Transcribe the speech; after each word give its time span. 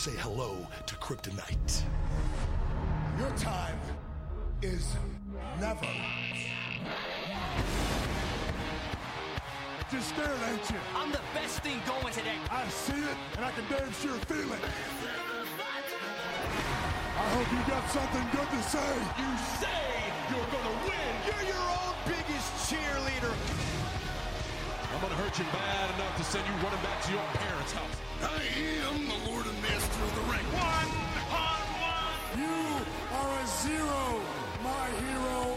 say 0.00 0.16
hello 0.20 0.56
to 0.86 0.94
kryptonite. 0.94 1.82
Your 3.18 3.28
time 3.32 3.78
is 4.62 4.96
never. 5.60 5.84
Just 9.92 10.08
scared, 10.08 10.30
ain't 10.48 10.70
you? 10.70 10.76
I'm 10.96 11.12
the 11.12 11.20
best 11.34 11.60
thing 11.60 11.82
going 11.86 12.14
today. 12.14 12.38
I 12.50 12.66
see 12.68 12.94
it, 12.94 13.16
and 13.36 13.44
I 13.44 13.50
can 13.50 13.64
damn 13.68 13.92
sure 13.92 14.16
feel 14.24 14.50
it. 14.54 14.64
I 17.18 17.26
hope 17.36 17.52
you 17.52 17.60
got 17.68 17.84
something 17.90 18.24
good 18.32 18.48
to 18.56 18.62
say. 18.72 18.92
You 19.20 19.30
say 19.60 19.84
you're 20.30 20.48
gonna 20.48 20.76
win. 20.88 21.12
You're 21.28 21.46
your 21.52 21.66
own 21.76 21.94
biggest 22.08 22.72
cheerleader. 22.72 23.99
I'm 24.92 25.00
gonna 25.00 25.14
hurt 25.14 25.38
you 25.38 25.44
bad 25.54 25.94
enough 25.94 26.16
to 26.16 26.24
send 26.24 26.44
you 26.46 26.54
running 26.66 26.82
back 26.82 26.98
to 27.06 27.12
your 27.12 27.22
parents' 27.38 27.72
house. 27.72 27.96
I 28.26 28.42
am 28.90 29.06
the 29.06 29.18
Lord 29.30 29.46
and 29.46 29.62
Master 29.62 30.02
of 30.02 30.12
the 30.18 30.24
Ring. 30.26 30.42
One 30.50 30.90
on 31.30 31.62
one. 31.78 32.18
You 32.42 32.58
are 33.14 33.32
a 33.38 33.46
zero, 33.62 34.02
my 34.66 34.86
hero. 34.98 35.54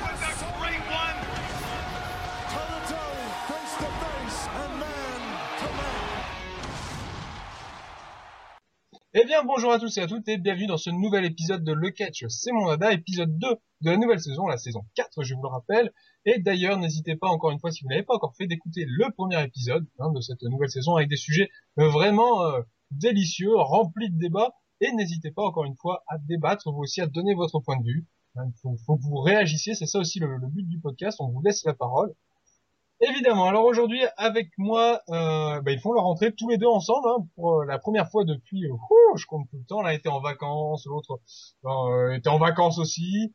What's 0.00 0.40
a 0.40 0.52
great 0.56 0.80
one? 0.88 1.16
Toe 2.56 2.64
to 2.64 2.80
toe, 2.88 3.16
face 3.52 3.74
to 3.84 3.88
face, 4.00 4.40
and 4.48 4.72
man 4.80 5.20
to 5.60 5.68
man. 5.76 6.24
Eh 9.12 9.24
bien, 9.26 9.44
bonjour 9.44 9.72
à 9.72 9.78
tous 9.78 9.96
et 9.98 10.00
à 10.00 10.06
toutes 10.06 10.26
et 10.28 10.38
bienvenue 10.38 10.68
dans 10.68 10.78
ce 10.78 10.88
nouvel 10.88 11.26
épisode 11.26 11.64
de 11.64 11.72
Le 11.72 11.90
Catch, 11.90 12.24
c'est 12.28 12.50
mon 12.50 12.66
dada, 12.68 12.92
épisode 12.92 13.38
2 13.38 13.48
de 13.82 13.90
la 13.90 13.98
nouvelle 13.98 14.20
saison, 14.20 14.46
la 14.46 14.56
saison 14.56 14.86
4, 14.94 15.22
je 15.22 15.34
vous 15.34 15.42
le 15.42 15.48
rappelle. 15.48 15.92
Et 16.26 16.38
d'ailleurs, 16.38 16.78
n'hésitez 16.78 17.16
pas 17.16 17.28
encore 17.28 17.50
une 17.50 17.58
fois, 17.60 17.70
si 17.70 17.82
vous 17.82 17.90
n'avez 17.90 18.02
pas 18.02 18.14
encore 18.14 18.34
fait, 18.36 18.46
d'écouter 18.46 18.84
le 18.86 19.10
premier 19.12 19.42
épisode 19.42 19.86
hein, 19.98 20.10
de 20.12 20.20
cette 20.20 20.42
nouvelle 20.42 20.70
saison 20.70 20.96
avec 20.96 21.08
des 21.08 21.16
sujets 21.16 21.50
euh, 21.78 21.88
vraiment 21.88 22.44
euh, 22.44 22.60
délicieux, 22.90 23.54
remplis 23.56 24.10
de 24.10 24.18
débats. 24.18 24.54
Et 24.80 24.90
n'hésitez 24.92 25.30
pas 25.30 25.42
encore 25.42 25.64
une 25.64 25.76
fois 25.76 26.02
à 26.08 26.18
débattre, 26.18 26.70
vous 26.72 26.80
aussi 26.80 27.00
à 27.00 27.06
donner 27.06 27.34
votre 27.34 27.60
point 27.60 27.78
de 27.78 27.84
vue. 27.84 28.06
Hein, 28.36 28.44
Il 28.48 28.54
faut, 28.60 28.76
faut 28.86 28.96
que 28.96 29.02
vous 29.02 29.20
réagissiez, 29.20 29.74
c'est 29.74 29.86
ça 29.86 29.98
aussi 29.98 30.18
le, 30.18 30.36
le 30.36 30.48
but 30.48 30.66
du 30.68 30.80
podcast, 30.80 31.20
on 31.20 31.28
vous 31.28 31.40
laisse 31.42 31.64
la 31.64 31.74
parole. 31.74 32.14
Évidemment. 33.00 33.46
Alors 33.46 33.64
aujourd'hui, 33.64 34.00
avec 34.16 34.48
moi, 34.56 35.00
euh, 35.10 35.60
bah, 35.60 35.72
ils 35.72 35.80
font 35.80 35.92
leur 35.92 36.06
entrée 36.06 36.32
tous 36.32 36.48
les 36.48 36.58
deux 36.58 36.66
ensemble 36.66 37.08
hein, 37.08 37.26
pour 37.34 37.60
euh, 37.60 37.64
la 37.66 37.78
première 37.78 38.08
fois 38.08 38.24
depuis. 38.24 38.64
euh, 38.66 38.72
ouh, 38.72 39.16
je 39.16 39.26
compte 39.26 39.48
tout 39.50 39.58
le 39.58 39.64
temps. 39.64 39.82
L'un 39.82 39.90
était 39.90 40.08
en 40.08 40.20
vacances, 40.20 40.86
l'autre 40.86 41.20
était 42.14 42.28
en 42.28 42.38
vacances 42.38 42.78
aussi. 42.78 43.34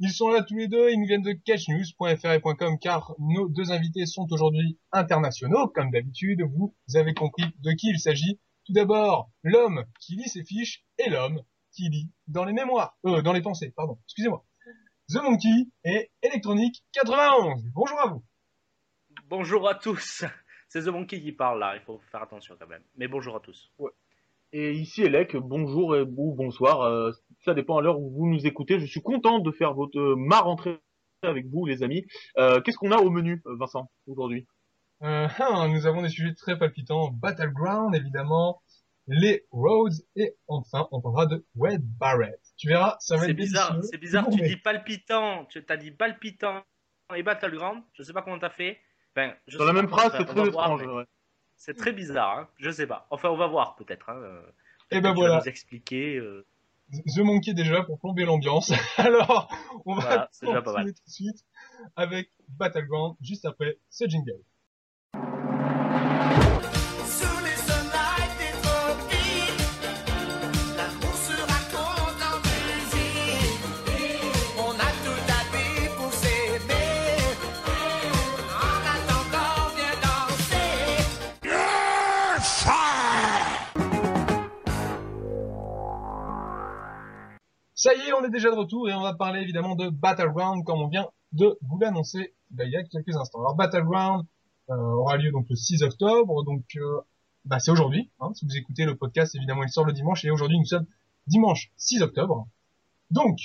Ils 0.00 0.12
sont 0.12 0.28
là 0.28 0.42
tous 0.42 0.56
les 0.56 0.68
deux. 0.68 0.90
Ils 0.90 1.00
nous 1.00 1.06
viennent 1.06 1.22
de 1.22 1.32
catchnews.fr 1.32 2.32
et 2.32 2.40
.com 2.40 2.78
car 2.80 3.14
nos 3.18 3.48
deux 3.48 3.72
invités 3.72 4.06
sont 4.06 4.26
aujourd'hui 4.30 4.78
internationaux, 4.92 5.68
comme 5.68 5.90
d'habitude. 5.90 6.42
Vous 6.42 6.74
avez 6.94 7.14
compris 7.14 7.44
de 7.60 7.72
qui 7.72 7.88
il 7.90 7.98
s'agit. 7.98 8.38
Tout 8.64 8.72
d'abord, 8.72 9.30
l'homme 9.42 9.84
qui 10.00 10.14
lit 10.14 10.28
ses 10.28 10.44
fiches 10.44 10.84
et 10.98 11.10
l'homme 11.10 11.40
qui 11.72 11.88
lit 11.88 12.12
dans 12.28 12.44
les 12.44 12.52
mémoires, 12.52 12.96
euh, 13.06 13.22
dans 13.22 13.32
les 13.32 13.42
pensées. 13.42 13.72
Pardon. 13.74 13.98
Excusez-moi. 14.04 14.44
The 15.08 15.22
Monkey 15.22 15.68
et 15.84 16.10
Electronic 16.22 16.84
91. 16.92 17.64
Bonjour 17.74 17.98
à 17.98 18.08
vous. 18.08 18.24
Bonjour 19.28 19.68
à 19.68 19.74
tous. 19.74 20.24
C'est 20.68 20.82
The 20.82 20.88
Monkey 20.88 21.20
qui 21.20 21.32
parle 21.32 21.60
là, 21.60 21.76
il 21.76 21.82
faut 21.82 21.98
faire 22.12 22.22
attention 22.22 22.56
quand 22.60 22.66
même. 22.66 22.82
Mais 22.96 23.08
bonjour 23.08 23.34
à 23.34 23.40
tous. 23.40 23.72
Et 24.52 24.72
ici 24.72 25.02
Elec, 25.02 25.34
bonjour 25.34 25.96
et, 25.96 26.02
ou 26.02 26.34
bonsoir, 26.34 26.82
euh, 26.82 27.10
ça 27.48 27.54
dépend 27.54 27.78
à 27.78 27.82
l'heure 27.82 27.98
où 27.98 28.10
vous 28.10 28.26
nous 28.26 28.46
écoutez. 28.46 28.78
Je 28.78 28.84
suis 28.86 29.00
content 29.00 29.38
de 29.38 29.50
faire 29.50 29.72
votre 29.72 29.98
euh, 29.98 30.14
ma 30.16 30.40
rentrée 30.40 30.78
avec 31.22 31.46
vous 31.46 31.64
les 31.64 31.82
amis. 31.82 32.04
Euh, 32.36 32.60
Qu'est-ce 32.60 32.76
qu'on 32.76 32.92
a 32.92 32.98
au 32.98 33.08
menu, 33.10 33.42
euh, 33.46 33.56
Vincent, 33.58 33.90
aujourd'hui? 34.06 34.46
Euh, 35.02 35.26
hein, 35.38 35.68
nous 35.68 35.86
avons 35.86 36.02
des 36.02 36.10
sujets 36.10 36.34
très 36.34 36.58
palpitants. 36.58 37.10
Battleground, 37.10 37.94
évidemment. 37.94 38.60
Les 39.06 39.46
Roads. 39.50 40.02
Et 40.16 40.34
enfin, 40.46 40.86
on 40.92 41.00
parlera 41.00 41.24
de 41.24 41.46
Wade 41.56 41.82
Barrett. 41.98 42.38
Tu 42.58 42.68
verras, 42.68 42.96
ça 43.00 43.16
va 43.16 43.22
C'est 43.24 43.30
être 43.30 43.36
bizarre, 43.36 43.78
c'est 43.82 43.96
bizarre, 43.98 44.24
Non, 44.28 44.36
tu 44.36 44.42
mais- 44.42 44.48
dis 44.48 44.56
palpitant, 44.56 45.46
tu 45.46 45.64
t'as 45.64 45.76
dit 45.78 45.90
palpitant 45.92 46.62
et 47.16 47.22
Battleground, 47.22 47.82
je 47.94 48.02
sais 48.02 48.12
pas 48.12 48.20
comment 48.20 48.38
t'as 48.38 48.50
fait. 48.50 48.78
Enfin, 49.16 49.32
je 49.46 49.56
Dans 49.56 49.64
la 49.64 49.72
même 49.72 49.88
phrase, 49.88 50.12
c'est 50.18 50.26
très 50.26 50.46
étrange. 50.48 50.82
ouais. 50.86 51.04
C'est 51.56 51.74
très 51.76 51.92
bizarre, 51.92 52.38
hein. 52.38 52.48
je 52.58 52.70
sais 52.70 52.86
pas. 52.86 53.06
Enfin, 53.10 53.30
on 53.30 53.36
va 53.38 53.46
voir 53.46 53.76
peut-être. 53.76 54.10
Hein. 54.10 54.16
euh, 54.18 54.42
Et 54.90 54.96
peut-être 55.00 55.02
ben 55.04 55.14
voilà. 55.14 55.38
nous 55.38 55.48
expliquer. 55.48 56.16
euh, 56.16 56.44
The 56.90 57.18
Monkey 57.18 57.54
déjà 57.54 57.82
pour 57.82 57.98
plomber 57.98 58.24
l'ambiance. 58.24 58.72
Alors, 58.96 59.48
on 59.84 59.94
va 59.94 60.28
Voilà, 60.40 60.62
continuer 60.62 60.94
tout 60.94 61.04
de 61.06 61.10
suite 61.10 61.44
avec 61.96 62.30
Battleground 62.48 63.16
juste 63.20 63.44
après 63.44 63.78
ce 63.90 64.08
jingle. 64.08 64.42
Ça 87.78 87.94
y 87.94 88.00
est, 88.08 88.12
on 88.12 88.24
est 88.24 88.30
déjà 88.30 88.50
de 88.50 88.56
retour 88.56 88.88
et 88.90 88.94
on 88.94 89.02
va 89.02 89.14
parler 89.14 89.40
évidemment 89.40 89.76
de 89.76 89.88
Battleground 89.88 90.64
comme 90.64 90.80
on 90.80 90.88
vient 90.88 91.06
de 91.30 91.56
vous 91.62 91.78
l'annoncer 91.78 92.34
bah, 92.50 92.64
il 92.64 92.72
y 92.72 92.76
a 92.76 92.82
quelques 92.82 93.16
instants. 93.16 93.38
Alors 93.40 93.54
Battleground 93.54 94.24
euh, 94.68 94.74
aura 94.74 95.16
lieu 95.16 95.30
donc 95.30 95.46
le 95.48 95.54
6 95.54 95.84
octobre, 95.84 96.42
donc 96.42 96.64
euh, 96.76 97.00
bah, 97.44 97.60
c'est 97.60 97.70
aujourd'hui. 97.70 98.10
Hein, 98.18 98.32
si 98.34 98.44
vous 98.46 98.56
écoutez 98.56 98.84
le 98.84 98.96
podcast, 98.96 99.32
évidemment, 99.36 99.62
il 99.62 99.68
sort 99.68 99.84
le 99.84 99.92
dimanche 99.92 100.24
et 100.24 100.30
aujourd'hui 100.32 100.58
nous 100.58 100.64
sommes 100.64 100.86
dimanche 101.28 101.70
6 101.76 102.02
octobre. 102.02 102.48
Donc 103.12 103.38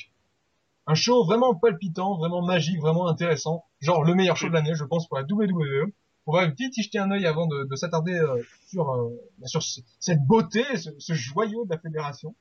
un 0.88 0.96
show 0.96 1.24
vraiment 1.26 1.54
palpitant, 1.54 2.18
vraiment 2.18 2.42
magique, 2.42 2.80
vraiment 2.82 3.08
intéressant, 3.08 3.64
genre 3.82 4.04
le 4.04 4.16
meilleur 4.16 4.36
show 4.36 4.48
de 4.50 4.54
l'année, 4.54 4.74
je 4.74 4.84
pense 4.84 5.08
pour 5.08 5.18
la 5.18 5.24
WWE. 5.30 5.92
On 6.26 6.34
va 6.34 6.48
vite 6.48 6.76
y 6.78 6.82
jeter 6.82 6.98
un 6.98 7.12
œil 7.12 7.28
avant 7.28 7.46
de, 7.46 7.66
de 7.70 7.76
s'attarder 7.76 8.14
euh, 8.16 8.42
sur 8.68 8.90
euh, 8.94 9.10
bah, 9.38 9.46
sur 9.48 9.62
ce- 9.62 9.82
cette 10.00 10.26
beauté, 10.26 10.64
ce 10.78 11.14
joyau 11.14 11.66
de 11.66 11.70
la 11.70 11.78
fédération. 11.78 12.34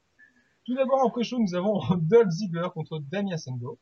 Tout 0.64 0.74
d'abord 0.74 1.04
en 1.04 1.10
pré-show, 1.10 1.38
nous 1.38 1.54
avons 1.54 1.80
Dolph 1.96 2.30
Ziggler 2.30 2.68
contre 2.72 2.98
Damien 3.10 3.36
Sandow. 3.36 3.78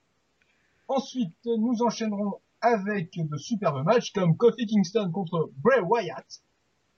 Ensuite, 0.88 1.34
nous 1.44 1.82
enchaînerons 1.82 2.34
avec 2.62 3.10
de 3.16 3.36
superbes 3.36 3.84
matchs 3.84 4.12
comme 4.12 4.36
Kofi 4.36 4.66
Kingston 4.66 5.10
contre 5.12 5.50
Bray 5.62 5.80
Wyatt. 5.80 6.26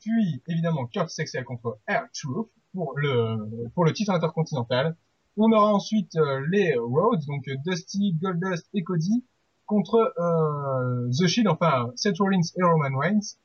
Puis, 0.01 0.43
évidemment, 0.49 0.87
Kurt 0.87 1.11
Sexel 1.11 1.45
contre 1.45 1.79
Air 1.87 2.09
Truth 2.13 2.49
pour 2.75 2.99
le, 2.99 3.69
pour 3.75 3.85
titre 3.93 4.13
intercontinental. 4.13 4.97
On 5.37 5.51
aura 5.53 5.73
ensuite 5.73 6.17
euh, 6.17 6.45
les 6.51 6.77
Rhodes, 6.77 7.25
donc 7.27 7.49
Dusty, 7.65 8.15
Goldust 8.21 8.69
et 8.75 8.83
Cody 8.83 9.25
contre 9.67 10.13
euh, 10.19 11.09
The 11.11 11.27
Shield, 11.27 11.49
enfin 11.49 11.91
Seth 11.97 12.19
Rollins 12.19 12.41
et 12.57 12.63
Roman 12.63 12.99
Reigns. 12.99 13.37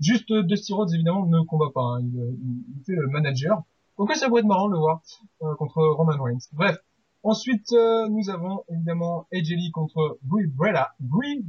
Juste 0.00 0.30
euh, 0.30 0.42
Dusty 0.42 0.72
Rhodes, 0.72 0.92
évidemment, 0.94 1.26
ne 1.26 1.42
combat 1.42 1.70
pas. 1.74 1.80
hein. 1.82 2.00
Il, 2.02 2.14
il- 2.16 2.64
il 2.78 2.84
fait 2.84 2.94
le 2.94 3.06
manager. 3.08 3.62
Donc 3.98 4.12
ça 4.14 4.28
pourrait 4.28 4.40
être 4.40 4.46
marrant 4.46 4.68
de 4.68 4.74
le 4.74 4.78
voir 4.78 5.00
euh, 5.42 5.54
contre 5.56 5.82
Roman 5.82 6.22
Reigns. 6.22 6.38
Bref. 6.52 6.76
Ensuite, 7.24 7.72
euh, 7.72 8.08
nous 8.08 8.30
avons 8.30 8.64
évidemment 8.68 9.26
AJ 9.32 9.48
Lee 9.50 9.70
contre 9.72 10.18
Brie 10.22 10.46
Bella. 10.46 10.94
Brie, 11.00 11.44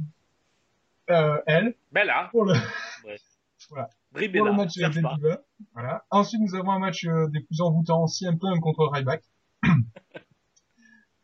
euh, 1.10 1.40
elle, 1.46 1.76
Bella, 1.92 2.28
pour 2.32 2.44
le, 2.44 2.54
pour 3.68 3.78
Brie 4.12 4.26
le 4.26 4.32
Bella, 4.32 4.52
match 4.52 4.74
cherche 4.74 4.96
des 4.96 5.00
pas. 5.02 5.14
divas. 5.14 5.38
Voilà. 5.74 6.04
Ensuite, 6.10 6.40
nous 6.40 6.56
avons 6.56 6.72
un 6.72 6.80
match 6.80 7.06
des 7.06 7.40
plus 7.40 7.60
envoûtants, 7.60 8.08
CM 8.08 8.36
Punk 8.38 8.60
contre 8.60 8.88
Ryback. 8.92 9.22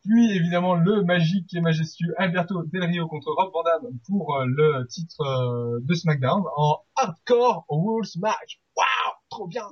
Puis, 0.05 0.31
évidemment, 0.31 0.75
le 0.75 1.03
magique 1.03 1.53
et 1.53 1.59
majestueux 1.59 2.15
Alberto 2.17 2.63
Del 2.63 2.85
Rio 2.85 3.07
contre 3.09 3.29
Rob 3.33 3.51
Van 3.51 3.63
Dam 3.63 3.91
pour 4.07 4.41
le 4.45 4.85
titre 4.87 5.81
de 5.81 5.93
SmackDown 5.93 6.43
en 6.55 6.79
Hardcore 6.95 7.65
Rules 7.67 8.07
Match. 8.21 8.61
Waouh 8.77 8.87
Trop 9.29 9.47
bien 9.47 9.67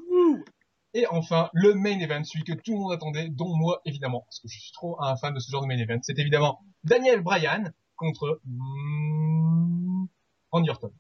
Et 0.95 1.05
enfin, 1.07 1.49
le 1.51 1.73
main 1.73 1.99
event, 1.99 2.23
celui 2.23 2.45
que 2.45 2.53
tout 2.53 2.71
le 2.71 2.79
monde 2.79 2.93
attendait, 2.93 3.27
dont 3.27 3.53
moi, 3.53 3.81
évidemment, 3.83 4.21
parce 4.21 4.39
que 4.39 4.47
je 4.47 4.57
suis 4.57 4.71
trop 4.71 4.95
un 5.03 5.17
fan 5.17 5.33
de 5.33 5.39
ce 5.39 5.51
genre 5.51 5.61
de 5.61 5.67
main 5.67 5.77
event. 5.77 5.99
C'est 6.01 6.17
évidemment 6.17 6.61
Daniel 6.85 7.21
Bryan 7.21 7.73
contre 7.97 8.39
mm, 8.45 10.05
Randy 10.51 10.69
Orton. 10.69 10.93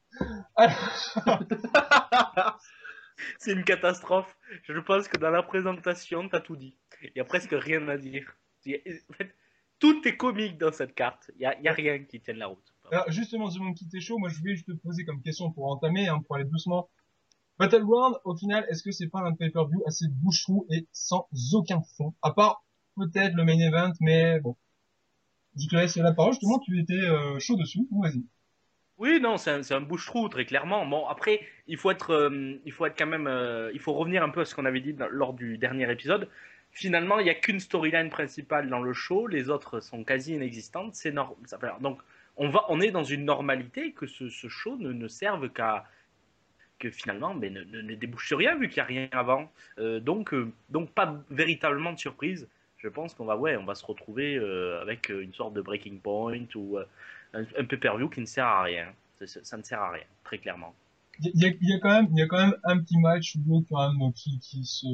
Alors, 0.57 0.75
C'est 3.39 3.53
une 3.53 3.63
catastrophe. 3.63 4.37
Je 4.63 4.77
pense 4.79 5.07
que 5.07 5.17
dans 5.17 5.29
la 5.29 5.43
présentation, 5.43 6.27
t'as 6.27 6.41
tout 6.41 6.57
dit. 6.57 6.77
Il 7.01 7.11
y 7.15 7.21
a 7.21 7.23
presque 7.23 7.55
rien 7.57 7.87
à 7.87 7.97
dire. 7.97 8.35
En 8.67 9.13
fait, 9.13 9.33
tout 9.79 10.05
est 10.05 10.17
comique 10.17 10.57
dans 10.57 10.73
cette 10.73 10.93
carte. 10.93 11.31
Il 11.35 11.41
y 11.41 11.45
a, 11.45 11.73
rien 11.73 12.03
qui 12.03 12.19
tienne 12.19 12.37
la 12.37 12.47
route. 12.47 12.75
Alors 12.91 13.09
justement, 13.09 13.49
The 13.49 13.59
Monkey 13.59 13.85
t'es 13.89 14.01
chaud, 14.01 14.17
moi 14.17 14.27
je 14.27 14.43
vais 14.43 14.55
juste 14.55 14.67
te 14.67 14.73
poser 14.73 15.05
comme 15.05 15.21
question 15.21 15.51
pour 15.51 15.71
entamer, 15.71 16.09
hein, 16.09 16.19
pour 16.27 16.35
aller 16.35 16.45
doucement. 16.45 16.89
Battleground, 17.57 18.17
au 18.25 18.35
final, 18.35 18.65
est-ce 18.69 18.83
que 18.83 18.91
c'est 18.91 19.07
pas 19.07 19.21
un 19.21 19.33
pay-per-view 19.33 19.81
assez 19.87 20.05
boucherou 20.09 20.65
et 20.69 20.87
sans 20.91 21.27
aucun 21.53 21.81
fond? 21.97 22.13
À 22.21 22.31
part 22.33 22.63
peut-être 22.97 23.33
le 23.35 23.43
main 23.45 23.59
event, 23.59 23.91
mais 24.01 24.39
bon. 24.39 24.55
Je 25.57 25.67
te 25.67 25.75
laisse 25.75 25.95
la 25.95 26.11
parole, 26.11 26.33
justement, 26.33 26.59
tu 26.59 26.77
étais 26.79 26.93
euh, 26.93 27.39
chaud 27.39 27.55
dessus, 27.55 27.87
vas-y. 27.91 28.23
Oui, 28.97 29.19
non, 29.21 29.37
c'est 29.37 29.51
un, 29.51 29.61
un 29.77 29.81
bouche-trou, 29.81 30.29
très 30.29 30.45
clairement. 30.45 30.85
Bon, 30.85 31.05
après, 31.07 31.41
il 31.67 31.77
faut 31.77 31.91
être, 31.91 32.11
euh, 32.11 32.59
il 32.65 32.71
faut 32.71 32.85
être 32.85 32.97
quand 32.97 33.05
même, 33.07 33.27
euh, 33.27 33.71
il 33.73 33.79
faut 33.79 33.93
revenir 33.93 34.23
un 34.23 34.29
peu 34.29 34.41
à 34.41 34.45
ce 34.45 34.55
qu'on 34.55 34.65
avait 34.65 34.81
dit 34.81 34.95
lors 35.11 35.33
du 35.33 35.57
dernier 35.57 35.89
épisode. 35.91 36.29
Finalement, 36.71 37.19
il 37.19 37.23
n'y 37.23 37.29
a 37.29 37.35
qu'une 37.35 37.59
storyline 37.59 38.09
principale 38.09 38.69
dans 38.69 38.81
le 38.81 38.93
show, 38.93 39.27
les 39.27 39.49
autres 39.49 39.79
sont 39.79 40.03
quasi 40.03 40.33
inexistantes. 40.35 40.95
C'est 40.95 41.11
nor- 41.11 41.37
ça 41.45 41.57
fait- 41.57 41.67
Donc, 41.81 41.99
on 42.37 42.49
va, 42.49 42.65
on 42.69 42.81
est 42.81 42.91
dans 42.91 43.03
une 43.03 43.23
normalité 43.25 43.93
que 43.93 44.07
ce, 44.07 44.27
show 44.29 44.77
ne 44.77 45.07
serve 45.07 45.49
qu'à, 45.49 45.85
que 46.79 46.89
finalement, 46.89 47.33
mais 47.33 47.49
ne, 47.49 47.63
ne- 47.63 47.81
ne 47.81 47.95
débouche 47.95 48.27
sur 48.27 48.37
rien 48.37 48.55
vu 48.57 48.67
qu'il 48.69 48.77
n'y 48.77 48.81
a 48.81 48.85
rien 48.85 49.07
avant. 49.11 49.51
Euh, 49.79 49.99
donc, 49.99 50.33
euh, 50.33 50.51
donc 50.69 50.91
pas 50.91 51.15
véritablement 51.29 51.93
de 51.93 51.99
surprise. 51.99 52.47
Je 52.77 52.87
pense 52.89 53.13
qu'on 53.13 53.25
va, 53.25 53.37
ouais, 53.37 53.55
on 53.57 53.65
va 53.65 53.75
se 53.75 53.85
retrouver 53.85 54.35
euh, 54.35 54.81
avec 54.81 55.09
une 55.09 55.33
sorte 55.33 55.53
de 55.53 55.61
breaking 55.61 55.99
point 55.99 56.45
ou 56.55 56.77
euh, 56.77 56.85
un, 57.33 57.43
un 57.57 57.65
pay-per-view 57.65 58.09
qui 58.09 58.21
ne 58.21 58.25
sert 58.25 58.45
à 58.45 58.63
rien. 58.63 58.87
Ça, 59.19 59.27
ça- 59.27 59.43
ça 59.43 59.57
ne 59.57 59.63
sert 59.63 59.81
à 59.81 59.91
rien, 59.91 60.03
très 60.23 60.37
clairement. 60.37 60.75
Il 61.21 61.31
y 61.41 61.45
a, 61.45 61.49
il 61.61 61.69
y 61.69 61.73
a 61.73 61.79
quand 61.79 61.89
même, 61.91 62.07
il 62.11 62.19
y 62.19 62.21
a 62.21 62.27
quand 62.27 62.37
même 62.45 62.55
un 62.65 62.77
petit 62.77 62.99
match 62.99 63.35
quand 63.69 63.93
même 63.93 64.11
qui, 64.13 64.37
qui 64.39 64.65
se, 64.65 64.85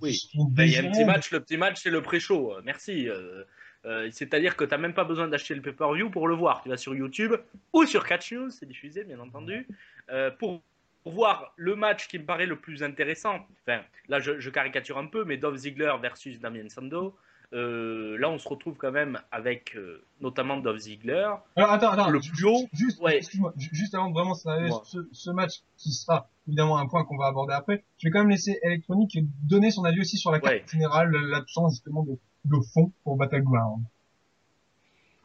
Oui. 0.00 0.10
qui 0.12 0.16
se 0.16 0.28
font 0.36 0.44
Ben, 0.44 0.64
Il 0.64 0.72
y 0.72 0.76
a 0.76 0.80
un 0.86 0.90
petit 0.92 1.04
match, 1.04 1.32
le 1.32 1.40
petit 1.40 1.56
match 1.56 1.80
c'est 1.82 1.90
le 1.90 2.00
pré-show. 2.02 2.54
Merci. 2.64 3.08
Euh, 3.08 3.42
euh, 3.84 4.08
C'est-à-dire 4.12 4.56
que 4.56 4.62
tu 4.64 4.70
n'as 4.70 4.78
même 4.78 4.94
pas 4.94 5.02
besoin 5.04 5.26
d'acheter 5.26 5.54
le 5.56 5.60
pay-per-view 5.62 6.08
pour 6.10 6.28
le 6.28 6.36
voir. 6.36 6.62
Tu 6.62 6.68
vas 6.68 6.76
sur 6.76 6.94
YouTube 6.94 7.32
ou 7.72 7.84
sur 7.84 8.06
Catch 8.06 8.32
News, 8.32 8.50
c'est 8.50 8.66
diffusé 8.66 9.02
bien 9.02 9.18
entendu, 9.18 9.66
euh, 10.10 10.30
pour, 10.30 10.62
pour 11.02 11.12
voir 11.12 11.52
le 11.56 11.76
match 11.76 12.08
qui 12.08 12.18
me 12.18 12.24
paraît 12.24 12.46
le 12.46 12.56
plus 12.56 12.82
intéressant. 12.82 13.38
Enfin, 13.62 13.80
là 14.08 14.20
je, 14.20 14.38
je 14.38 14.50
caricature 14.50 14.98
un 14.98 15.06
peu, 15.06 15.24
mais 15.24 15.36
Dolph 15.36 15.56
Ziggler 15.58 15.94
versus 16.00 16.40
Damien 16.40 16.68
Sando. 16.68 17.16
Euh, 17.52 18.16
là 18.18 18.30
on 18.30 18.38
se 18.38 18.48
retrouve 18.48 18.76
quand 18.76 18.92
même 18.92 19.18
avec 19.32 19.74
euh, 19.76 20.04
notamment 20.20 20.58
Dolph 20.58 20.78
Ziggler. 20.80 21.28
Alors 21.56 21.70
attends, 21.72 21.90
attends, 21.90 22.08
Le 22.10 22.20
ju- 22.20 22.30
plus 22.30 22.44
haut, 22.44 22.68
juste, 22.72 23.00
ouais. 23.00 23.20
juste 23.56 23.94
avant 23.94 24.08
de 24.08 24.14
vraiment 24.14 24.34
ce, 24.34 24.98
ce 25.10 25.30
match 25.30 25.62
qui 25.76 25.90
sera 25.90 26.28
évidemment 26.46 26.78
un 26.78 26.86
point 26.86 27.04
qu'on 27.04 27.16
va 27.16 27.26
aborder 27.26 27.54
après, 27.54 27.82
je 27.98 28.06
vais 28.06 28.12
quand 28.12 28.20
même 28.20 28.30
laisser 28.30 28.58
Electronic 28.62 29.18
donner 29.48 29.70
son 29.72 29.84
avis 29.84 30.00
aussi 30.00 30.16
sur 30.16 30.30
la 30.30 30.38
carte 30.38 30.54
Ouais. 30.54 30.64
générale, 30.70 31.10
l'absence 31.10 31.72
justement 31.74 32.04
de, 32.04 32.12
de 32.44 32.56
fond 32.72 32.92
pour 33.02 33.16
Battleground. 33.16 33.82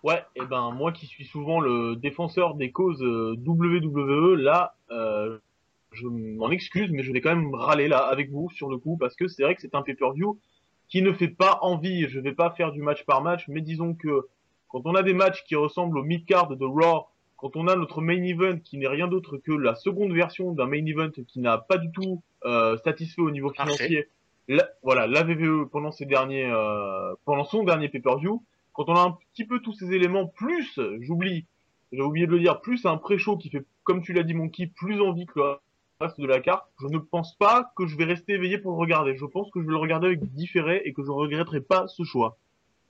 Ouais, 0.03 0.23
et 0.35 0.45
ben 0.45 0.69
moi 0.71 0.91
qui 0.91 1.07
suis 1.07 1.25
souvent 1.25 1.59
le 1.59 1.95
défenseur 1.95 2.53
des 2.55 2.71
causes 2.71 3.01
euh, 3.01 3.35
WWE, 3.45 4.35
là, 4.35 4.75
euh, 4.91 5.39
je 5.91 6.07
m'en 6.07 6.51
excuse, 6.51 6.91
mais 6.91 7.03
je 7.03 7.11
vais 7.11 7.21
quand 7.21 7.35
même 7.35 7.53
râler 7.53 7.87
là 7.87 7.99
avec 7.99 8.29
vous 8.29 8.49
sur 8.51 8.69
le 8.69 8.77
coup 8.77 8.97
parce 8.97 9.15
que 9.15 9.27
c'est 9.27 9.43
vrai 9.43 9.55
que 9.55 9.61
c'est 9.61 9.75
un 9.75 9.81
pay-per-view 9.81 10.39
qui 10.87 11.01
ne 11.01 11.11
fait 11.13 11.29
pas 11.29 11.59
envie. 11.61 12.07
Je 12.07 12.19
vais 12.19 12.33
pas 12.33 12.51
faire 12.51 12.71
du 12.71 12.81
match 12.81 13.05
par 13.05 13.21
match, 13.21 13.45
mais 13.47 13.61
disons 13.61 13.93
que 13.93 14.27
quand 14.69 14.81
on 14.85 14.95
a 14.95 15.03
des 15.03 15.13
matchs 15.13 15.43
qui 15.45 15.55
ressemblent 15.55 15.97
au 15.97 16.03
mid-card 16.03 16.55
de 16.55 16.65
Raw, 16.65 17.07
quand 17.37 17.55
on 17.55 17.67
a 17.67 17.75
notre 17.75 18.01
main 18.01 18.21
event 18.23 18.57
qui 18.63 18.77
n'est 18.77 18.87
rien 18.87 19.07
d'autre 19.07 19.37
que 19.37 19.51
la 19.51 19.75
seconde 19.75 20.13
version 20.13 20.51
d'un 20.51 20.67
main 20.67 20.85
event 20.85 21.11
qui 21.27 21.39
n'a 21.39 21.57
pas 21.57 21.77
du 21.77 21.91
tout 21.91 22.23
euh, 22.45 22.77
satisfait 22.83 23.21
au 23.21 23.31
niveau 23.31 23.51
financier, 23.51 24.07
la, 24.47 24.67
voilà, 24.83 25.07
la 25.07 25.23
VVE 25.23 25.69
pendant 25.69 25.91
ses 25.91 26.05
derniers, 26.05 26.45
euh, 26.45 27.13
pendant 27.25 27.45
son 27.45 27.63
dernier 27.63 27.89
pay-per-view, 27.89 28.43
quand 28.73 28.89
on 28.89 28.95
a 28.95 29.01
un 29.01 29.17
petit 29.33 29.45
peu 29.45 29.59
tous 29.59 29.73
ces 29.73 29.93
éléments, 29.93 30.27
plus, 30.27 30.79
j'oublie, 30.99 31.45
j'ai 31.91 32.01
oublié 32.01 32.27
de 32.27 32.31
le 32.31 32.39
dire, 32.39 32.61
plus 32.61 32.85
un 32.85 32.97
pré-show 32.97 33.37
qui 33.37 33.49
fait, 33.49 33.65
comme 33.83 34.01
tu 34.01 34.13
l'as 34.13 34.23
dit, 34.23 34.33
Monkey, 34.33 34.67
plus 34.67 35.01
envie 35.01 35.25
que 35.25 35.39
reste 36.01 36.19
de 36.19 36.27
la 36.27 36.39
carte, 36.39 36.67
je 36.81 36.87
ne 36.87 36.97
pense 36.97 37.35
pas 37.37 37.71
que 37.75 37.85
je 37.87 37.95
vais 37.97 38.05
rester 38.05 38.33
éveillé 38.33 38.57
pour 38.57 38.71
le 38.71 38.77
regarder. 38.77 39.15
Je 39.15 39.25
pense 39.25 39.49
que 39.51 39.61
je 39.61 39.65
vais 39.65 39.71
le 39.71 39.77
regarder 39.77 40.07
avec 40.07 40.23
différé 40.33 40.81
et 40.85 40.93
que 40.93 41.03
je 41.03 41.11
regretterai 41.11 41.61
pas 41.61 41.87
ce 41.87 42.03
choix. 42.03 42.37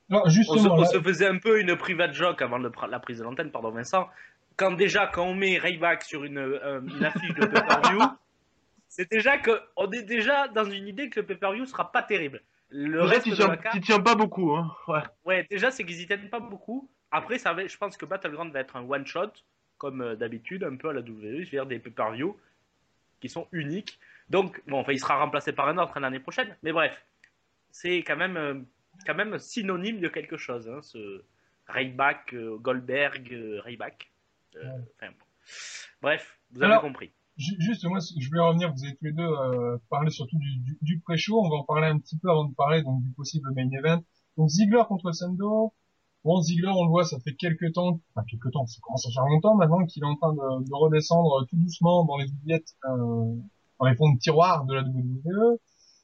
On 0.09 0.23
se, 0.25 0.29
justement, 0.29 0.75
on 0.75 0.81
là, 0.81 0.87
se 0.87 1.01
faisait 1.01 1.27
un 1.27 1.37
peu 1.37 1.59
une 1.59 1.75
private 1.75 2.13
joke 2.13 2.41
avant 2.41 2.57
le 2.57 2.71
la 2.89 2.99
prise 2.99 3.19
de 3.19 3.23
l'antenne, 3.23 3.51
pardon 3.51 3.71
Vincent. 3.71 4.07
Quand 4.55 4.71
déjà, 4.71 5.07
quand 5.07 5.25
on 5.25 5.33
met 5.33 5.57
Rayback 5.57 6.03
sur 6.03 6.23
une, 6.23 6.37
euh, 6.37 6.81
une 6.81 7.03
affiche 7.03 7.33
de 7.33 7.45
pay-per-view, 7.45 7.99
c'est 8.87 9.09
déjà 9.09 9.37
que 9.37 9.51
on 9.75 9.91
est 9.91 10.03
déjà 10.03 10.47
dans 10.47 10.65
une 10.65 10.87
idée 10.87 11.09
que 11.09 11.19
le 11.19 11.25
pay-per-view 11.25 11.65
sera 11.65 11.91
pas 11.91 12.03
terrible. 12.03 12.41
Le 12.69 13.01
Déjà, 13.01 13.13
reste 13.13 13.29
de 13.29 13.35
tiens, 13.35 13.47
la 13.47 13.57
carte, 13.57 13.81
tiens 13.81 13.99
pas 13.99 14.15
beaucoup, 14.15 14.51
hein. 14.55 14.71
Ouais. 14.87 15.01
ouais, 15.25 15.47
déjà 15.49 15.71
c'est 15.71 15.83
qu'ils 15.83 16.01
y 16.01 16.07
tiennent 16.07 16.29
pas 16.29 16.39
beaucoup. 16.39 16.89
Après, 17.11 17.37
ça 17.37 17.53
va, 17.53 17.65
je 17.65 17.77
pense 17.77 17.97
que 17.97 18.05
Battleground 18.05 18.51
va 18.51 18.59
être 18.59 18.75
un 18.75 18.87
one 18.87 19.05
shot, 19.05 19.31
comme 19.77 20.01
euh, 20.01 20.15
d'habitude, 20.15 20.63
un 20.63 20.75
peu 20.75 20.89
à 20.89 20.93
la 20.93 21.01
WWE, 21.01 21.45
c'est-à-dire 21.45 21.65
des 21.65 21.79
pay-per-view 21.79 22.35
qui 23.19 23.29
sont 23.29 23.47
uniques. 23.51 24.00
Donc, 24.29 24.62
bon, 24.67 24.79
enfin, 24.79 24.91
il 24.94 25.00
sera 25.00 25.17
remplacé 25.17 25.53
par 25.53 25.67
un 25.67 25.77
autre 25.77 26.00
l'année 26.00 26.19
prochaine. 26.19 26.56
Mais 26.63 26.71
bref, 26.71 27.06
c'est 27.71 27.97
quand 28.00 28.15
même, 28.17 28.38
euh, 28.38 28.56
quand 29.06 29.15
même 29.15 29.38
synonyme 29.39 30.00
de 30.00 30.07
quelque 30.07 30.38
chose, 30.38 30.67
hein, 30.69 30.81
ce 30.81 31.23
Rayback, 31.67 32.33
euh, 32.33 32.57
Goldberg, 32.57 33.31
euh, 33.33 33.62
Rayback. 33.62 34.12
Euh, 34.56 34.63
enfin, 34.95 35.12
bon. 35.12 35.25
Bref, 36.01 36.39
vous 36.51 36.63
avez 36.63 36.79
compris. 36.81 37.12
ju- 37.38 37.56
juste 37.59 37.83
moi, 37.85 38.00
je 38.00 38.27
voulais 38.29 38.41
revenir, 38.41 38.71
vous 38.71 38.83
avez 38.83 38.95
tous 38.95 39.06
les 39.06 39.12
deux 39.12 39.29
parlé 39.89 40.09
surtout 40.09 40.38
du, 40.38 40.57
du, 40.59 40.77
du 40.81 41.00
pré-show, 41.00 41.39
on 41.44 41.50
va 41.50 41.57
en 41.57 41.63
parler 41.63 41.88
un 41.88 42.00
petit 42.00 42.17
peu 42.17 42.29
avant 42.29 42.45
de 42.45 42.56
parler 42.56 42.81
donc 42.83 43.01
du 43.03 43.09
possible 43.12 43.50
main 43.56 43.69
event. 43.71 44.03
Donc 44.38 44.50
Ziggler 44.50 44.83
contre 44.88 45.12
Sando. 45.12 45.73
Bon, 46.25 46.42
Ziggler, 46.42 46.72
on 46.75 46.86
le 46.86 46.89
voit, 46.89 47.06
ça 47.06 47.19
fait 47.19 47.36
quelques 47.36 47.74
temps, 47.74 48.01
enfin 48.16 48.25
quelques 48.27 48.51
temps, 48.51 48.66
ça 48.66 48.80
commence 48.81 49.06
à 49.06 49.12
faire 49.12 49.25
longtemps 49.27 49.54
maintenant 49.54 49.86
qu'il 49.86 50.01
est 50.01 50.07
en 50.07 50.16
train 50.16 50.33
de, 50.33 50.63
de 50.63 50.74
redescendre 50.74 51.45
tout 51.48 51.56
doucement 51.56 52.04
dans 52.04 52.18
les 52.18 52.31
oubliettes, 52.31 52.75
euh, 52.86 53.36
dans 53.80 53.86
les 53.86 53.95
fonds 53.95 54.12
de 54.12 54.18
tiroir 54.18 54.66
de 54.66 54.74
la 54.74 54.81
WWE. 54.81 55.60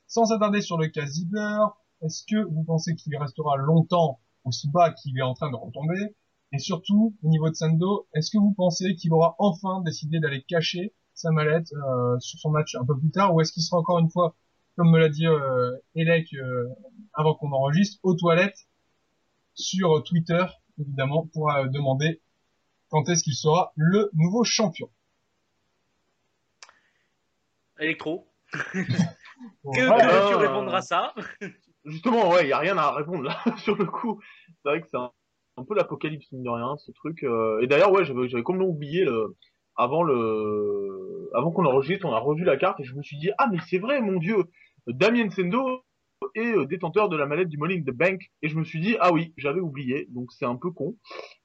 Sans 0.05 0.25
s'attarder 0.25 0.61
sur 0.61 0.77
le 0.77 0.89
cas 0.89 1.07
Ziggler, 1.07 1.57
est-ce 2.03 2.23
que 2.29 2.39
vous 2.51 2.63
pensez 2.63 2.93
qu'il 2.93 3.17
restera 3.17 3.57
longtemps 3.57 4.19
aussi 4.43 4.69
bas 4.69 4.91
qu'il 4.91 5.17
est 5.17 5.23
en 5.23 5.33
train 5.33 5.49
de 5.49 5.55
retomber? 5.55 6.15
Et 6.51 6.59
surtout, 6.59 7.15
au 7.23 7.27
niveau 7.27 7.49
de 7.49 7.55
Sando, 7.55 8.05
est-ce 8.13 8.29
que 8.29 8.37
vous 8.37 8.53
pensez 8.53 8.93
qu'il 8.93 9.11
aura 9.13 9.35
enfin 9.39 9.81
décidé 9.81 10.19
d'aller 10.19 10.43
cacher 10.43 10.93
sa 11.15 11.31
mallette 11.31 11.73
euh, 11.73 12.19
sur 12.19 12.37
son 12.37 12.51
match 12.51 12.75
un 12.75 12.85
peu 12.85 12.95
plus 12.95 13.09
tard, 13.09 13.33
ou 13.33 13.41
est-ce 13.41 13.51
qu'il 13.51 13.63
sera 13.63 13.79
encore 13.79 13.97
une 13.97 14.11
fois, 14.11 14.35
comme 14.75 14.91
me 14.91 14.99
l'a 14.99 15.09
dit 15.09 15.25
euh, 15.25 15.75
Elec 15.95 16.31
euh, 16.35 16.67
avant 17.15 17.33
qu'on 17.33 17.51
enregistre, 17.53 17.99
aux 18.03 18.13
toilettes 18.13 18.67
sur 19.61 20.03
Twitter, 20.03 20.43
évidemment, 20.79 21.27
pour 21.33 21.51
euh, 21.51 21.67
demander 21.67 22.21
quand 22.89 23.07
est-ce 23.09 23.23
qu'il 23.23 23.35
sera 23.35 23.71
le 23.75 24.09
nouveau 24.13 24.43
champion. 24.43 24.89
Electro, 27.79 28.27
Bon, 29.63 29.71
que 29.75 29.81
voilà. 29.87 30.27
euh, 30.33 30.37
répondre 30.37 30.73
à 30.73 30.81
ça? 30.81 31.13
Justement, 31.85 32.29
ouais, 32.29 32.47
y 32.47 32.53
a 32.53 32.59
rien 32.59 32.77
à 32.77 32.91
répondre 32.91 33.23
là 33.23 33.37
sur 33.57 33.75
le 33.75 33.85
coup. 33.85 34.21
C'est 34.47 34.69
vrai 34.69 34.81
que 34.81 34.87
c'est 34.89 34.97
un, 34.97 35.11
un 35.57 35.63
peu 35.63 35.73
l'apocalypse 35.73 36.31
mine 36.31 36.43
de 36.43 36.49
rien, 36.49 36.75
ce 36.77 36.91
truc. 36.91 37.23
euh. 37.23 37.59
Et 37.61 37.67
d'ailleurs, 37.67 37.91
ouais, 37.91 38.05
j'avais 38.05 38.27
j'avais 38.29 38.43
complètement 38.43 38.69
oublié 38.69 39.03
le 39.03 39.35
avant 39.77 40.03
le 40.03 41.29
avant 41.33 41.51
qu'on 41.51 41.65
enregistre, 41.65 42.05
on 42.05 42.13
a 42.13 42.19
revu 42.19 42.43
la 42.43 42.57
carte 42.57 42.79
et 42.81 42.83
je 42.83 42.93
me 42.93 43.01
suis 43.01 43.17
dit 43.17 43.31
ah 43.37 43.47
mais 43.51 43.57
c'est 43.67 43.79
vrai, 43.79 44.01
mon 44.01 44.17
dieu, 44.19 44.35
Damien 44.85 45.29
Sendo 45.31 45.83
est 46.35 46.55
euh, 46.55 46.65
détenteur 46.65 47.09
de 47.09 47.17
la 47.17 47.25
mallette 47.25 47.49
du 47.49 47.57
Money 47.57 47.77
in 47.77 47.81
the 47.81 47.95
Bank 47.95 48.31
et 48.41 48.49
je 48.49 48.55
me 48.55 48.63
suis 48.63 48.79
dit 48.79 48.95
ah 48.99 49.11
oui, 49.11 49.33
j'avais 49.37 49.59
oublié, 49.59 50.07
donc 50.09 50.31
c'est 50.31 50.45
un 50.45 50.55
peu 50.55 50.71
con. 50.71 50.97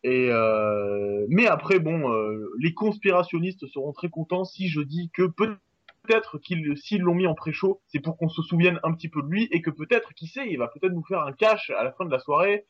Et 0.02 0.28
euh... 0.30 1.26
mais 1.28 1.46
après 1.46 1.78
bon, 1.78 2.12
euh, 2.12 2.50
les 2.58 2.74
conspirationnistes 2.74 3.66
seront 3.66 3.92
très 3.92 4.08
contents 4.08 4.44
si 4.44 4.68
je 4.68 4.80
dis 4.80 5.10
que 5.14 5.26
peut 5.26 5.56
peut-être 6.02 6.38
qu'ils, 6.38 6.76
s'ils 6.76 7.02
l'ont 7.02 7.14
mis 7.14 7.26
en 7.26 7.34
pré-show, 7.34 7.80
c'est 7.88 7.98
pour 7.98 8.16
qu'on 8.16 8.28
se 8.28 8.40
souvienne 8.42 8.78
un 8.84 8.92
petit 8.92 9.08
peu 9.08 9.22
de 9.22 9.28
lui 9.28 9.48
et 9.50 9.60
que 9.60 9.70
peut-être, 9.70 10.14
qui 10.14 10.28
sait, 10.28 10.48
il 10.48 10.56
va 10.56 10.68
peut-être 10.68 10.92
nous 10.92 11.04
faire 11.04 11.22
un 11.22 11.32
cash 11.32 11.70
à 11.70 11.82
la 11.82 11.90
fin 11.90 12.04
de 12.04 12.12
la 12.12 12.20
soirée. 12.20 12.64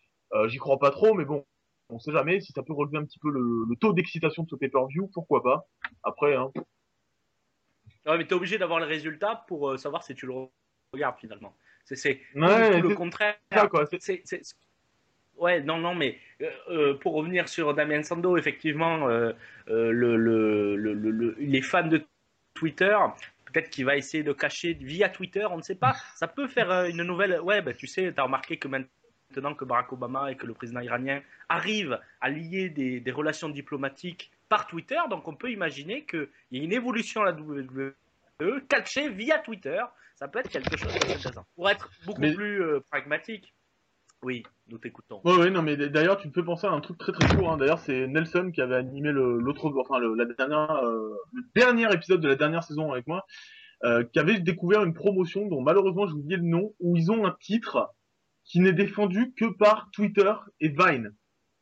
J'y 0.47 0.57
crois 0.57 0.79
pas 0.79 0.91
trop, 0.91 1.13
mais 1.13 1.27
bon, 1.27 1.45
on 1.91 1.99
sait 1.99 2.13
jamais 2.13 2.41
si 2.41 2.53
ça 2.53 2.63
peut 2.63 2.73
relever 2.73 2.97
un 2.97 3.05
petit 3.05 3.19
peu 3.19 3.29
le, 3.31 3.67
le 3.69 3.77
taux 3.77 3.93
d'excitation 3.93 4.45
de 4.45 4.49
ce 4.49 4.57
pay-per-view, 4.57 5.11
pourquoi 5.13 5.43
pas. 5.43 5.69
Après, 6.03 6.35
hein, 6.35 6.51
Ouais, 8.07 8.17
mais 8.17 8.27
t'es 8.27 8.35
obligé 8.35 8.57
d'avoir 8.57 8.79
le 8.79 8.87
résultat 8.87 9.45
pour 9.49 9.79
savoir 9.79 10.03
si 10.03 10.15
tu 10.15 10.27
le 10.27 10.33
regardes 10.93 11.19
finalement. 11.19 11.55
C'est 11.95 12.21
Ouais, 12.49 12.81
le 12.81 12.89
contraire. 12.95 13.37
ça 13.63 13.69
quoi. 13.69 13.87
Ouais, 15.39 15.61
non, 15.61 15.79
non, 15.79 15.95
mais 15.95 16.19
euh, 16.41 16.51
euh, 16.71 16.95
pour 16.95 17.15
revenir 17.15 17.49
sur 17.49 17.75
Damien 17.75 18.03
Sando, 18.03 18.37
effectivement, 18.39 19.09
euh, 19.09 19.33
euh, 19.69 19.91
le, 19.93 20.17
le, 20.17 20.77
le, 20.77 20.95
le- 20.95 21.11
le- 21.11 21.37
les 21.39 21.61
fans 21.63 21.87
de 21.87 22.03
Twitter, 22.55 22.97
peut-être 23.53 23.69
qu'il 23.69 23.85
va 23.85 23.97
essayer 23.97 24.23
de 24.23 24.33
cacher 24.33 24.73
via 24.81 25.09
Twitter, 25.11 25.45
on 25.51 25.59
ne 25.59 25.63
sait 25.63 25.75
pas. 25.75 25.95
Ça 26.15 26.27
peut 26.27 26.49
faire 26.49 26.85
une 26.87 27.03
nouvelle. 27.03 27.39
Ouais, 27.43 27.61
bah, 27.61 27.75
tu 27.75 27.87
sais, 27.87 28.13
tu 28.15 28.19
as 28.21 28.25
remarqué 28.25 28.57
que 28.57 28.67
maintenant 28.69 29.55
que 29.55 29.67
Barack 29.67 29.93
Obama 29.93 30.33
et 30.33 30.37
que 30.37 30.47
le 30.47 30.55
président 30.55 30.81
iranien 30.81 31.21
arrivent 31.51 31.99
à 32.23 32.31
lier 32.31 32.71
des, 32.71 33.01
des 33.01 33.13
relations 33.13 33.51
diplomatiques 33.51 34.31
par 34.49 34.67
Twitter, 34.67 34.99
donc 35.11 35.29
on 35.29 35.35
peut 35.35 35.51
imaginer 35.51 36.05
qu'il 36.07 36.29
y 36.53 36.61
a 36.61 36.65
une 36.65 36.73
évolution 36.73 37.21
à 37.23 37.27
la 37.27 37.33
WWE 37.33 38.61
cachée 38.69 39.11
via 39.11 39.39
Twitter. 39.41 39.81
Ça 40.17 40.29
peut 40.29 40.39
être 40.41 40.49
quelque 40.49 40.77
chose 40.77 40.93
d'intéressant. 40.93 41.45
Pour 41.55 41.69
être 41.71 41.91
beaucoup 42.05 42.21
Mais- 42.21 42.33
plus 42.35 42.63
euh, 42.63 42.81
pragmatique, 42.91 43.55
oui, 44.23 44.43
nous 44.69 44.79
t'écoutons. 44.79 45.21
Ouais, 45.25 45.37
ouais, 45.37 45.51
non, 45.51 45.61
mais 45.63 45.77
d'ailleurs, 45.77 46.17
tu 46.17 46.27
me 46.29 46.33
fais 46.33 46.43
penser 46.43 46.67
à 46.67 46.71
un 46.71 46.81
truc 46.81 46.97
très 46.99 47.13
très 47.13 47.37
court. 47.37 47.53
Hein. 47.53 47.59
D'ailleurs, 47.59 47.79
c'est 47.81 48.07
Nelson 48.07 48.51
qui 48.53 48.61
avait 48.63 48.77
animé 48.77 49.13
le- 49.13 49.39
l'autre, 49.39 49.71
enfin, 49.79 49.99
le, 49.99 50.15
la 50.15 50.25
dernière, 50.25 50.71
euh, 50.85 51.15
le 51.35 51.43
dernier 51.55 51.93
épisode 51.93 52.21
de 52.23 52.29
la 52.29 52.35
dernière 52.37 52.65
saison 52.65 52.91
avec 52.93 53.07
moi, 53.07 53.27
euh, 53.85 54.05
qui 54.05 54.19
avait 54.19 54.41
découvert 54.41 54.83
une 54.85 54.95
promotion 54.95 55.47
dont 55.49 55.61
malheureusement 55.61 56.07
j'ai 56.07 56.15
oublié 56.15 56.39
le 56.39 56.45
nom, 56.45 56.75
où 56.81 56.97
ils 56.97 57.13
ont 57.13 57.27
un 57.27 57.37
titre 57.41 57.91
qui 58.45 58.61
n'est 58.61 58.73
défendu 58.73 59.35
que 59.35 59.45
par 59.45 59.91
Twitter 59.93 60.33
et 60.61 60.69
Vine. 60.69 61.15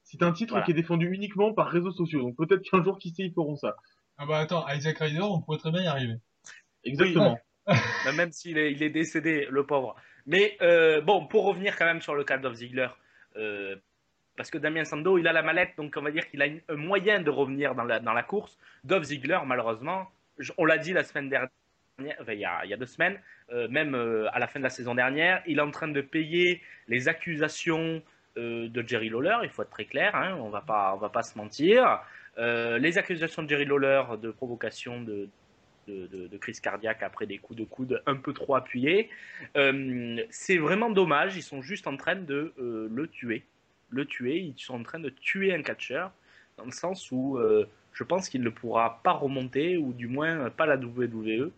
C'est 0.04 0.22
un 0.22 0.30
titre 0.32 0.52
Voilà. 0.52 0.64
qui 0.64 0.70
est 0.70 0.74
défendu 0.74 1.10
uniquement 1.12 1.52
par 1.54 1.66
réseaux 1.68 1.90
sociaux. 1.90 2.20
Donc 2.22 2.36
peut-être 2.36 2.62
qu'un 2.62 2.84
jour, 2.84 2.98
qui 3.00 3.10
sait, 3.10 3.24
ils 3.24 3.32
feront 3.34 3.56
ça. 3.56 3.74
Ah 4.16 4.26
bah 4.26 4.38
attends, 4.38 4.64
Isaac 4.68 4.98
Ryder, 4.98 5.22
on 5.22 5.40
pourrait 5.40 5.58
très 5.58 5.72
bien 5.72 5.82
y 5.82 5.86
arriver. 5.88 6.14
Exactement. 6.84 7.36
Même 8.14 8.32
s'il 8.32 8.58
est, 8.58 8.72
il 8.72 8.82
est 8.82 8.90
décédé, 8.90 9.46
le 9.50 9.64
pauvre. 9.64 9.96
Mais 10.26 10.56
euh, 10.62 11.00
bon, 11.00 11.26
pour 11.26 11.44
revenir 11.44 11.76
quand 11.76 11.84
même 11.84 12.00
sur 12.00 12.14
le 12.14 12.24
cas 12.24 12.38
d'Olf 12.38 12.56
Ziegler, 12.56 12.88
euh, 13.36 13.76
parce 14.36 14.50
que 14.50 14.58
Damien 14.58 14.84
Sando, 14.84 15.18
il 15.18 15.28
a 15.28 15.32
la 15.32 15.42
mallette, 15.42 15.76
donc 15.76 15.94
on 15.96 16.02
va 16.02 16.10
dire 16.10 16.28
qu'il 16.28 16.42
a 16.42 16.46
un 16.68 16.76
moyen 16.76 17.20
de 17.20 17.30
revenir 17.30 17.74
dans 17.74 17.84
la, 17.84 18.22
course. 18.22 18.58
Dolph 18.82 19.04
Ziegler, 19.04 19.38
malheureusement, 19.46 20.10
on 20.58 20.64
l'a 20.64 20.78
dit 20.78 20.92
la 20.92 21.04
semaine 21.04 21.28
dernière, 21.28 21.50
il, 22.00 22.38
y 22.38 22.44
a, 22.44 22.76
deux 22.76 22.86
semaines, 22.86 23.20
euh, 23.52 23.68
même 23.68 23.94
à 24.32 24.38
la 24.38 24.48
fin 24.48 24.58
de 24.58 24.64
la 24.64 24.70
saison 24.70 24.94
dernière, 24.94 25.42
il 25.46 25.58
est 25.58 25.62
en 25.62 25.70
train 25.70 25.88
de 25.88 26.00
payer 26.00 26.60
les 26.88 27.08
accusations 27.08 28.02
de 28.36 28.84
Jerry 28.84 29.10
Lawler, 29.10 29.36
il 29.44 29.48
faut 29.48 29.62
être 29.62 29.70
très 29.70 29.84
clair, 29.84 30.16
hein, 30.16 30.34
on 30.40 30.46
on 30.46 30.50
va 30.50 30.60
pas 31.08 31.22
se 31.22 31.38
mentir. 31.38 32.00
Les 32.36 32.98
accusations 32.98 33.44
de 33.44 33.48
Jerry 33.48 33.64
Lawler 33.64 34.02
de 34.20 34.32
provocation 34.32 35.00
de, 35.02 35.28
de, 35.86 36.36
crise 36.38 36.60
cardiaque 36.60 37.02
après 37.02 37.26
des 37.26 37.38
coups 37.38 37.58
de 37.58 37.64
coude 37.64 38.02
un 38.06 38.16
peu 38.16 38.32
trop 38.32 38.54
appuyés. 38.54 39.08
Euh, 39.56 40.20
c'est 40.30 40.58
vraiment 40.58 40.90
dommage, 40.90 41.36
ils 41.36 41.42
sont 41.42 41.62
juste 41.62 41.86
en 41.86 41.96
train 41.96 42.16
de 42.16 42.52
euh, 42.58 42.88
le 42.90 43.06
tuer. 43.08 43.44
Le 43.90 44.04
tuer, 44.04 44.38
ils 44.38 44.54
sont 44.56 44.74
en 44.74 44.82
train 44.82 44.98
de 44.98 45.10
tuer 45.10 45.54
un 45.54 45.62
catcheur, 45.62 46.12
dans 46.56 46.64
le 46.64 46.72
sens 46.72 47.10
où 47.10 47.38
euh, 47.38 47.68
je 47.92 48.04
pense 48.04 48.28
qu'il 48.28 48.42
ne 48.42 48.50
pourra 48.50 49.00
pas 49.02 49.12
remonter, 49.12 49.76
ou 49.76 49.92
du 49.92 50.08
moins 50.08 50.50
pas 50.50 50.66
la 50.66 50.76
WWE. 50.76 51.50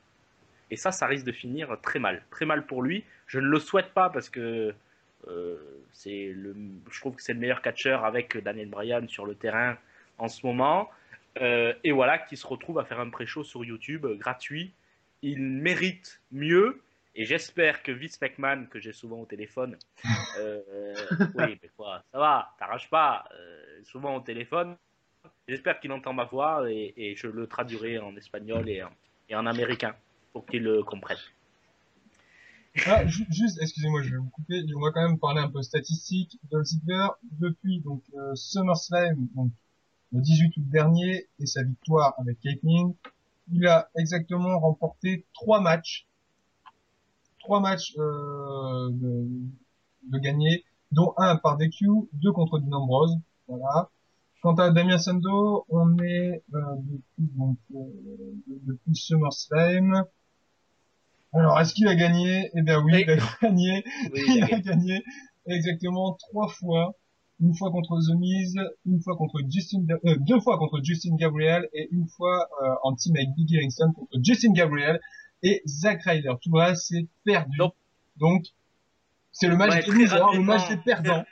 Et 0.70 0.76
ça, 0.76 0.92
ça 0.92 1.06
risque 1.06 1.24
de 1.24 1.32
finir 1.32 1.78
très 1.82 1.98
mal. 1.98 2.22
Très 2.30 2.44
mal 2.44 2.66
pour 2.66 2.82
lui. 2.82 3.04
Je 3.26 3.38
ne 3.38 3.46
le 3.46 3.60
souhaite 3.60 3.92
pas 3.94 4.10
parce 4.10 4.28
que 4.28 4.74
le, 5.26 6.56
je 6.90 7.00
trouve 7.00 7.16
que 7.16 7.22
c'est 7.22 7.34
le 7.34 7.40
meilleur 7.40 7.62
catcheur 7.62 8.04
avec 8.04 8.36
Daniel 8.42 8.68
Bryan 8.68 9.08
sur 9.08 9.26
le 9.26 9.34
terrain 9.34 9.78
en 10.18 10.28
ce 10.28 10.44
moment. 10.46 10.90
Euh, 11.40 11.74
et 11.84 11.92
voilà, 11.92 12.18
qui 12.18 12.36
se 12.36 12.46
retrouve 12.46 12.78
à 12.78 12.84
faire 12.84 13.00
un 13.00 13.10
pré-show 13.10 13.44
sur 13.44 13.64
YouTube 13.64 14.04
euh, 14.06 14.14
gratuit. 14.16 14.72
Il 15.22 15.42
mérite 15.42 16.20
mieux. 16.32 16.82
Et 17.14 17.24
j'espère 17.24 17.82
que 17.82 17.92
Vince 17.92 18.20
McMahon, 18.20 18.66
que 18.66 18.78
j'ai 18.78 18.92
souvent 18.92 19.20
au 19.20 19.24
téléphone, 19.26 19.78
euh, 20.38 20.94
oui, 21.34 21.58
mais 21.62 21.70
quoi, 21.74 22.02
ça 22.12 22.18
va, 22.18 22.54
t'arraches 22.58 22.90
pas, 22.90 23.24
euh, 23.34 23.80
souvent 23.84 24.16
au 24.16 24.20
téléphone. 24.20 24.76
J'espère 25.48 25.80
qu'il 25.80 25.92
entend 25.92 26.12
ma 26.12 26.24
voix 26.24 26.70
et, 26.70 26.92
et 26.96 27.16
je 27.16 27.26
le 27.28 27.46
traduirai 27.46 27.98
en 27.98 28.14
espagnol 28.16 28.68
et 28.68 28.82
en, 28.82 28.90
et 29.30 29.34
en 29.34 29.46
américain 29.46 29.94
pour 30.34 30.44
qu'il 30.44 30.62
le 30.62 30.82
comprenne. 30.82 31.16
Ah, 32.86 33.06
ju- 33.06 33.24
juste, 33.30 33.58
excusez-moi, 33.62 34.02
je 34.02 34.10
vais 34.10 34.16
vous 34.18 34.28
couper. 34.30 34.62
On 34.76 34.80
va 34.80 34.90
quand 34.92 35.08
même 35.08 35.18
parler 35.18 35.40
un 35.40 35.48
peu 35.50 35.62
statistique. 35.62 36.38
Dolph 36.50 36.66
Ziggler, 36.66 37.06
depuis 37.40 37.80
donc 37.80 38.02
euh, 38.14 38.34
SummerSlam, 38.34 39.26
donc 39.34 39.50
le 40.12 40.20
18 40.20 40.56
août 40.56 40.68
dernier, 40.70 41.28
et 41.40 41.46
sa 41.46 41.62
victoire 41.62 42.14
avec 42.18 42.40
Caitlyn, 42.40 42.92
il 43.52 43.66
a 43.66 43.88
exactement 43.96 44.58
remporté 44.58 45.26
trois 45.34 45.60
matchs, 45.60 46.06
trois 47.40 47.60
matchs 47.60 47.94
euh, 47.98 48.90
de, 48.92 49.28
de 50.10 50.18
gagnés, 50.18 50.64
dont 50.92 51.12
un 51.16 51.36
par 51.36 51.56
DQ, 51.56 51.86
deux 52.12 52.32
contre 52.32 52.58
Dean. 52.58 52.86
Voilà. 53.48 53.90
Quant 54.42 54.54
à 54.54 54.70
Damien 54.70 54.98
Sando, 54.98 55.64
on 55.68 55.98
est 55.98 56.42
euh, 56.54 56.60
depuis 56.78 57.30
donc 57.36 57.56
euh, 57.74 57.78
depuis 58.48 58.94
SummerSlam. 58.94 60.04
Alors, 61.32 61.60
est-ce 61.60 61.74
qu'il 61.74 61.88
a 61.88 61.94
gagné? 61.94 62.50
Eh 62.54 62.62
bien 62.62 62.80
oui, 62.82 62.92
Oui. 62.94 63.04
il 63.06 63.10
a 63.10 63.16
gagné. 63.42 63.84
Oui, 64.12 64.20
Il 64.28 64.44
a 64.44 64.60
gagné 64.60 65.02
exactement 65.46 66.12
trois 66.14 66.48
fois. 66.48 66.94
Une 67.40 67.54
fois 67.54 67.70
contre 67.70 67.98
The 68.00 68.14
Miz, 68.18 68.54
une 68.86 69.00
fois 69.02 69.16
contre 69.16 69.40
Justin, 69.50 69.84
euh, 70.06 70.16
deux 70.20 70.40
fois 70.40 70.58
contre 70.58 70.80
Justin 70.82 71.16
Gabriel 71.16 71.68
et 71.74 71.88
une 71.92 72.06
fois 72.08 72.48
euh, 72.62 72.74
en 72.82 72.94
team 72.94 73.14
avec 73.16 73.28
Biggie 73.36 73.60
Langston 73.60 73.92
contre 73.92 74.18
Justin 74.22 74.52
Gabriel 74.52 75.00
et 75.42 75.62
Zack 75.66 76.02
Ryder. 76.04 76.32
Tout 76.42 76.50
le 76.52 76.60
reste 76.60 76.86
c'est 76.88 77.06
perdu. 77.24 77.56
Donc- 77.58 77.74
Donc 78.18 78.46
c'est 79.32 79.48
le 79.48 79.56
match 79.56 79.70
Ouais, 79.74 79.82
des 79.82 79.90
losers, 79.92 80.32
le 80.32 80.40
match 80.40 80.68
des 80.70 80.78
perdants. 80.78 81.24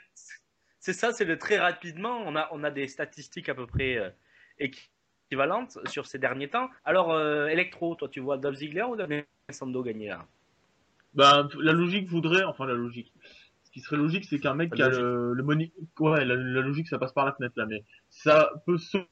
C'est 0.79 0.93
ça, 0.93 1.11
c'est 1.11 1.25
le 1.25 1.39
très 1.39 1.57
rapidement. 1.57 2.19
On 2.27 2.35
a, 2.35 2.47
on 2.51 2.63
a 2.63 2.69
des 2.69 2.87
statistiques 2.87 3.49
à 3.49 3.55
peu 3.55 3.65
près 3.65 3.97
euh, 3.97 4.11
équivalentes 4.59 5.79
sur 5.89 6.05
ces 6.05 6.19
derniers 6.19 6.49
temps. 6.49 6.69
Alors, 6.83 7.11
euh, 7.11 7.47
Electro, 7.47 7.95
toi, 7.95 8.07
tu 8.07 8.19
vois 8.19 8.37
Dolph 8.37 8.57
Ziggler 8.57 8.83
ou 8.83 8.95
Damien 8.95 9.23
Sando 9.49 9.81
gagner 9.81 10.09
là? 10.09 10.27
Bah, 11.15 11.47
la 11.59 11.71
logique 11.71 12.07
voudrait, 12.07 12.43
enfin 12.43 12.67
la 12.67 12.73
logique. 12.75 13.11
Ce 13.75 13.79
qui 13.81 13.85
serait 13.85 13.97
logique, 13.97 14.23
c'est 14.23 14.39
qu'un 14.39 14.53
mec 14.53 14.69
La 14.71 14.75
qui 14.77 14.81
a 14.83 14.85
logique. 14.87 15.01
le, 15.03 15.33
le 15.33 15.43
money, 15.43 15.73
ouais, 15.99 16.23
la, 16.23 16.35
la 16.37 16.61
logique, 16.61 16.87
ça 16.87 16.97
passe 16.97 17.11
par 17.11 17.25
la 17.25 17.33
fenêtre 17.33 17.55
là, 17.57 17.65
mais 17.65 17.83
ça 18.09 18.49
peut 18.65 18.77
serait 18.77 19.05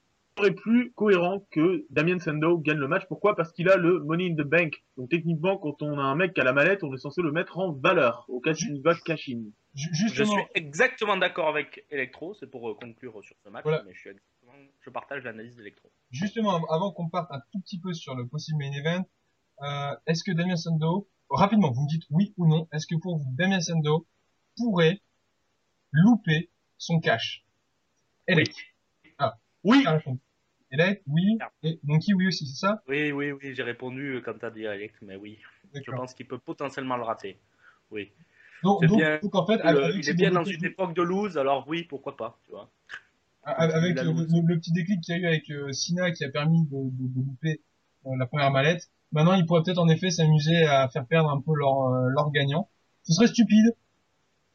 plus 0.55 0.93
cohérent 0.93 1.45
que 1.51 1.85
Damien 1.89 2.17
Sandow 2.17 2.57
gagne 2.59 2.77
le 2.77 2.87
match. 2.87 3.03
Pourquoi? 3.09 3.35
Parce 3.35 3.51
qu'il 3.51 3.67
a 3.69 3.75
le 3.75 3.99
money 3.99 4.31
in 4.31 4.35
the 4.41 4.47
bank. 4.47 4.81
Donc 4.95 5.09
techniquement, 5.09 5.57
quand 5.57 5.81
on 5.81 5.99
a 5.99 6.01
un 6.01 6.15
mec 6.15 6.33
qui 6.33 6.39
a 6.39 6.45
la 6.45 6.53
mallette, 6.53 6.81
on 6.85 6.93
est 6.93 6.97
censé 6.97 7.21
le 7.21 7.33
mettre 7.33 7.57
en 7.57 7.73
valeur 7.73 8.23
au 8.29 8.39
cas 8.39 8.53
d'une 8.53 8.81
vague 8.81 9.01
cash-in. 9.03 9.41
Ju- 9.75 9.89
Je 9.91 10.03
Justement, 10.07 10.31
suis 10.31 10.43
exactement 10.55 11.17
d'accord 11.17 11.49
avec 11.49 11.85
Electro, 11.91 12.33
c'est 12.35 12.49
pour 12.49 12.69
euh, 12.69 12.73
conclure 12.79 13.21
sur 13.21 13.35
ce 13.43 13.49
match, 13.49 13.63
Voilà. 13.63 13.83
mais 13.85 13.93
je, 13.93 13.99
suis 13.99 14.09
exactement- 14.11 14.53
je 14.79 14.89
partage 14.91 15.23
l'analyse 15.25 15.57
d'Electro. 15.57 15.91
justement, 16.09 16.55
av- 16.55 16.63
avant 16.69 16.91
qu'on 16.93 17.09
parte 17.09 17.29
un 17.31 17.41
tout 17.51 17.59
petit 17.59 17.81
peu 17.81 17.91
sur 17.93 18.15
le 18.15 18.25
possible 18.27 18.59
main 18.59 18.71
event, 18.71 19.03
euh, 19.61 19.95
est-ce 20.07 20.23
que 20.23 20.31
Damien 20.31 20.55
Sando, 20.55 21.09
rapidement, 21.29 21.69
vous 21.71 21.81
me 21.83 21.89
dites 21.89 22.03
oui 22.11 22.33
ou 22.37 22.47
non, 22.47 22.67
est-ce 22.71 22.87
que 22.87 22.95
pour 23.01 23.17
vous, 23.17 23.25
Damien 23.35 23.59
Sando 23.59 24.05
pourrait 24.57 25.01
louper 25.91 26.49
son 26.77 26.99
cash 26.99 27.45
Elec. 28.27 28.53
Oui, 29.63 29.83
Ah, 29.87 29.99
oui. 31.07 31.37
Ah. 31.39 31.49
Et 31.63 31.79
Monkey, 31.83 32.13
oui 32.13 32.27
aussi, 32.27 32.47
c'est 32.47 32.55
ça? 32.67 32.81
Oui, 32.87 33.11
oui, 33.11 33.31
oui, 33.31 33.53
j'ai 33.53 33.63
répondu 33.63 34.15
euh, 34.15 34.21
comme 34.21 34.39
tu 34.39 34.45
as 34.45 34.51
dit, 34.51 34.63
Elect, 34.63 34.95
mais 35.01 35.15
oui, 35.15 35.39
je 35.73 35.91
pense 35.91 36.13
qu'il 36.13 36.27
peut 36.27 36.39
potentiellement 36.39 36.97
le 36.97 37.03
rater. 37.03 37.37
Oui. 37.91 38.11
Donc, 38.63 38.79
c'est 38.81 38.87
donc, 38.87 38.97
bien. 38.97 39.19
donc, 39.21 39.35
en 39.35 39.45
fait, 39.45 39.57
Le- 39.63 39.95
il 39.97 40.09
est 40.09 40.13
bien 40.13 40.31
dans 40.31 40.43
une 40.43 40.65
époque 40.65 40.93
de 40.95 41.01
lose, 41.01 41.37
alors 41.37 41.67
oui, 41.67 41.83
pourquoi 41.83 42.17
pas, 42.17 42.37
tu 42.45 42.51
vois. 42.51 42.69
avec 43.43 43.95
la 43.95 44.03
le, 44.03 44.11
lose. 44.11 44.33
le- 44.33 44.47
le 44.47 44.57
petit 44.57 44.71
déclic 44.71 45.01
qu'il 45.01 45.15
y 45.15 45.17
a 45.17 45.21
eu 45.21 45.25
avec 45.27 45.49
euh, 45.51 45.71
Sina 45.73 46.11
qui 46.11 46.23
a 46.23 46.29
permis 46.29 46.65
de, 46.65 46.77
de, 46.77 47.07
de 47.13 47.25
louper 47.25 47.61
euh, 48.05 48.11
la 48.17 48.25
première 48.25 48.51
mallette, 48.51 48.89
maintenant 49.11 49.33
il 49.33 49.45
pourrait 49.45 49.63
peut-être 49.63 49.79
en 49.79 49.89
effet 49.89 50.09
s'amuser 50.11 50.63
à 50.63 50.87
faire 50.89 51.05
perdre 51.05 51.29
un 51.29 51.41
peu 51.41 51.53
leur, 51.55 51.83
euh, 51.87 52.09
leur 52.09 52.31
gagnant. 52.31 52.69
Ce 53.03 53.13
serait 53.13 53.27
stupide. 53.27 53.75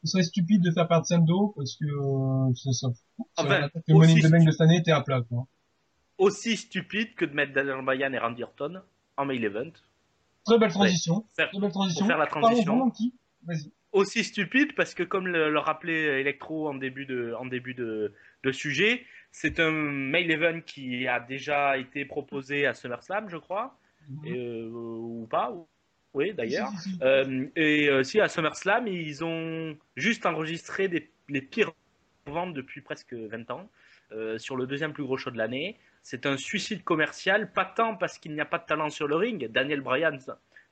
Ce 0.08 0.12
serait 0.12 0.22
stupide 0.24 0.62
de 0.62 0.70
faire 0.70 0.88
perdre 0.88 1.06
Sando 1.06 1.52
parce 1.56 1.76
que 1.76 1.84
euh, 1.84 2.54
ça, 2.54 2.72
ça, 2.72 2.88
ça- 2.92 3.24
Enfin, 3.36 3.68
le 3.86 3.94
Money 3.94 4.20
Bank 4.30 4.44
de 4.46 4.50
cette 4.50 4.60
année 4.62 4.76
était 4.78 4.90
à 4.92 5.00
plat. 5.02 5.22
Quoi. 5.28 5.46
Aussi 6.18 6.56
stupide 6.56 7.14
que 7.14 7.24
de 7.24 7.34
mettre 7.34 7.52
Daniel 7.52 7.84
Bryan 7.84 8.12
et 8.14 8.18
Randy 8.18 8.42
Orton 8.42 8.80
en 9.16 9.24
main 9.24 9.34
event. 9.42 9.70
Très 10.44 10.58
belle 10.58 10.70
transition. 10.70 11.24
Faire- 11.36 11.50
Très 11.50 11.60
belle 11.60 11.70
transition. 11.70 12.00
pour 12.00 12.08
faire 12.08 12.18
la 12.18 12.26
transition. 12.26 12.90
Vas-y. 13.46 13.70
aussi 13.92 14.24
stupide 14.24 14.74
parce 14.74 14.94
que 14.94 15.02
comme 15.02 15.28
le, 15.28 15.50
le 15.50 15.58
rappelait 15.58 16.20
Electro 16.20 16.68
en 16.68 16.74
début 16.74 17.06
de, 17.06 17.34
en 17.38 17.46
début 17.46 17.74
de, 17.74 18.12
de 18.44 18.52
sujet, 18.52 19.04
c'est 19.30 19.60
un 19.60 19.70
mail 19.70 20.30
event 20.30 20.60
qui 20.60 21.06
a 21.06 21.20
déjà 21.20 21.78
été 21.78 22.04
proposé 22.04 22.66
à 22.66 22.74
SummerSlam, 22.74 23.28
je 23.28 23.36
crois, 23.36 23.78
et, 24.24 24.32
euh, 24.32 24.68
ou 24.72 25.26
pas, 25.30 25.52
ou- 25.52 25.66
oui 26.14 26.32
d'ailleurs. 26.36 26.70
Euh, 27.02 27.46
et 27.56 27.88
euh, 27.88 28.02
si 28.02 28.20
à 28.20 28.28
SummerSlam, 28.28 28.86
ils 28.86 29.24
ont 29.24 29.76
juste 29.96 30.26
enregistré 30.26 30.88
des, 30.88 31.10
les 31.28 31.42
pires 31.42 31.72
ventes 32.26 32.54
depuis 32.54 32.80
presque 32.80 33.14
20 33.14 33.50
ans 33.50 33.68
euh, 34.12 34.38
sur 34.38 34.56
le 34.56 34.66
deuxième 34.66 34.92
plus 34.92 35.04
gros 35.04 35.16
show 35.16 35.30
de 35.30 35.38
l'année. 35.38 35.76
C'est 36.02 36.24
un 36.24 36.36
suicide 36.36 36.82
commercial, 36.84 37.52
pas 37.52 37.64
tant 37.64 37.94
parce 37.94 38.18
qu'il 38.18 38.32
n'y 38.32 38.40
a 38.40 38.46
pas 38.46 38.58
de 38.58 38.64
talent 38.64 38.88
sur 38.88 39.06
le 39.06 39.16
ring. 39.16 39.46
Daniel 39.50 39.80
Bryan, 39.80 40.18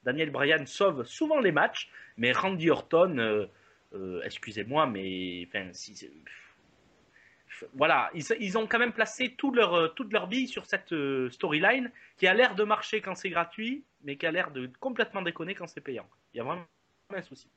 Daniel 0.02 0.30
Bryan 0.30 0.66
sauve 0.66 1.04
souvent 1.04 1.40
les 1.40 1.52
matchs, 1.52 1.90
mais 2.16 2.32
Randy 2.32 2.70
Orton, 2.70 3.18
euh, 3.18 3.46
euh, 3.94 4.22
excusez-moi, 4.24 4.86
mais 4.86 5.46
enfin, 5.48 5.68
si, 5.72 6.08
voilà, 7.74 8.10
ils, 8.14 8.24
ils 8.40 8.58
ont 8.58 8.66
quand 8.66 8.78
même 8.78 8.92
placé 8.92 9.34
tout 9.36 9.50
leur, 9.52 9.74
euh, 9.74 9.88
toute 9.88 10.12
leur 10.12 10.26
bille 10.28 10.48
sur 10.48 10.66
cette 10.66 10.92
euh, 10.92 11.30
storyline 11.30 11.90
qui 12.16 12.26
a 12.26 12.34
l'air 12.34 12.54
de 12.54 12.64
marcher 12.64 13.00
quand 13.00 13.14
c'est 13.14 13.30
gratuit, 13.30 13.84
mais 14.04 14.16
qui 14.16 14.26
a 14.26 14.30
l'air 14.30 14.50
de 14.50 14.70
complètement 14.80 15.22
déconner 15.22 15.54
quand 15.54 15.66
c'est 15.66 15.80
payant. 15.80 16.06
Il 16.34 16.38
y 16.38 16.40
a 16.40 16.44
vraiment 16.44 16.64
un 17.14 17.22
souci. 17.22 17.48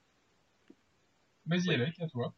Vas-y. 1.46 1.74
Alec, 1.74 2.00
à 2.00 2.08
toi. 2.08 2.34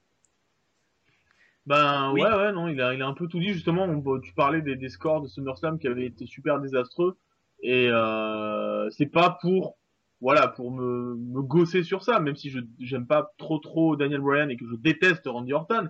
Ben 1.67 2.11
Oui. 2.13 2.21
ouais 2.21 2.33
ouais 2.33 2.51
non 2.51 2.67
il 2.69 2.81
a 2.81 2.93
il 2.95 3.01
a 3.03 3.07
un 3.07 3.13
peu 3.13 3.27
tout 3.27 3.39
dit 3.39 3.53
justement 3.53 3.83
on- 3.83 4.19
tu 4.19 4.33
parlais 4.33 4.61
des, 4.63 4.75
des 4.75 4.89
scores 4.89 5.21
de 5.21 5.27
SummerSlam 5.27 5.77
qui 5.77 5.87
avaient 5.87 6.07
été 6.07 6.25
super 6.25 6.59
désastreux 6.59 7.17
et 7.61 7.87
euh, 7.91 8.89
c'est 8.89 9.05
pas 9.05 9.37
pour 9.41 9.77
voilà 10.21 10.47
pour 10.47 10.71
me, 10.71 11.15
me 11.15 11.41
gausser 11.43 11.83
sur 11.83 12.01
ça 12.03 12.19
même 12.19 12.35
si 12.35 12.49
je 12.49 12.59
j'aime 12.79 13.05
pas 13.05 13.31
trop 13.37 13.59
trop 13.59 13.95
Daniel 13.95 14.21
Bryan 14.21 14.49
et 14.49 14.57
que 14.57 14.65
je 14.67 14.75
déteste 14.75 15.27
Randy 15.27 15.53
Orton 15.53 15.89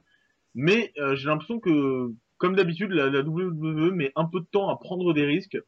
mais 0.54 0.92
euh, 0.98 1.16
j'ai 1.16 1.28
l'impression 1.28 1.60
que 1.60 2.12
comme 2.38 2.56
d'habitude 2.56 2.92
la, 2.92 3.08
WWE 3.22 3.92
met 3.92 4.12
un 4.16 4.26
peu 4.26 4.40
de 4.40 4.46
temps 4.46 4.70
à 4.70 4.78
prendre 4.78 5.14
des 5.14 5.26
risques 5.26 5.60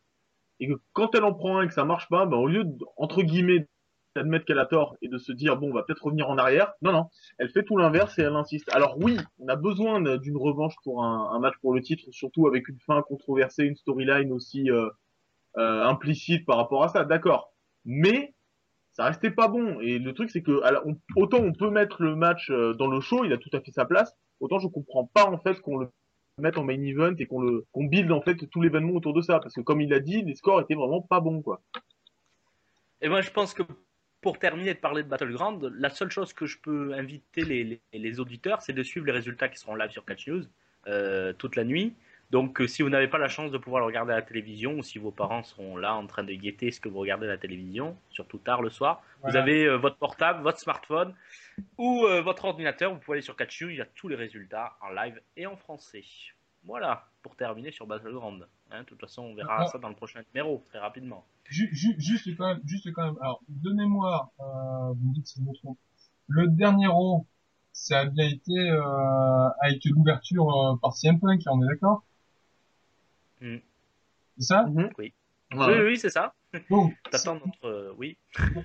et 0.60 0.68
que 0.68 0.74
quand 0.94 1.14
elle 1.16 1.24
en 1.24 1.34
prend 1.34 1.58
un 1.58 1.64
et 1.64 1.68
que 1.68 1.74
ça 1.74 1.86
marche 1.86 2.10
pas 2.10 2.26
ben 2.26 2.38
au 2.38 2.48
lieu 2.48 2.66
entre 2.98 3.22
guillemets 3.22 3.68
d'admettre 4.16 4.46
qu'elle 4.46 4.60
a 4.60 4.66
tort 4.66 4.96
et 5.02 5.08
de 5.08 5.18
se 5.18 5.32
dire 5.32 5.58
bon, 5.58 5.72
on 5.72 5.74
va 5.74 5.84
peut-être 5.84 6.04
revenir 6.04 6.30
en 6.30 6.38
arrière. 6.38 6.74
Non, 6.82 6.92
non, 6.92 7.10
elle 7.38 7.50
fait 7.50 7.64
tout 7.64 7.78
l'inverse 7.78 8.18
et 8.20 8.24
elle 8.24 8.36
insiste. 8.36 8.70
Alors 8.74 8.98
oui, 9.00 9.18
on 9.40 9.48
a 9.48 9.56
besoin 9.56 10.18
d'une 10.18 10.38
revanche 10.38 10.76
pour 10.84 11.04
un, 11.04 11.40
match 11.40 11.56
pour 11.62 11.74
le 11.74 11.82
titre, 11.82 12.06
surtout 12.12 12.48
avec 12.48 12.68
une 12.68 12.80
fin 12.80 13.02
controversée, 13.02 13.64
une 13.66 13.76
storyline 13.76 14.32
aussi 14.32 14.70
euh, 14.70 14.90
euh, 15.58 15.84
implicite 15.84 16.46
par 16.46 16.58
rapport 16.58 16.84
à 16.84 16.90
ça. 16.90 17.06
D'accord, 17.06 17.52
mais 17.86 18.34
ça 18.94 19.06
restait 19.06 19.32
pas 19.32 19.48
bon. 19.48 19.80
Et 19.82 20.00
le 20.00 20.14
truc, 20.14 20.30
c'est 20.30 20.44
que 20.44 20.62
autant 21.16 21.40
on 21.40 21.54
peut 21.54 21.70
mettre 21.70 22.04
le 22.04 22.16
match 22.16 22.50
euh, 22.52 22.74
dans 22.74 22.88
le 22.88 23.02
show, 23.02 23.26
il 23.26 23.34
a 23.34 23.38
tout 23.38 23.50
à 23.54 23.62
fait 23.62 23.72
sa 23.72 23.86
place. 23.86 24.16
Autant 24.40 24.60
je 24.60 24.68
comprends 24.68 25.06
pas 25.06 25.26
en 25.26 25.38
fait 25.38 25.60
qu'on 25.62 25.78
le 25.78 25.90
mette 26.40 26.58
en 26.58 26.64
main 26.64 26.82
event 26.82 27.16
et 27.18 27.26
qu'on 27.26 27.42
le 27.42 27.66
qu'on 27.72 27.86
build 27.86 28.12
en 28.12 28.22
fait 28.22 28.36
tout 28.50 28.62
l'événement 28.62 28.94
autour 28.94 29.14
de 29.14 29.22
ça 29.22 29.40
parce 29.40 29.54
que 29.54 29.62
comme 29.62 29.82
il 29.82 29.94
a 29.94 30.00
dit 30.00 30.24
les 30.24 30.36
scores 30.36 30.62
étaient 30.62 30.76
vraiment 30.76 31.02
pas 31.02 31.20
bons 31.20 31.42
quoi. 31.42 31.62
Et 33.02 33.10
moi 33.10 33.22
je 33.22 33.30
pense 33.30 33.54
que 33.54 33.64
pour 34.22 34.40
terminer 34.40 34.74
de 34.74 34.80
parler 34.80 35.04
de 35.04 35.10
Battleground, 35.10 35.72
la 35.78 35.90
seule 35.90 36.10
chose 36.10 36.34
que 36.34 36.46
je 36.46 36.58
peux 36.58 36.94
inviter 36.94 37.82
les 37.92 38.20
auditeurs, 38.22 38.62
c'est 38.62 38.72
de 38.72 38.82
suivre 38.82 39.06
les 39.06 39.12
résultats 39.12 39.50
qui 39.50 39.60
seront 39.60 39.76
live 39.76 39.92
sur 39.92 40.06
Catch 40.06 40.28
News 40.28 40.44
euh, 40.88 41.32
toute 41.34 41.56
la 41.56 41.64
nuit. 41.64 41.94
Donc, 42.34 42.62
euh, 42.62 42.68
si 42.68 42.82
vous 42.82 42.90
n'avez 42.90 43.08
pas 43.08 43.20
la 43.20 43.28
chance 43.28 43.52
de 43.52 43.60
pouvoir 43.60 43.82
le 43.82 43.86
regarder 43.86 44.12
à 44.12 44.16
la 44.16 44.24
télévision, 44.24 44.80
ou 44.80 44.82
si 44.82 44.98
vos 44.98 45.12
parents 45.12 45.44
seront 45.44 45.78
là 45.78 45.94
en 45.94 46.08
train 46.08 46.24
de 46.24 46.34
guetter 46.34 46.72
ce 46.72 46.80
que 46.80 46.90
vous 46.90 46.98
regardez 46.98 47.28
à 47.28 47.30
la 47.30 47.38
télévision, 47.38 47.96
surtout 48.10 48.40
tard 48.40 48.64
le 48.64 48.72
soir, 48.72 49.04
voilà. 49.22 49.30
vous 49.30 49.38
avez 49.38 49.66
euh, 49.66 49.78
votre 49.78 49.98
portable, 49.98 50.42
votre 50.42 50.58
smartphone 50.58 51.14
ou 51.78 52.06
euh, 52.06 52.24
votre 52.24 52.46
ordinateur. 52.46 52.92
Vous 52.92 53.00
pouvez 53.00 53.18
aller 53.18 53.22
sur 53.22 53.36
Catch 53.36 53.62
News, 53.62 53.70
il 53.70 53.78
y 53.78 53.82
a 53.82 53.86
tous 53.86 54.08
les 54.08 54.16
résultats 54.16 54.76
en 54.82 54.90
live 54.90 55.22
et 55.38 55.46
en 55.46 55.56
français. 55.56 56.04
Voilà, 56.66 57.08
pour 57.22 57.36
terminer 57.36 57.72
sur 57.72 57.86
Battleground. 57.86 58.48
Hein, 58.72 58.80
de 58.80 58.86
toute 58.86 59.00
façon, 59.00 59.22
on 59.22 59.36
verra 59.36 59.58
ah. 59.60 59.68
ça 59.68 59.78
dans 59.78 59.90
le 59.90 59.96
prochain 59.96 60.24
numéro, 60.34 60.66
très 60.70 60.80
rapidement. 60.80 61.28
Juste 61.44 62.36
quand 62.36 62.48
même, 62.48 62.62
juste 62.66 62.92
quand 62.94 63.04
même. 63.04 63.18
Alors, 63.22 63.44
de 63.48 63.72
mémoire, 63.74 64.32
euh, 64.40 64.92
vous 64.96 65.10
me 65.10 65.14
dites 65.14 65.28
si 65.28 65.40
je 65.40 65.48
me 65.48 65.54
trompe. 65.54 65.78
Le 66.30 66.48
dernier 66.48 66.88
row, 66.88 67.28
ça 67.74 68.00
a 68.00 68.06
bien 68.06 68.28
été 68.28 68.76
avec 69.62 69.86
l'ouverture 69.86 70.80
par 70.82 70.94
CM 70.94 71.20
Punk, 71.20 71.44
on 71.46 71.62
est 71.62 71.68
d'accord? 71.68 72.02
Mm. 73.48 73.62
C'est 74.38 74.46
ça 74.52 74.64
mm 74.64 74.76
-hmm. 74.76 74.92
Oui. 74.98 75.14
Oui, 75.56 75.80
oui, 75.88 75.98
c'est 75.98 76.10
ça. 76.10 76.34
Donc, 76.70 76.94
notre, 77.46 77.66
euh, 77.66 78.00
oui. 78.00 78.18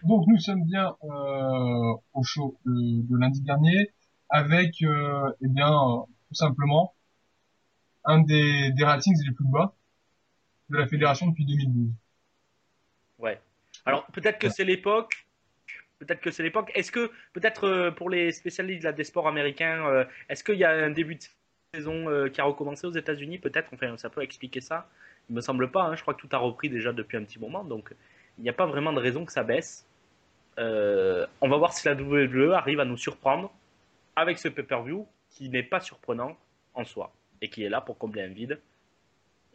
Donc, 0.08 0.22
nous 0.26 0.38
sommes 0.38 0.64
bien 0.64 0.86
au 2.18 2.22
show 2.22 2.56
de, 2.64 2.74
de, 3.08 3.14
lundi 3.22 3.40
dernier 3.42 3.80
avec, 4.30 4.72
eh 4.82 5.48
bien, 5.56 5.72
tout 6.28 6.34
simplement, 6.44 6.94
un 8.04 8.20
des, 8.20 8.72
des 8.72 8.84
ratings 8.84 9.20
les 9.26 9.34
plus 9.34 9.50
bas 9.56 9.74
de 10.70 10.76
la 10.78 10.86
fédération 10.86 11.26
depuis 11.28 11.44
2012. 11.44 11.92
Ouais. 13.18 13.40
Alors 13.84 14.06
peut-être 14.06 14.38
que 14.38 14.48
c'est 14.48 14.64
l'époque. 14.64 15.26
Peut-être 15.98 16.20
que 16.20 16.30
c'est 16.30 16.42
l'époque. 16.42 16.70
Est-ce 16.74 16.92
que 16.92 17.10
peut-être 17.32 17.64
euh, 17.64 17.90
pour 17.90 18.08
les 18.08 18.32
spécialistes 18.32 18.84
là, 18.84 18.92
des 18.92 19.04
sports 19.04 19.26
américains, 19.26 19.84
euh, 19.86 20.04
est-ce 20.28 20.44
qu'il 20.44 20.56
y 20.56 20.64
a 20.64 20.70
un 20.70 20.90
début 20.90 21.16
de 21.16 21.20
saison 21.74 22.08
euh, 22.08 22.28
qui 22.28 22.40
a 22.40 22.44
recommencé 22.44 22.86
aux 22.86 22.92
États-Unis 22.92 23.38
Peut-être. 23.38 23.68
Enfin, 23.72 23.96
ça 23.96 24.10
peut 24.10 24.22
expliquer 24.22 24.60
ça. 24.60 24.88
Il 25.28 25.36
me 25.36 25.40
semble 25.40 25.70
pas. 25.70 25.82
Hein. 25.82 25.96
Je 25.96 26.02
crois 26.02 26.14
que 26.14 26.20
tout 26.20 26.28
a 26.32 26.38
repris 26.38 26.70
déjà 26.70 26.92
depuis 26.92 27.16
un 27.16 27.24
petit 27.24 27.38
moment, 27.38 27.64
donc 27.64 27.94
il 28.38 28.42
n'y 28.42 28.50
a 28.50 28.54
pas 28.54 28.66
vraiment 28.66 28.92
de 28.92 29.00
raison 29.00 29.24
que 29.24 29.32
ça 29.32 29.42
baisse. 29.42 29.86
on 30.56 31.48
va 31.48 31.56
voir 31.56 31.72
si 31.72 31.86
la 31.86 31.94
WWE 31.94 32.52
arrive 32.52 32.80
à 32.80 32.84
nous 32.84 32.96
surprendre 32.96 33.52
avec 34.16 34.38
ce 34.38 34.48
pay-per-view 34.48 35.06
qui 35.30 35.48
n'est 35.48 35.62
pas 35.62 35.80
surprenant 35.80 36.36
en 36.74 36.84
soi 36.84 37.12
et 37.40 37.48
qui 37.48 37.62
est 37.64 37.68
là 37.68 37.80
pour 37.80 37.98
combler 37.98 38.22
un 38.22 38.28
vide. 38.28 38.60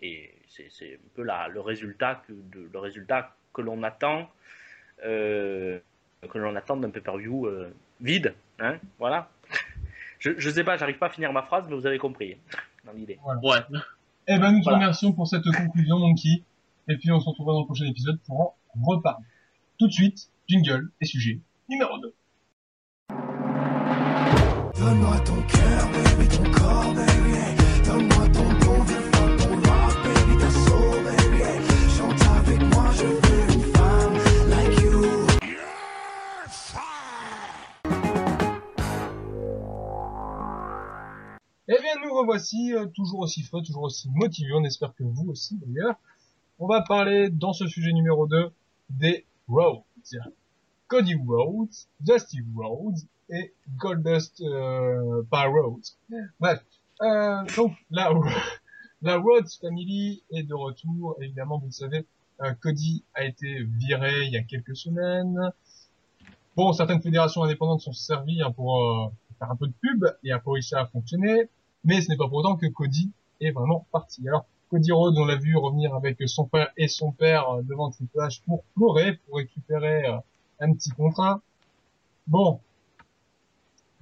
Et 0.02 0.34
c'est 0.48 0.94
un 0.94 1.10
peu 1.16 1.24
la, 1.24 1.48
le 1.48 1.62
résultat 1.62 2.22
que, 2.28 2.34
le 2.54 2.80
résultat 2.80 3.36
que 3.54 3.62
l'on 3.62 3.84
attend, 3.84 4.30
euh, 5.06 5.80
que 6.30 6.38
l'on 6.38 6.56
attend 6.56 6.78
d'un 6.78 6.90
pay-per-view 6.90 7.48
euh, 7.48 7.74
vide, 8.02 8.34
hein, 8.60 8.78
voilà. 9.00 9.30
Je, 10.24 10.32
je 10.38 10.50
sais 10.50 10.64
pas, 10.64 10.78
j'arrive 10.78 10.98
pas 10.98 11.08
à 11.08 11.10
finir 11.10 11.34
ma 11.34 11.44
phrase, 11.44 11.66
mais 11.68 11.76
vous 11.76 11.86
avez 11.86 11.98
compris 11.98 12.38
dans 12.86 12.94
l'idée. 12.94 13.20
Voilà. 13.24 13.42
Ouais. 13.44 13.80
Eh 14.30 14.40
ben, 14.40 14.54
nous 14.54 14.60
te 14.60 14.64
voilà. 14.64 14.78
remercions 14.78 15.12
pour 15.12 15.28
cette 15.28 15.44
conclusion, 15.44 16.00
Monkey. 16.00 16.44
Et 16.88 16.96
puis, 16.96 17.12
on 17.12 17.20
se 17.20 17.28
retrouvera 17.28 17.56
dans 17.56 17.60
le 17.60 17.66
prochain 17.66 17.86
épisode 17.86 18.18
pour 18.26 18.40
en 18.40 18.56
reparler. 18.86 19.26
Tout 19.78 19.88
de 19.88 19.92
suite, 19.92 20.30
jingle 20.48 20.90
et 21.02 21.06
sujet 21.06 21.42
numéro 21.68 21.98
2. 21.98 22.14
Donne-moi 24.80 25.20
ton 25.26 25.42
cœur, 25.42 25.90
baby, 25.92 26.28
ton 26.30 26.52
corps, 26.52 26.94
baby. 26.94 27.86
Donne-moi 27.86 28.30
ton 28.30 28.63
nous 42.04 42.14
revoici, 42.14 42.74
euh, 42.74 42.86
toujours 42.88 43.20
aussi 43.20 43.44
frais, 43.44 43.62
toujours 43.64 43.84
aussi 43.84 44.10
motivés, 44.10 44.54
on 44.54 44.64
espère 44.64 44.94
que 44.96 45.04
vous 45.04 45.30
aussi 45.30 45.58
d'ailleurs. 45.58 45.96
On 46.60 46.68
va 46.68 46.82
parler 46.82 47.30
dans 47.30 47.54
ce 47.54 47.68
sujet 47.68 47.92
numéro 47.94 48.28
2 48.28 48.52
des 48.90 49.26
Rhodes. 49.48 49.82
Cody 50.88 51.16
Rhodes, 51.16 51.74
Dusty 52.02 52.40
Rhodes 52.56 53.00
et 53.30 53.54
Goldust 53.78 54.42
euh, 54.42 55.24
par 55.30 55.52
Rhodes. 55.52 55.84
Bref, 56.40 56.64
euh, 57.02 57.44
donc 57.58 57.74
la, 57.90 58.12
la 59.02 59.18
Rhodes 59.18 59.50
Family 59.60 60.24
est 60.32 60.44
de 60.44 60.54
retour. 60.54 61.16
Évidemment, 61.20 61.58
vous 61.58 61.68
le 61.68 61.72
savez, 61.72 62.06
euh, 62.42 62.54
Cody 62.62 63.04
a 63.16 63.24
été 63.26 63.64
viré 63.64 64.26
il 64.26 64.32
y 64.32 64.38
a 64.38 64.44
quelques 64.44 64.76
semaines. 64.76 65.52
Bon, 66.56 66.72
certaines 66.74 67.02
fédérations 67.02 67.44
indépendantes 67.44 67.82
sont 67.82 67.94
servies 67.94 68.44
hein, 68.44 68.52
pour 68.52 69.12
faire 69.40 69.50
un 69.50 69.56
peu 69.56 69.68
de 69.68 69.74
pub 69.82 70.06
et 70.24 70.32
a 70.32 70.42
réussi 70.46 70.76
à 70.76 70.86
fonctionner, 70.86 71.50
mais 71.84 72.02
ce 72.02 72.10
n'est 72.10 72.18
pas 72.18 72.28
pour 72.28 72.38
autant 72.38 72.56
que 72.56 72.68
Cody 72.68 73.12
est 73.42 73.52
vraiment 73.52 73.86
parti. 73.92 74.28
Alors, 74.28 74.46
Cody 74.70 74.92
Rhodes, 74.92 75.18
on 75.18 75.26
l'a 75.26 75.36
vu 75.36 75.56
revenir 75.56 75.94
avec 75.94 76.18
son 76.28 76.48
frère 76.48 76.70
et 76.78 76.88
son 76.88 77.12
père 77.12 77.50
euh, 77.50 77.62
devant 77.62 77.92
Triple 77.92 78.18
H 78.18 78.42
pour 78.46 78.64
pleurer, 78.76 79.14
pour 79.26 79.38
récupérer 79.38 80.08
euh, 80.08 80.18
un 80.60 80.74
petit 80.74 80.90
contrat. 80.90 81.42
Bon, 82.28 82.60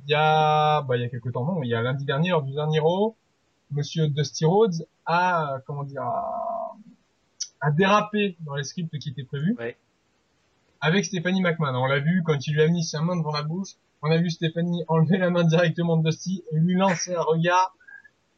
il 0.06 0.12
y 0.12 0.16
a, 0.16 0.82
bah, 0.82 0.98
il 0.98 1.02
y 1.02 1.06
a 1.06 1.10
quelques 1.10 1.32
temps, 1.34 1.46
non, 1.46 1.64
il 1.64 1.70
y 1.70 1.74
a 1.74 1.82
lundi 1.82 2.06
dernier, 2.06 2.30
lors 2.30 2.44
du 2.44 2.54
dernier 2.54 2.80
Raw, 2.80 3.16
Monsieur 3.72 4.08
Dusty 4.08 4.46
Rhodes 4.46 4.86
a, 5.06 5.60
comment 5.66 5.84
dire, 5.84 6.04
a, 6.04 6.76
a 7.62 7.72
dérapé 7.72 8.36
dans 8.42 8.56
les 8.56 8.64
scripts 8.64 8.98
qui 9.00 9.10
étaient 9.10 9.24
prévus. 9.24 9.56
Ouais. 9.60 9.78
Avec 10.82 11.06
Stephanie 11.06 11.42
McMahon. 11.42 11.76
On 11.76 11.86
l'a 11.86 12.00
vu 12.00 12.24
quand 12.26 12.48
il 12.48 12.54
lui 12.56 12.62
a 12.62 12.68
mis 12.68 12.84
sa 12.84 13.02
main 13.02 13.16
devant 13.16 13.32
la 13.32 13.44
bouche. 13.44 13.76
On 14.02 14.12
a 14.12 14.18
vu 14.18 14.30
Stephanie 14.30 14.84
enlever 14.88 15.18
la 15.18 15.30
main 15.30 15.44
directement 15.44 15.98
de 15.98 16.10
Dusty 16.10 16.44
et 16.52 16.56
lui 16.56 16.76
lancer 16.76 17.14
un 17.14 17.22
regard. 17.22 17.76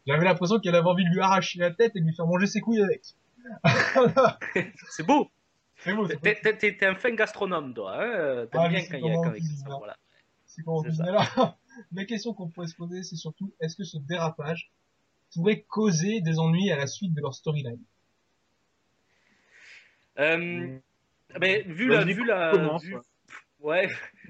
J'avais 0.06 0.26
l'impression 0.26 0.60
qu'elle 0.60 0.76
avait 0.76 0.88
envie 0.88 1.06
de 1.06 1.10
lui 1.10 1.22
arracher 1.22 1.60
la 1.60 1.72
tête 1.72 1.96
et 1.96 2.02
de 2.02 2.06
lui 2.06 2.14
faire 2.14 2.28
manger 2.28 2.48
ses 2.48 2.60
couilles 2.60 2.84
avec. 2.84 3.02
c'est 4.90 5.06
beau. 5.06 5.30
C'est 5.78 5.94
beau. 5.94 6.08
T'es 6.08 6.86
un 6.86 6.96
fin 6.96 7.12
gastronome, 7.12 7.74
toi. 7.74 7.96
Hein 7.98 8.48
T'aimes 8.52 8.62
Ah, 8.64 8.70
bien 8.70 8.82
quand 8.82 8.98
il 8.98 9.06
y 9.06 9.12
a 9.12 9.32
cuisine, 9.32 9.58
ça, 9.58 9.76
voilà. 9.78 9.98
C'est 10.46 10.64
comment 10.64 10.84
on 10.86 11.12
là, 11.12 11.58
la 11.92 12.06
question 12.06 12.34
qu'on 12.34 12.48
pourrait 12.48 12.68
se 12.68 12.76
poser, 12.76 13.02
c'est 13.04 13.16
surtout, 13.16 13.52
est-ce 13.60 13.76
que 13.76 13.84
ce 13.84 13.98
dérapage 13.98 14.72
pourrait 15.34 15.62
causer 15.62 16.22
des 16.22 16.38
ennuis 16.38 16.72
à 16.72 16.78
la 16.78 16.86
suite 16.86 17.14
de 17.14 17.22
leur 17.22 17.34
storyline? 17.34 17.82
Euh, 20.20 20.78
mais 21.40 21.62
vu 21.64 21.88
la, 21.88 22.04
Vas-y, 22.04 22.14
vu 22.14 22.26
la, 22.26 22.78
vu- 22.78 22.96
ouais. 23.64 23.88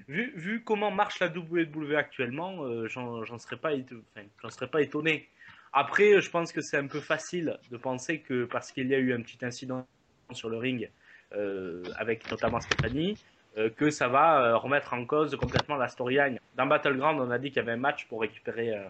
vu, 0.07 0.31
vu 0.35 0.63
comment 0.63 0.91
marche 0.91 1.19
la 1.19 1.27
WWE 1.27 1.95
actuellement, 1.95 2.63
euh, 2.63 2.87
j'en 2.87 3.37
serais 3.37 3.57
pas, 3.57 3.71
enfin, 3.75 4.49
serais 4.49 4.69
pas 4.69 4.81
étonné. 4.81 5.29
Après, 5.73 6.21
je 6.21 6.29
pense 6.29 6.53
que 6.53 6.61
c'est 6.61 6.77
un 6.77 6.87
peu 6.87 7.01
facile 7.01 7.59
de 7.69 7.77
penser 7.77 8.21
que 8.21 8.45
parce 8.45 8.71
qu'il 8.71 8.87
y 8.87 8.95
a 8.95 8.99
eu 8.99 9.13
un 9.13 9.21
petit 9.21 9.43
incident 9.43 9.87
sur 10.31 10.49
le 10.49 10.57
ring 10.57 10.91
euh, 11.33 11.83
avec 11.97 12.29
notamment 12.29 12.59
Stéphanie, 12.59 13.19
euh, 13.57 13.69
que 13.69 13.89
ça 13.91 14.07
va 14.07 14.45
euh, 14.45 14.57
remettre 14.57 14.93
en 14.93 15.05
cause 15.05 15.35
complètement 15.35 15.75
la 15.75 15.87
storyline. 15.87 16.39
Dans 16.55 16.65
Battleground, 16.67 17.19
on 17.19 17.31
a 17.31 17.39
dit 17.39 17.49
qu'il 17.49 17.57
y 17.57 17.59
avait 17.59 17.73
un 17.73 17.77
match 17.77 18.07
pour 18.07 18.21
récupérer, 18.21 18.75
euh, 18.75 18.89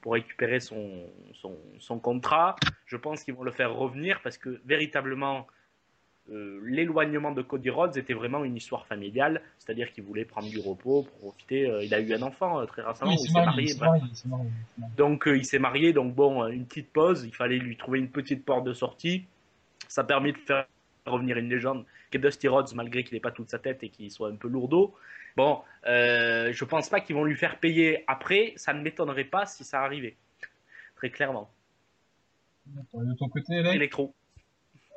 pour 0.00 0.12
récupérer 0.14 0.60
son, 0.60 1.10
son 1.78 1.98
contrat. 1.98 2.62
Je 2.86 2.96
pense 2.96 3.24
qu'ils 3.24 3.34
vont 3.34 3.42
le 3.42 3.52
faire 3.52 3.74
revenir 3.74 4.20
parce 4.22 4.38
que 4.38 4.60
véritablement, 4.64 5.46
euh, 6.30 6.60
l'éloignement 6.64 7.32
de 7.32 7.42
Cody 7.42 7.70
Rhodes 7.70 7.96
était 7.96 8.14
vraiment 8.14 8.44
une 8.44 8.56
histoire 8.56 8.86
familiale, 8.86 9.40
c'est-à-dire 9.58 9.92
qu'il 9.92 10.04
voulait 10.04 10.24
prendre 10.24 10.48
du 10.48 10.58
repos, 10.60 11.04
profiter. 11.20 11.68
euh, 11.68 11.82
il 11.84 11.94
a 11.94 12.00
eu 12.00 12.12
un 12.12 12.22
enfant 12.22 12.60
euh, 12.60 12.66
très 12.66 12.82
récemment, 12.82 13.12
Oui, 13.12 13.16
il 13.20 13.28
s'est 13.28 13.32
marié. 13.32 13.74
Donc 14.96 15.24
il 15.26 15.44
s'est 15.44 15.58
marié, 15.58 15.92
donc 15.92 16.14
bon, 16.14 16.46
une 16.48 16.66
petite 16.66 16.92
pause, 16.92 17.24
il 17.24 17.34
fallait 17.34 17.58
lui 17.58 17.76
trouver 17.76 17.98
une 17.98 18.10
petite 18.10 18.44
porte 18.44 18.64
de 18.64 18.72
sortie. 18.74 19.24
Ça 19.88 20.02
a 20.02 20.04
permis 20.04 20.32
de 20.32 20.38
faire 20.38 20.66
revenir 21.06 21.38
une 21.38 21.48
légende 21.48 21.84
qui 22.10 22.18
est 22.18 22.20
Dusty 22.20 22.48
Rhodes, 22.48 22.74
malgré 22.74 23.04
qu'il 23.04 23.14
n'ait 23.14 23.20
pas 23.20 23.30
toute 23.30 23.48
sa 23.48 23.58
tête 23.58 23.82
et 23.82 23.88
qu'il 23.88 24.10
soit 24.10 24.28
un 24.28 24.36
peu 24.36 24.48
lourdeau. 24.48 24.94
Bon, 25.36 25.60
je 25.84 26.64
pense 26.64 26.88
pas 26.90 27.00
qu'ils 27.00 27.16
vont 27.16 27.24
lui 27.24 27.36
faire 27.36 27.58
payer 27.58 28.04
après, 28.06 28.52
ça 28.56 28.74
ne 28.74 28.82
m'étonnerait 28.82 29.24
pas 29.24 29.46
si 29.46 29.64
ça 29.64 29.82
arrivait. 29.82 30.16
Très 30.96 31.10
clairement. 31.10 31.48
De 32.66 33.14
ton 33.14 33.28
côté, 33.28 33.62
Euh, 33.62 34.17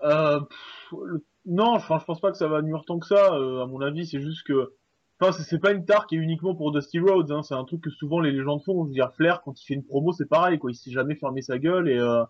le 0.04 1.26
non, 1.46 1.74
enfin, 1.74 1.98
je 2.00 2.06
pense 2.06 2.22
pas 2.22 2.32
que 2.32 2.38
ça 2.38 2.48
va 2.48 2.62
nuire 2.62 2.84
tant 2.86 3.00
que 3.00 3.08
ça. 3.08 3.34
euh, 3.34 3.64
à 3.64 3.66
mon 3.68 3.82
avis, 3.82 4.06
c'est 4.06 4.22
juste 4.22 4.46
que, 4.46 4.74
enfin, 5.20 5.32
c'est- 5.32 5.60
pas 5.60 5.72
une 5.72 5.86
tare 5.86 6.06
qui 6.08 6.16
est 6.16 6.20
uniquement 6.20 6.56
pour 6.56 6.72
Dusty 6.72 7.00
Rhodes. 7.00 7.32
Hein, 7.32 7.42
c'est 7.44 7.56
un 7.56 7.66
truc 7.66 7.82
que 7.82 7.90
souvent 7.90 8.20
les 8.20 8.32
légendes 8.32 8.62
font. 8.64 8.84
Je 8.84 8.90
veux 8.90 8.94
dire, 8.94 9.12
Flair 9.16 9.42
quand 9.44 9.60
il 9.60 9.66
fait 9.66 9.74
une 9.74 9.84
promo, 9.86 10.12
c'est 10.14 10.28
pareil, 10.30 10.60
quoi. 10.60 10.72
Il 10.72 10.76
s'est 10.76 10.92
jamais 10.92 11.16
fermé 11.16 11.42
sa 11.42 11.58
gueule 11.60 11.90
et 11.90 11.98
euh, 11.98 12.24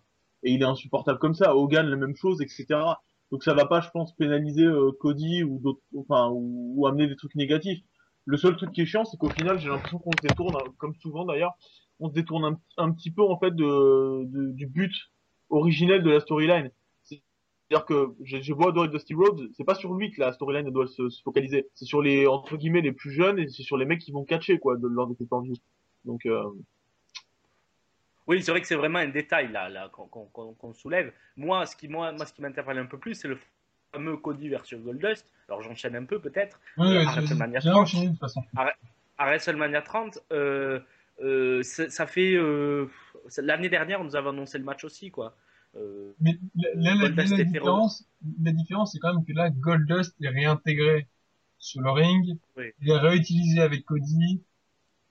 et 0.44 0.52
il 0.54 0.62
est 0.62 0.66
insupportable 0.66 1.20
comme 1.20 1.34
ça. 1.34 1.56
Hogan, 1.56 1.88
la 1.88 1.98
même 1.98 2.16
chose, 2.16 2.42
etc. 2.42 3.02
Donc 3.32 3.44
ça 3.44 3.54
va 3.54 3.66
pas, 3.66 3.82
je 3.82 3.90
pense, 3.92 4.16
pénaliser 4.16 4.64
euh, 4.66 4.92
Cody 5.00 5.44
ou 5.44 5.60
d'autres, 5.60 5.82
enfin, 5.98 6.30
ou, 6.32 6.74
ou 6.78 6.88
amener 6.88 7.08
des 7.08 7.16
trucs 7.16 7.36
négatifs. 7.36 7.84
Le 8.26 8.38
seul 8.38 8.56
truc 8.56 8.72
qui 8.72 8.82
est 8.82 8.86
chiant, 8.86 9.04
c'est 9.06 9.18
qu'au 9.18 9.30
final, 9.32 9.58
j'ai 9.60 9.70
l'impression 9.70 10.00
qu'on 10.00 10.16
se 10.16 10.22
détourne, 10.22 10.56
hein, 10.56 10.74
comme 10.78 10.94
souvent 10.96 11.26
d'ailleurs, 11.26 11.54
on 12.00 12.10
se 12.10 12.14
détourne 12.14 12.46
un, 12.46 12.62
un 12.78 12.92
petit 12.94 13.12
peu 13.12 13.24
en 13.24 13.38
fait 13.40 13.52
de, 13.56 14.26
de- 14.26 14.52
du 14.54 14.68
but 14.68 14.94
originel 15.50 16.04
de 16.04 16.10
la 16.10 16.20
storyline. 16.20 16.72
C'est-à-dire 17.72 17.86
que 17.86 18.14
j'ai 18.26 18.42
j'ai 18.42 18.54
beau 18.54 18.68
adorer 18.68 18.90
Dusty 18.90 19.14
Rhodes, 19.14 19.50
c'est 19.56 19.64
pas 19.64 19.76
sur 19.76 19.94
lui 19.94 20.12
que 20.12 20.20
la 20.20 20.34
storyline 20.34 20.70
doit 20.72 20.88
se, 20.88 21.08
se 21.08 21.22
focaliser. 21.22 21.70
C'est 21.74 21.86
sur 21.86 22.02
les 22.02 22.28
entre 22.28 22.58
guillemets 22.58 22.82
les 22.82 22.92
plus 22.92 23.12
jeunes 23.12 23.40
et 23.40 23.48
c'est 23.48 23.64
sur 23.64 23.78
les 23.78 23.86
mecs 23.86 24.02
qui 24.02 24.12
vont 24.12 24.26
catcher 24.26 24.60
quoi 24.60 24.76
de, 24.76 24.90
lors 24.90 25.08
des 25.08 25.16
pay-per-view. 25.16 25.54
Donc 26.04 26.26
euh, 26.26 26.44
Oui, 28.28 28.44
c'est 28.44 28.52
vrai 28.52 28.60
que 28.60 28.68
c'est 28.68 28.76
vraiment 28.76 29.00
un 29.00 29.08
détail 29.08 29.54
là, 29.54 29.70
là 29.70 29.90
qu'on 29.90 30.74
soulève. 30.74 31.14
Moi, 31.38 31.66
ce 31.66 31.78
qui 31.78 31.88
moi, 31.88 32.12
moi, 32.12 32.26
ce 32.26 32.34
qui 32.34 32.42
m'interpelle 32.42 32.78
un 32.78 32.88
peu 32.88 32.98
plus, 32.98 33.16
c'est 33.16 33.30
le 33.30 33.38
fameux 33.94 34.18
Cody 34.18 34.50
versus 34.50 34.78
Goldust. 34.78 35.32
Alors 35.48 35.62
j'enchaîne 35.62 35.96
un 35.96 36.04
peu 36.04 36.20
peut-être. 36.20 36.60
Oui, 36.78 36.90
de 36.90 37.36
manière 37.36 37.62
j'ai 37.62 37.70
enchaîné 37.70 38.08
de 38.08 38.12
toute 38.12 38.20
façon. 38.20 38.44
à 38.58 39.26
WrestleMania 39.26 39.82
30, 39.82 40.20
euh, 40.34 40.82
euh, 41.24 41.64
ça 41.64 41.90
ça 41.90 42.06
fait 42.06 42.34
euh, 42.34 42.88
l'année 43.38 43.70
dernière, 43.70 44.02
on 44.02 44.04
nous 44.04 44.18
avait 44.18 44.28
annoncé 44.28 44.58
le 44.58 44.66
match 44.66 44.84
aussi, 44.84 45.10
quoi. 45.10 45.38
Euh, 45.76 46.14
Mais 46.20 46.38
la, 46.56 46.96
la, 46.96 47.10
différence, 47.10 48.06
la 48.44 48.52
différence, 48.52 48.92
c'est 48.92 49.00
quand 49.00 49.14
même 49.14 49.26
que 49.26 49.34
là, 49.34 49.50
Goldust 49.50 50.16
est 50.22 50.28
réintégré 50.28 51.08
sur 51.58 51.82
le 51.82 51.92
ring. 51.92 52.38
Oui. 52.58 52.72
Il 52.82 52.90
est 52.90 52.98
réutilisé 52.98 53.62
avec 53.62 53.86
Cody. 53.86 54.42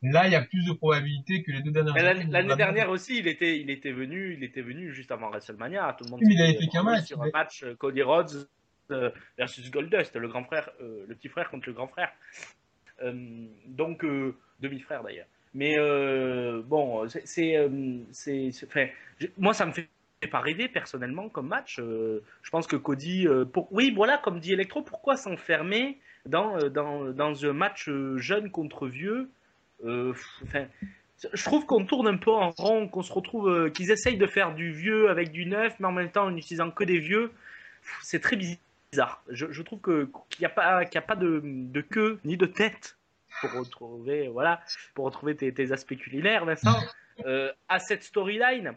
Là, 0.03 0.27
il 0.27 0.33
y 0.33 0.35
a 0.35 0.43
plus 0.43 0.67
de 0.67 0.73
probabilités 0.73 1.43
que 1.43 1.53
les 1.53 1.63
deux 1.63 1.71
dernières 1.73 1.95
l'année 2.31 2.57
dernière 2.57 2.91
aussi, 2.91 3.19
il 3.19 3.29
était, 3.29 3.61
il 3.61 3.69
était 3.71 3.93
venu, 3.93 4.35
il 4.35 4.43
était 4.45 4.63
venu 4.63 4.93
juste 4.95 5.13
avant 5.13 5.29
WrestleMania. 5.29 5.95
Tout 5.99 6.05
le 6.05 6.11
monde 6.11 6.21
Oui, 6.23 6.35
il 6.35 6.43
avait 6.43 6.55
fait 6.55 6.67
qu'un 6.69 6.83
match, 6.83 7.07
sur 7.07 7.21
mais- 7.21 7.29
un 7.29 7.39
match 7.39 7.63
euh, 7.63 7.75
Cody 7.75 8.03
Rhodes 8.03 8.49
euh, 8.91 9.11
versus 9.37 9.71
Goldust, 9.71 10.17
le 10.17 10.29
grand 10.29 10.45
frère, 10.45 10.71
euh, 10.81 11.05
le 11.07 11.15
petit 11.15 11.29
frère 11.29 11.51
contre 11.51 11.69
le 11.69 11.75
grand 11.75 11.89
frère. 11.89 12.11
Donc 13.67 14.05
demi-frère 14.61 15.03
d'ailleurs. 15.03 15.27
Mais 15.55 15.75
bon, 16.65 17.09
c'est, 17.09 17.25
c'est, 17.25 18.47
moi 19.39 19.55
ça 19.55 19.65
me 19.65 19.73
fait 19.73 19.89
pas 20.29 20.41
rêver 20.41 20.69
personnellement 20.69 21.29
comme 21.29 21.49
match. 21.49 21.79
Euh, 21.79 22.23
je 22.43 22.51
pense 22.51 22.67
que 22.67 22.77
Cody, 22.77 23.27
euh, 23.27 23.45
oui 23.71 23.93
voilà, 23.95 24.19
comme 24.19 24.41
dit 24.41 24.53
Electro, 24.53 24.83
pourquoi 24.83 25.17
s'enfermer 25.17 25.99
dans, 26.27 26.57
euh, 26.59 26.69
dans, 26.69 27.07
dans 27.13 27.47
un 27.47 27.53
match 27.53 27.91
jeune 28.17 28.51
contre 28.51 28.87
vieux 28.87 29.31
Enfin, 29.83 30.67
je 31.33 31.43
trouve 31.43 31.65
qu'on 31.65 31.87
tourne 31.87 32.07
un 32.07 32.19
peu 32.19 32.31
en 32.31 32.51
rond, 32.51 32.87
qu'on 32.87 33.03
se 33.03 33.13
retrouve, 33.15 33.71
qu'ils 33.71 33.91
essayent 33.91 34.19
de 34.19 34.27
faire 34.27 34.55
du 34.55 34.73
vieux 34.73 35.09
avec 35.09 35.31
du 35.31 35.47
neuf, 35.47 35.75
mais 35.81 35.87
en 35.87 35.93
même 35.93 36.11
temps 36.11 36.27
en 36.27 36.37
utilisant 36.37 36.71
que 36.71 36.85
des 36.85 36.99
vieux. 36.99 37.33
C'est 38.03 38.21
très 38.21 38.37
bizarre. 38.37 39.25
Je, 39.31 39.63
trouve 39.63 39.81
qu'il 39.81 40.41
n'y 40.41 40.45
a 40.45 40.51
pas, 40.51 40.85
qu'il 40.85 40.97
y 40.97 40.99
a 40.99 41.07
pas 41.07 41.17
de, 41.17 41.41
de 41.43 41.81
queue 41.81 42.21
ni 42.25 42.37
de 42.37 42.45
tête 42.45 42.99
pour 43.41 43.53
retrouver, 43.53 44.29
voilà, 44.29 44.61
pour 44.93 45.07
retrouver 45.07 45.35
tes, 45.35 45.73
aspects 45.73 45.97
culinaires, 45.97 46.45
Vincent, 46.45 46.79
à 47.69 47.79
cette 47.79 48.03
storyline. 48.03 48.77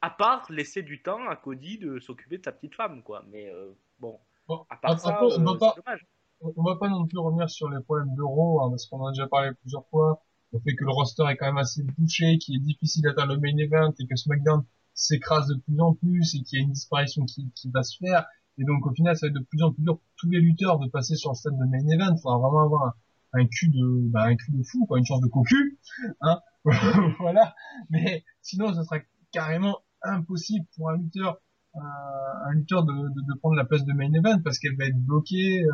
À 0.00 0.10
part 0.10 0.46
laisser 0.50 0.82
du 0.82 1.02
temps 1.02 1.28
à 1.28 1.36
Cody 1.36 1.78
de 1.78 1.98
s'occuper 1.98 2.38
de 2.38 2.44
sa 2.44 2.52
petite 2.52 2.74
femme, 2.74 3.02
quoi. 3.02 3.24
Mais 3.30 3.50
euh, 3.50 3.72
bon, 3.98 4.18
Bon, 4.48 4.64
à 4.70 4.76
part 4.76 4.98
ça, 4.98 5.22
on 5.22 5.28
va 5.28 5.50
euh, 5.52 5.58
pas, 5.58 5.74
dommage. 5.76 6.06
on 6.40 6.62
va 6.62 6.76
pas 6.76 6.88
non 6.88 7.06
plus 7.06 7.18
revenir 7.18 7.50
sur 7.50 7.68
les 7.68 7.82
problèmes 7.82 8.14
d'euro, 8.14 8.62
hein, 8.62 8.70
parce 8.70 8.86
qu'on 8.86 9.00
en 9.00 9.08
a 9.08 9.10
déjà 9.12 9.28
parlé 9.28 9.50
plusieurs 9.60 9.86
fois. 9.88 10.22
Le 10.52 10.58
fait 10.60 10.74
que 10.74 10.84
le 10.84 10.90
roster 10.90 11.24
est 11.28 11.36
quand 11.36 11.44
même 11.44 11.58
assez 11.58 11.82
bouché, 11.82 12.38
qu'il 12.38 12.56
est 12.56 12.64
difficile 12.64 13.02
d'atteindre 13.02 13.34
le 13.34 13.40
main 13.40 13.54
event 13.58 13.92
et 13.98 14.06
que 14.06 14.16
SmackDown 14.16 14.64
s'écrase 14.94 15.48
de 15.48 15.56
plus 15.56 15.78
en 15.80 15.94
plus 15.94 16.34
et 16.34 16.42
qu'il 16.42 16.58
y 16.58 16.62
a 16.62 16.64
une 16.64 16.72
disparition 16.72 17.26
qui, 17.26 17.52
qui 17.54 17.70
va 17.70 17.82
se 17.82 17.98
faire. 17.98 18.24
Et 18.56 18.64
donc 18.64 18.86
au 18.86 18.90
final, 18.92 19.14
ça 19.18 19.26
va 19.26 19.28
être 19.28 19.38
de 19.38 19.44
plus 19.44 19.62
en 19.62 19.72
plus 19.72 19.82
dur 19.82 19.98
pour 19.98 20.08
tous 20.16 20.30
les 20.30 20.40
lutteurs 20.40 20.78
de 20.78 20.88
passer 20.88 21.14
sur 21.16 21.30
le 21.30 21.34
stade 21.34 21.58
de 21.58 21.64
main 21.66 21.86
event. 21.86 22.14
Il 22.16 22.20
faudra 22.22 22.38
vraiment 22.38 22.64
avoir 22.64 22.84
un, 22.86 22.94
un 23.34 23.46
cul 23.46 23.68
de, 23.68 24.08
bah, 24.08 24.22
un 24.24 24.36
cul 24.36 24.52
de 24.52 24.62
fou, 24.62 24.86
quoi, 24.86 24.98
une 24.98 25.04
chance 25.04 25.20
de 25.20 25.28
cocu, 25.28 25.78
hein. 26.22 26.40
voilà. 27.20 27.54
Mais 27.90 28.24
sinon, 28.40 28.72
ce 28.72 28.82
sera 28.82 28.96
carrément 29.30 29.78
impossible 30.02 30.66
pour 30.76 30.90
un 30.90 30.96
lutteur, 30.96 31.38
euh, 31.76 31.78
un 31.80 32.52
lutteur 32.52 32.84
de, 32.84 32.92
de, 32.92 33.32
de 33.34 33.38
prendre 33.38 33.56
la 33.56 33.64
place 33.64 33.84
de 33.84 33.92
main 33.92 34.12
event 34.12 34.40
parce 34.42 34.58
qu'elle 34.58 34.76
va 34.76 34.84
être 34.86 34.98
bloquée. 34.98 35.62
euh, 35.64 35.72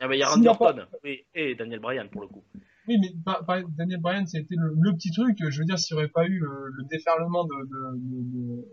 Ah 0.00 0.08
bah, 0.08 0.16
il 0.16 0.18
y 0.18 0.22
a 0.22 0.28
Randy 0.28 0.44
pas- 0.44 0.50
Orton 0.50 0.82
oui, 1.04 1.20
et 1.34 1.54
Daniel 1.54 1.80
Bryan 1.80 2.08
pour 2.10 2.22
le 2.22 2.28
coup. 2.28 2.42
Oui, 2.88 2.98
mais 3.00 3.10
par, 3.24 3.44
par- 3.44 3.62
Daniel 3.68 4.00
Bryan, 4.00 4.26
c'était 4.26 4.56
le, 4.56 4.74
le 4.80 4.92
petit 4.94 5.10
truc. 5.12 5.36
Je 5.48 5.58
veux 5.60 5.64
dire, 5.64 5.78
s'il 5.78 5.96
n'y 5.96 6.02
aurait 6.02 6.10
pas 6.10 6.26
eu 6.26 6.38
le, 6.40 6.68
le 6.76 6.84
déferlement 6.90 7.44
de, 7.44 7.54
de, 7.70 8.66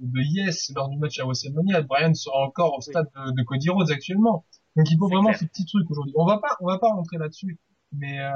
de, 0.00 0.20
Yes 0.22 0.72
lors 0.74 0.88
du 0.88 0.96
match 0.98 1.18
à 1.20 1.24
WrestleMania, 1.24 1.82
Bryan 1.82 2.14
serait 2.14 2.36
encore 2.36 2.76
au 2.78 2.80
stade 2.80 3.06
de, 3.14 3.32
de 3.32 3.42
Cody 3.44 3.68
Rhodes 3.70 3.90
actuellement. 3.90 4.44
Donc 4.76 4.90
il 4.90 4.98
faut 4.98 5.08
vraiment 5.08 5.28
clair. 5.28 5.38
ces 5.38 5.46
petits 5.46 5.66
trucs 5.66 5.90
aujourd'hui. 5.90 6.14
On 6.16 6.24
va 6.26 6.38
pas, 6.38 6.56
on 6.60 6.66
va 6.66 6.78
pas 6.78 6.88
rentrer 6.88 7.16
là-dessus, 7.18 7.58
mais 7.92 8.18
euh, 8.20 8.32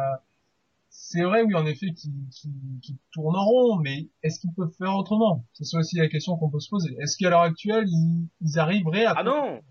c'est 0.91 1.23
vrai, 1.23 1.43
oui, 1.43 1.55
en 1.55 1.67
effet, 1.67 1.93
qu'ils 1.93 2.13
qu'ils- 2.31 2.81
qu'ils 2.83 2.97
tournent 3.13 3.37
en 3.37 3.45
rond. 3.45 3.77
Mais 3.77 4.09
est-ce 4.23 4.41
qu'ils 4.41 4.53
peuvent 4.55 4.73
faire 4.77 4.95
autrement? 4.97 5.45
C'est 5.53 5.77
aussi 5.77 5.97
la 5.97 6.09
question 6.09 6.37
qu'on 6.37 6.51
peut 6.51 6.61
se 6.61 6.71
poser. 6.71 6.95
Est-ce 7.01 7.17
qu'à 7.17 7.31
l'heure 7.31 7.43
actuelle, 7.43 7.87
ils, 7.89 8.59
arriveraient 8.59 9.05
à 9.05 9.15
Ah 9.17 9.23
non 9.23 9.63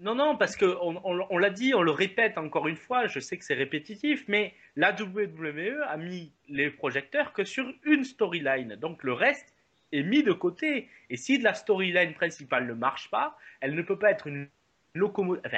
Non, 0.00 0.14
non, 0.14 0.36
parce 0.36 0.56
que 0.56 0.66
on, 0.82 1.00
on- 1.04 1.26
on 1.30 1.38
l'a 1.38 1.50
dit, 1.50 1.74
on 1.74 1.82
le 1.82 1.92
répète 1.92 2.38
encore 2.38 2.66
une 2.68 2.76
fois, 2.76 3.06
je 3.06 3.20
sais 3.20 3.38
que 3.38 3.44
c'est 3.44 3.54
répétitif, 3.54 4.24
mais 4.28 4.52
la 4.76 4.92
WWE 4.92 5.80
a 5.86 5.96
mis 5.96 6.32
les 6.48 6.70
projecteurs 6.70 7.32
que 7.32 7.44
sur 7.44 7.64
une 7.84 8.04
storyline. 8.04 8.76
Donc 8.76 9.04
le 9.04 9.12
reste 9.12 9.54
est 9.92 10.02
mis 10.02 10.22
de 10.22 10.32
côté. 10.32 10.88
Et 11.10 11.16
si 11.16 11.38
la 11.38 11.54
storyline 11.54 12.14
principale 12.14 12.66
ne 12.66 12.72
marche 12.74 13.10
pas, 13.10 13.36
elle 13.60 13.74
ne 13.74 13.82
peut 13.82 13.98
pas 13.98 14.10
être 14.10 14.26
une 14.26 14.48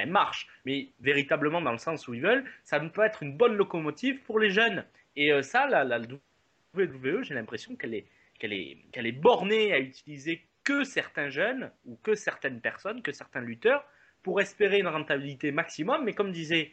marche, 0.07 0.49
mais 0.65 0.89
véritablement 1.01 1.61
dans 1.61 1.73
le 1.73 1.79
sens 1.79 2.07
où 2.09 2.15
ils 2.15 2.21
veulent, 2.21 2.45
ça 2.63 2.79
ne 2.79 2.89
peut 2.89 3.03
être 3.03 3.23
une 3.23 3.37
bonne 3.37 3.57
locomotive 3.57 4.23
pour 4.23 4.39
les 4.39 4.51
jeunes. 4.51 4.85
Et 5.17 5.33
euh, 5.33 5.43
ça, 5.43 5.67
la, 5.67 5.85
la 5.85 5.99
WWE, 5.99 7.23
j'ai 7.23 7.35
l'impression 7.35 7.77
qu'elle 7.77 7.95
est, 7.95 9.13
bornée 9.13 9.73
à 9.73 9.79
utiliser 9.79 10.43
que 10.63 10.85
certains 10.85 11.29
jeunes 11.29 11.71
ou 11.85 11.97
que 12.03 12.15
certaines 12.15 12.61
personnes, 12.61 13.03
que 13.03 13.13
certains 13.13 13.41
lutteurs, 13.41 13.85
pour 14.23 14.41
espérer 14.41 14.79
une 14.79 14.89
rentabilité 14.89 15.53
maximum. 15.53 16.05
Mais 16.05 16.15
comme 16.15 16.33
disait 16.33 16.73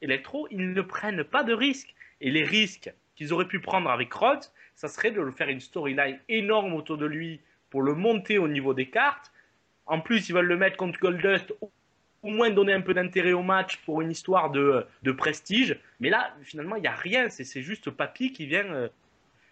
Electro, 0.00 0.48
ils 0.50 0.72
ne 0.72 0.82
prennent 0.82 1.24
pas 1.24 1.44
de 1.44 1.52
risques. 1.52 1.94
Et 2.20 2.30
les 2.30 2.44
risques 2.44 2.92
qu'ils 3.14 3.32
auraient 3.32 3.46
pu 3.46 3.60
prendre 3.60 3.90
avec 3.90 4.12
Rhodes, 4.12 4.44
ça 4.74 4.88
serait 4.88 5.12
de 5.12 5.20
le 5.20 5.30
faire 5.30 5.48
une 5.48 5.60
storyline 5.60 6.18
énorme 6.28 6.74
autour 6.74 6.98
de 6.98 7.06
lui 7.06 7.40
pour 7.70 7.82
le 7.82 7.94
monter 7.94 8.38
au 8.38 8.48
niveau 8.48 8.74
des 8.74 8.90
cartes. 8.90 9.32
En 9.86 10.00
plus, 10.00 10.28
ils 10.28 10.32
veulent 10.32 10.46
le 10.46 10.56
mettre 10.56 10.76
contre 10.76 10.98
Goldust, 10.98 11.54
au 12.22 12.28
moins 12.30 12.50
donner 12.50 12.72
un 12.72 12.80
peu 12.80 12.94
d'intérêt 12.94 13.32
au 13.32 13.42
match 13.42 13.76
pour 13.84 14.00
une 14.00 14.10
histoire 14.10 14.50
de, 14.50 14.84
de 15.02 15.12
prestige. 15.12 15.78
Mais 16.00 16.10
là, 16.10 16.34
finalement, 16.42 16.76
il 16.76 16.82
n'y 16.82 16.88
a 16.88 16.94
rien. 16.94 17.28
C'est 17.28 17.62
juste 17.62 17.90
Papy 17.90 18.32
qui 18.32 18.46
vient, 18.46 18.64
euh, 18.66 18.88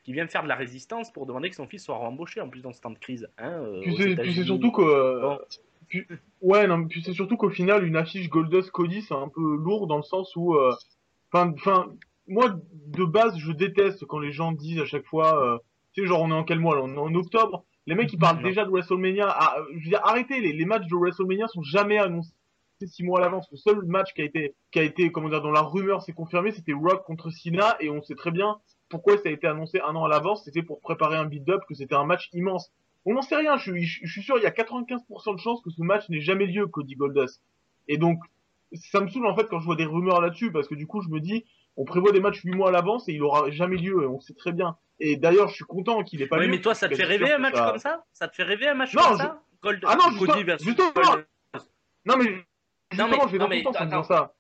qui 0.05 0.13
vient 0.13 0.27
faire 0.27 0.43
de 0.43 0.49
la 0.49 0.57
résistance 0.57 1.13
pour 1.13 1.27
demander 1.27 1.49
que 1.51 1.57
son 1.57 1.67
fils 1.67 1.85
soit 1.85 1.97
rembauché 1.97 2.41
en 2.41 2.49
plus 2.49 2.61
dans 2.63 2.73
ce 2.73 2.81
temps 2.81 2.91
de 2.91 2.99
crise. 2.99 3.29
Hein, 3.39 3.51
euh, 3.53 3.81
Puis 3.83 3.97
c'est, 4.35 4.43
surtout 4.45 4.73
que. 4.73 4.83
euh, 4.83 5.21
Bon. 5.21 5.39
puis- 5.89 6.07
ouais, 6.41 6.67
non, 6.67 6.87
puis 6.87 7.03
c'est 7.05 7.13
surtout 7.13 7.37
qu'au 7.37 7.51
final, 7.51 7.85
une 7.85 7.97
affiche 7.97 8.29
Goldust 8.29 8.71
Cody, 8.73 9.03
c'est 9.03 9.15
un 9.15 9.29
peu 9.29 9.57
lourd 9.57 9.87
dans 9.87 9.97
le 9.99 10.03
sens 10.03 10.35
où. 10.37 10.55
euh, 10.55 10.73
Enfin, 11.33 11.53
enfin, 11.57 11.93
moi, 12.29 12.55
de 12.89 13.05
base, 13.05 13.37
je 13.39 13.53
déteste 13.53 14.05
quand 14.07 14.19
les 14.21 14.33
gens 14.33 14.53
disent 14.53 14.81
à 14.81 14.87
chaque 14.87 15.05
fois. 15.07 15.41
euh, 15.45 15.59
tu 15.93 16.03
sais, 16.03 16.07
genre, 16.09 16.23
on 16.23 16.31
est 16.31 16.35
en 16.35 16.45
quel 16.45 16.61
mois 16.61 16.77
là 16.77 16.83
On 16.85 16.93
est 16.95 16.99
en 16.99 17.15
octobre. 17.15 17.65
Les 17.87 17.95
mecs, 17.95 18.13
ils 18.13 18.19
parlent 18.19 18.37
Non. 18.39 18.43
déjà 18.43 18.65
de 18.65 18.71
WrestleMania. 18.71 19.27
Ah, 19.29 19.57
je 19.71 19.85
veux 19.85 19.91
dire, 19.91 20.01
arrêtez, 20.05 20.41
les, 20.41 20.53
les 20.53 20.65
matchs 20.65 20.87
de 20.89 20.95
WrestleMania 20.97 21.47
sont 21.49 21.63
jamais 21.63 21.99
annoncés 21.99 22.33
six 22.85 23.03
mois 23.05 23.21
à 23.21 23.23
l'avance. 23.23 23.49
Le 23.51 23.57
seul 23.57 23.81
match 23.87 24.13
qui 24.13 24.21
a 24.21 24.25
été, 24.25 24.55
qui 24.73 24.79
a 24.79 24.83
été, 24.83 25.11
comment 25.11 25.29
dire, 25.31 25.41
dont 25.41 25.53
la 25.53 25.63
rumeur 25.63 26.03
s'est 26.03 26.13
confirmée, 26.13 26.53
c'était 26.53 26.75
Rock 26.75 27.05
contre 27.07 27.31
Cena, 27.31 27.77
et 27.81 27.89
on 27.89 28.03
sait 28.03 28.15
très 28.15 28.31
bien 28.31 28.59
pourquoi 28.91 29.17
ça 29.17 29.29
a 29.29 29.33
été 29.33 29.47
annoncé 29.47 29.81
un 29.81 29.95
an 29.97 30.05
à 30.05 30.09
l'avance. 30.09 30.45
C'était 30.45 30.63
pour 30.63 30.81
préparer 30.81 31.17
un 31.17 31.25
build-up, 31.25 31.63
que 31.69 31.75
c'était 31.75 31.95
un 31.95 32.05
match 32.05 32.29
immense. 32.35 32.71
On 33.07 33.15
n'en 33.15 33.23
sait 33.23 33.37
rien. 33.37 33.57
Je, 33.57 33.63
suis- 33.71 33.85
je, 33.85 34.01
je 34.05 34.13
suis 34.13 34.23
sûr, 34.23 34.37
il 34.37 34.43
y 34.43 34.47
a 34.47 34.51
95% 34.51 35.35
de 35.35 35.41
chances 35.41 35.63
que 35.63 35.71
ce 35.71 35.83
match 35.83 36.09
n'ait 36.11 36.21
jamais 36.21 36.47
lieu, 36.47 36.67
Cody 36.67 36.97
Goldust. 36.97 37.41
Et 37.89 37.97
donc, 37.99 38.19
ça 38.75 39.01
me 39.01 39.09
saoule 39.09 39.27
en 39.27 39.35
fait 39.37 39.49
quand 39.49 39.61
je 39.61 39.65
vois 39.65 39.77
des 39.77 39.85
rumeurs 39.87 40.21
là-dessus, 40.21 40.51
parce 40.53 40.67
que 40.69 40.75
du 40.75 40.87
coup, 40.87 41.01
je 41.01 41.09
me 41.09 41.21
dis, 41.21 41.45
on 41.77 41.85
prévoit 41.85 42.11
des 42.13 42.21
matchs 42.21 42.41
8 42.43 42.53
mois 42.57 42.69
à 42.69 42.73
l'avance 42.73 43.09
et 43.09 43.13
il 43.13 43.23
aura 43.23 43.51
jamais 43.51 43.77
lieu, 43.77 44.03
et 44.03 44.07
on 44.07 44.21
sait 44.21 44.35
très 44.35 44.53
bien. 44.53 44.77
Et 44.99 45.17
d'ailleurs, 45.17 45.49
je 45.49 45.55
suis 45.55 45.65
content 45.65 46.03
qu'il 46.03 46.21
ait 46.23 46.27
pas 46.27 46.39
Oui, 46.39 46.47
lieu. 46.47 46.51
mais 46.53 46.61
toi, 46.61 46.75
ça 46.75 46.89
te 46.89 46.95
fait 46.95 47.05
rêver 47.05 47.31
un 47.33 47.39
match 47.39 47.55
ça- 47.55 47.69
comme 47.71 47.79
ça 47.79 48.05
Ça? 48.13 48.29
Te 48.29 48.35
fait 48.35 48.43
rêver 48.45 48.67
un 48.69 48.75
match 48.75 48.95
Non, 48.95 49.03
comme 49.03 49.13
je- 49.13 49.19
ça? 49.19 49.43
Gold... 49.63 49.85
Ah 49.87 49.97
non, 49.97 50.17
Cody 50.19 50.45
justement- 50.61 50.93
Non, 52.07 52.17
mais 52.19 52.45
Non, 52.97 53.09
mais- 53.09 53.17
je 53.27 53.33
vais 53.33 53.39
non, 53.39 53.49
mais 53.49 53.65
attends. 53.75 54.03
ça. 54.05 54.35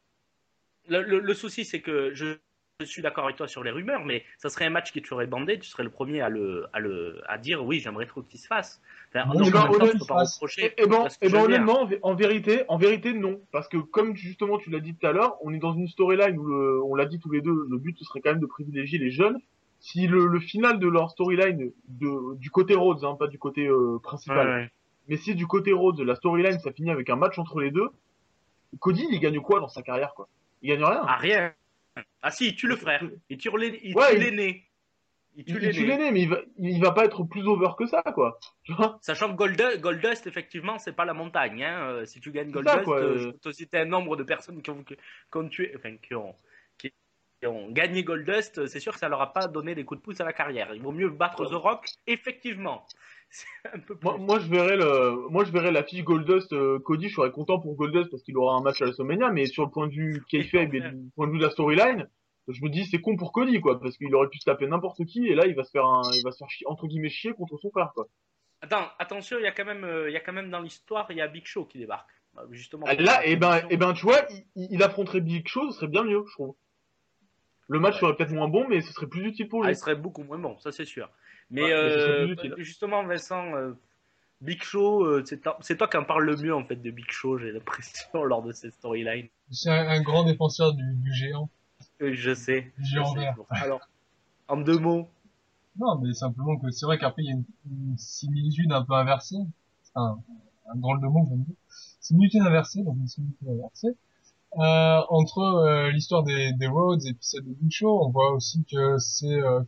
Le, 0.89 1.03
le- 1.03 1.19
le 1.21 1.35
souci, 1.35 1.65
c'est 1.65 1.81
que 1.81 2.15
je 2.15 2.37
je 2.81 2.85
suis 2.85 3.01
d'accord 3.01 3.25
avec 3.25 3.37
toi 3.37 3.49
sur 3.49 3.65
les 3.65 3.71
rumeurs, 3.71 4.05
mais 4.05 4.23
ça 4.37 4.51
serait 4.51 4.67
un 4.67 4.71
match 4.71 4.93
qui 4.93 5.01
te 5.01 5.09
ferait 5.09 5.27
bander, 5.27 5.59
tu 5.59 5.67
serais 5.67 5.83
le 5.83 5.89
premier 5.89 6.21
à 6.21 6.29
le, 6.29 6.67
à 6.75 6.79
le, 6.79 7.23
à 7.27 7.39
dire 7.39 7.65
oui, 7.65 7.81
j'aimerais 7.81 8.05
trop 8.05 8.21
qu'il 8.21 8.39
se 8.39 8.47
fasse. 8.47 8.83
Enfin, 9.09 9.25
Bon, 9.27 9.39
donc, 9.39 9.49
eh 9.49 9.51
ben, 9.53 9.67
honnête- 9.71 10.07
pas 10.07 10.25
reprocher. 10.25 10.75
Et 10.77 10.87
ben, 10.87 11.09
ce 11.09 11.19
que 11.19 11.25
eh 11.25 11.31
ben 11.31 11.41
veux 11.41 11.49
dire 11.49 11.61
honnêtement, 11.63 11.89
en 12.03 12.15
vérité, 12.15 12.65
en 12.69 12.77
vérité, 12.77 13.15
non. 13.15 13.41
Parce 13.51 13.67
que 13.67 13.79
comme 13.79 14.15
justement 14.15 14.59
tu 14.59 14.69
l'as 14.69 14.81
dit 14.81 14.95
tout 14.95 15.07
à 15.07 15.13
l'heure, 15.13 15.37
on 15.43 15.55
est 15.55 15.59
dans 15.59 15.73
une 15.73 15.89
storyline 15.89 16.37
où 16.39 16.45
le- 16.45 16.83
on 16.85 16.95
l'a 16.95 17.07
dit 17.07 17.19
tous 17.19 17.31
les 17.31 17.41
deux, 17.41 17.67
le 17.67 17.79
but 17.79 17.97
ce 17.99 18.05
serait 18.05 18.21
quand 18.21 18.31
même 18.33 18.41
de 18.41 18.47
privilégier 18.47 18.99
les 18.99 19.11
jeunes. 19.11 19.39
Si 19.81 20.07
le, 20.07 20.27
le 20.27 20.39
final 20.41 20.79
de 20.79 20.87
leur 20.87 21.11
storyline 21.11 21.73
de, 21.89 22.35
du 22.37 22.51
côté 22.51 22.75
Rhodes, 22.75 23.05
hein, 23.05 23.17
pas 23.19 23.27
du 23.27 23.39
côté 23.39 23.67
euh, 23.69 23.99
principal, 24.03 24.47
Ouais, 24.49 24.55
ouais. 24.55 24.71
mais 25.09 25.17
si 25.17 25.35
du 25.35 25.47
côté 25.47 25.73
Rhodes, 25.73 26.01
la 26.01 26.15
storyline 26.15 26.59
ça 26.59 26.73
finit 26.73 26.91
avec 26.91 27.09
un 27.09 27.17
match 27.17 27.39
entre 27.39 27.59
les 27.61 27.71
deux, 27.71 27.89
Cody 28.79 29.07
il 29.11 29.21
gagne 29.21 29.41
quoi 29.41 29.61
dans 29.61 29.69
sa 29.69 29.83
carrière 29.83 30.15
quoi? 30.15 30.29
Il 30.63 30.71
gagne 30.71 30.85
rien. 30.85 31.03
Ah, 31.07 31.17
rien. 31.17 31.55
Ah 32.23 32.31
si, 32.31 32.49
il 32.49 32.55
tue 32.57 32.67
le 32.67 32.77
frère. 32.77 33.03
Il 33.31 33.39
tue 33.39 33.51
l'aîné. 33.57 33.81
Il 33.83 33.97
Ouais, 33.97 34.11
tue 34.11 34.17
il- 34.17 34.23
l'aîné. 34.25 34.67
Il 35.39 35.45
il, 35.51 35.53
mais 36.13 36.23
il 36.23 36.29
va, 36.31 36.39
il 36.59 36.81
va 36.81 36.93
pas 36.93 37.05
être 37.05 37.23
plus 37.25 37.47
over 37.47 37.69
que 37.79 37.87
ça 37.87 38.03
quoi. 38.03 38.39
Tu 38.65 38.73
Sachant 39.03 39.31
que 39.33 39.37
Gold- 39.37 39.81
Goldust, 39.81 40.27
effectivement, 40.27 40.79
c'est 40.79 40.95
pas 40.95 41.05
la 41.05 41.13
montagne. 41.13 41.63
Hein. 41.63 41.91
Euh, 41.91 42.05
Si 42.07 42.21
tu 42.21 42.31
gagnes 42.33 42.51
Goldust, 42.51 42.85
quoi. 42.85 42.97
euh, 43.01 43.19
je 43.19 43.29
peux 43.29 43.39
te 43.39 43.53
citer 43.53 43.79
un 43.81 43.85
nombre 43.85 44.17
de 44.17 44.23
personnes 44.23 44.63
qui 44.63 44.71
ont, 44.71 44.83
qui 44.83 44.97
ont 45.35 45.49
tué, 45.49 45.75
enfin, 45.77 45.95
qui 45.99 46.15
ont, 46.15 46.35
qui, 46.79 46.91
qui 47.41 47.47
ont 47.47 47.71
gagné 47.71 48.03
Goldust. 48.03 48.67
C'est 48.67 48.81
sûr 48.81 48.95
que 48.95 48.99
ça 48.99 49.11
leur 49.11 49.21
a 49.21 49.35
pas 49.35 49.47
donné 49.47 49.75
des 49.75 49.85
coups 49.85 50.01
de 50.01 50.05
pouce 50.05 50.21
à 50.23 50.25
la 50.25 50.33
carrière. 50.33 50.75
Il 50.75 50.81
vaut 50.81 50.93
mieux 50.93 51.11
battre 51.11 51.45
The 51.45 51.53
Rock, 51.55 51.87
effectivement. 52.07 52.87
C'est 53.31 53.47
un 53.73 53.79
peu 53.81 53.97
plus. 53.97 54.05
Moi, 54.05 54.19
moi, 54.19 54.39
je 54.39 54.49
verrais 54.49 54.77
le, 54.77 55.29
moi, 55.29 55.45
je 55.45 55.53
verrais 55.53 55.73
la 55.73 55.83
fiche 55.83 56.03
Goldust 56.05 56.53
euh, 56.53 56.79
Cody. 56.79 57.09
Je 57.09 57.15
serais 57.17 57.31
content 57.31 57.59
pour 57.61 57.75
Goldust 57.75 58.11
parce 58.11 58.23
qu'il 58.23 58.37
aura 58.39 58.57
un 58.57 58.61
match 58.63 58.81
à 58.81 58.85
la 58.85 58.91
WrestleMania. 58.91 59.31
Mais 59.31 59.47
sur 59.47 59.65
le 59.65 59.71
point 59.71 59.89
de 59.89 59.93
vue 59.93 60.25
kayfabe 60.29 60.75
et 60.75 60.81
du 60.81 61.11
point 61.15 61.27
de 61.27 61.33
vue 61.33 61.39
de 61.39 61.45
la 61.45 61.51
storyline, 61.51 62.09
je 62.49 62.63
me 62.63 62.69
dis 62.69 62.87
c'est 62.87 63.01
con 63.01 63.17
pour 63.17 63.33
Cody 63.33 63.61
quoi, 63.61 63.81
parce 63.81 63.97
qu'il 63.99 64.15
aurait 64.15 64.29
pu 64.29 64.39
se 64.39 64.45
taper 64.45 64.67
n'importe 64.69 65.05
qui 65.05 65.27
et 65.27 65.35
là 65.35 65.47
il 65.47 65.55
va 65.57 65.65
se 65.65 65.71
faire 65.73 65.85
un, 65.85 66.03
il 66.15 66.23
va 66.25 66.31
se 66.31 66.39
faire 66.39 66.49
chier, 66.49 66.67
entre 66.69 66.87
guillemets 66.87 67.09
chier 67.11 67.33
contre 67.35 67.59
son 67.59 67.71
frère 67.71 67.91
quoi. 67.95 68.07
Attends, 68.63 68.87
attention, 69.01 69.37
il 69.39 69.43
y 69.43 69.49
a 69.49 69.53
quand 69.53 69.65
même, 69.65 69.85
euh, 69.85 70.09
il 70.09 70.13
y 70.13 70.17
a 70.17 70.21
quand 70.21 70.33
même 70.33 70.49
dans 70.49 70.61
l'histoire, 70.61 71.07
il 71.11 71.17
y 71.17 71.21
a 71.21 71.27
Big 71.29 71.45
Show 71.45 71.65
qui 71.67 71.79
débarque. 71.79 72.09
Euh, 72.39 72.43
Justement. 72.53 72.87
Là, 72.87 73.27
et 73.27 73.35
ben, 73.37 73.61
et 73.69 73.77
ben, 73.77 73.93
tu 73.93 74.03
vois, 74.07 74.21
il, 74.55 74.69
il 74.71 74.83
affronterait 74.83 75.21
Big 75.21 75.47
Show, 75.49 75.71
ce 75.73 75.77
serait 75.79 75.89
bien 75.89 76.05
mieux, 76.05 76.23
je 76.27 76.33
trouve. 76.33 76.55
Le 77.69 77.81
match 77.81 77.95
Ouais. 77.95 78.01
serait 78.01 78.17
peut-être 78.17 78.33
moins 78.33 78.49
bon, 78.49 78.67
mais 78.69 78.81
ce 78.81 78.93
serait 78.93 79.09
plus 79.09 79.27
utile 79.27 79.49
pour 79.49 79.65
Ah, 79.65 79.67
lui. 79.69 79.75
il 79.75 79.77
serait 79.77 79.97
beaucoup 79.97 80.23
moins 80.23 80.39
bon, 80.39 80.57
ça 80.59 80.71
c'est 80.73 80.85
sûr. 80.85 81.11
Mais, 81.51 81.63
Ouais, 81.63 81.73
euh, 81.73 82.55
justement, 82.59 83.05
Vincent, 83.05 83.55
euh, 83.55 83.73
Big 84.41 84.63
Show, 84.63 85.05
euh, 85.05 85.25
c'est 85.25 85.77
toi, 85.77 85.89
qui 85.89 85.97
en 85.97 86.05
parle 86.05 86.25
le 86.25 86.37
mieux 86.37 86.55
en 86.55 86.65
fait 86.65 86.77
de 86.77 86.91
Big 86.91 87.11
Show, 87.11 87.39
j'ai 87.39 87.53
l'impression, 87.53 88.25
lors 88.25 88.43
de 88.43 88.53
cette 88.53 88.75
storyline. 88.75 89.29
C'est 89.51 89.71
un, 89.71 89.89
un 89.89 90.01
grand 90.03 90.25
défenseur 90.25 90.73
du, 90.75 90.83
du 90.97 91.15
géant. 91.15 91.49
Je 92.01 92.35
sais. 92.35 92.73
Du 92.79 92.85
je 92.85 92.91
géant 92.95 93.15
sais. 93.15 93.21
vert. 93.21 93.37
Alors, 93.51 93.81
en 94.49 94.59
deux 94.59 94.79
mots, 94.79 95.09
Non, 95.79 95.99
mais 95.99 96.13
simplement 96.13 96.59
que 96.59 96.71
c'est 96.71 96.87
vrai 96.87 96.99
qu'après 96.99 97.23
il 97.23 97.27
y 97.27 97.31
a 97.31 97.35
une, 97.35 97.45
une 97.71 97.99
similitude 97.99 98.73
un 98.73 98.85
peu 98.85 98.95
inversée. 98.95 99.37
C'est 99.83 99.93
un, 99.97 100.19
drôle 100.75 101.01
de 101.01 101.07
mot 101.07 101.27
j'aime 101.29 101.45
bien. 101.45 101.55
Similitude 102.01 102.43
inversée, 102.43 102.83
donc 102.83 102.97
une 102.99 103.09
similitude 103.09 103.49
inversée. 103.49 103.97
Euh, 104.59 105.03
entre 105.11 105.39
euh, 105.41 105.91
l'histoire 105.91 106.23
des, 106.23 106.53
des 106.55 106.67
Rhodes 106.67 107.05
et 107.05 107.13
puis 107.13 107.25
celle 107.27 107.45
de 107.45 107.53
Big 107.55 107.71
Show, 107.71 108.05
on 108.05 108.11
voit 108.11 108.33
aussi 108.33 108.65
que 108.65 108.97
c'est 108.99 109.27
euh, 109.27 109.61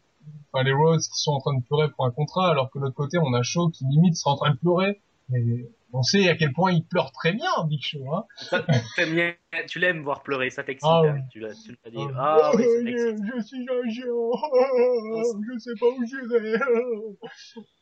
enfin, 0.52 0.64
les 0.64 0.72
Rhodes 0.72 1.00
qui 1.00 1.20
sont 1.22 1.32
en 1.32 1.40
train 1.40 1.56
de 1.56 1.64
pleurer 1.64 1.90
pour 1.90 2.06
un 2.06 2.10
contrat, 2.10 2.50
alors 2.50 2.70
que 2.70 2.78
de 2.78 2.84
l'autre 2.84 2.96
côté 2.96 3.18
on 3.18 3.32
a 3.34 3.42
Show 3.42 3.70
qui 3.70 3.84
limite 3.84 4.16
sera 4.16 4.32
en 4.32 4.36
train 4.36 4.50
de 4.50 4.58
pleurer. 4.58 5.00
Et 5.34 5.68
on 5.92 6.02
sait 6.02 6.28
à 6.28 6.36
quel 6.36 6.52
point 6.52 6.72
il 6.72 6.84
pleure 6.84 7.12
très 7.12 7.32
bien, 7.32 7.50
Big 7.66 7.82
Show. 7.82 8.04
Hein. 8.14 8.24
t'aimes 8.96 9.14
bien- 9.14 9.34
tu 9.68 9.78
l'aimes 9.78 10.02
voir 10.02 10.22
pleurer, 10.22 10.50
ça 10.50 10.62
t'excite. 10.64 10.88
Ah 10.90 11.02
hein, 11.04 11.14
oui. 11.16 11.20
tu 11.30 11.40
l'as 11.40 11.54
tu 11.54 11.76
l'as 11.84 11.90
dit. 11.90 11.96
Oh, 11.98 12.10
Ah 12.16 12.50
oui, 12.54 12.62
ça 12.62 12.80
je, 12.80 13.42
suis 13.42 13.66
un 13.68 13.88
géant, 13.88 14.30
je 15.52 15.58
sais 15.58 15.74
pas 15.78 15.86
où 15.86 16.04
j'irai. 16.04 16.58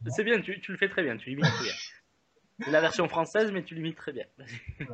C'est 0.09 0.25
bien, 0.25 0.41
tu, 0.41 0.61
tu 0.61 0.73
le 0.73 0.79
fais 0.79 0.89
très 0.89 1.03
bien, 1.03 1.17
tu 1.17 1.31
l'imites 1.31 1.45
très 1.47 1.65
bien. 1.65 1.75
C'est 2.65 2.71
la 2.71 2.81
version 2.81 3.07
française, 3.09 3.53
mais 3.53 3.63
tu 3.65 3.75
l'imites 3.75 3.97
très 3.97 4.13
bien. 4.13 4.25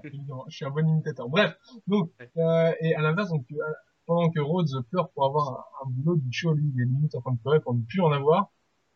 Je 0.05 0.11
suis 0.49 0.65
un 0.65 0.71
bon 0.71 0.87
imitateur. 0.87 1.29
Bref, 1.29 1.57
donc, 1.87 2.11
euh, 2.37 2.73
et 2.81 2.95
à 2.97 3.03
l'inverse, 3.03 3.29
donc, 3.31 3.45
euh, 3.53 3.57
pendant 4.07 4.31
que 4.31 4.41
Rhodes 4.41 4.69
pleure 4.91 5.11
pour 5.11 5.27
avoir 5.27 5.51
un, 5.51 5.87
un 5.87 5.91
boulot, 5.91 6.17
Big 6.17 6.33
Show, 6.33 6.53
lui, 6.55 6.71
il 6.75 6.81
est 6.83 6.85
limite 6.87 7.15
en 7.15 7.21
train 7.21 7.33
de 7.33 7.39
pleurer 7.39 7.61
pour 7.61 7.75
ne 7.75 7.83
plus 7.83 8.01
en 8.01 8.13
avoir. 8.13 8.51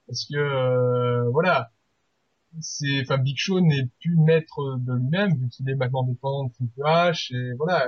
Parce 0.06 0.24
que, 0.26 0.36
euh, 0.36 1.28
voilà, 1.30 1.72
c'est, 2.60 3.02
enfin, 3.02 3.18
Big 3.18 3.36
Show 3.36 3.60
n'est 3.60 3.86
plus 4.00 4.16
maître 4.16 4.76
de 4.78 4.94
lui-même, 4.94 5.36
vu 5.36 5.48
qu'il 5.48 5.68
est 5.68 5.74
maintenant 5.74 6.04
dépendant 6.04 6.44
de 6.44 6.52
Triple 6.52 6.80
H, 6.80 7.34
et 7.34 7.54
voilà. 7.54 7.86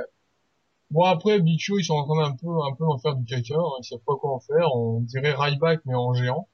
Bon, 0.90 1.04
après, 1.04 1.40
Big 1.40 1.60
Show, 1.60 1.78
ils 1.78 1.84
sont 1.84 1.94
en 1.94 2.04
train 2.04 2.28
d'un 2.28 2.36
peu, 2.36 2.48
un 2.48 2.74
peu 2.74 2.84
en 2.84 2.98
faire 2.98 3.14
du 3.14 3.24
caca, 3.24 3.54
hein, 3.56 3.78
ils 3.80 3.84
savent 3.84 4.00
pas 4.00 4.16
quoi 4.16 4.32
en 4.34 4.40
faire, 4.40 4.74
on 4.74 5.00
dirait 5.00 5.34
Ryback, 5.34 5.80
mais 5.84 5.94
en 5.94 6.14
géant. 6.14 6.48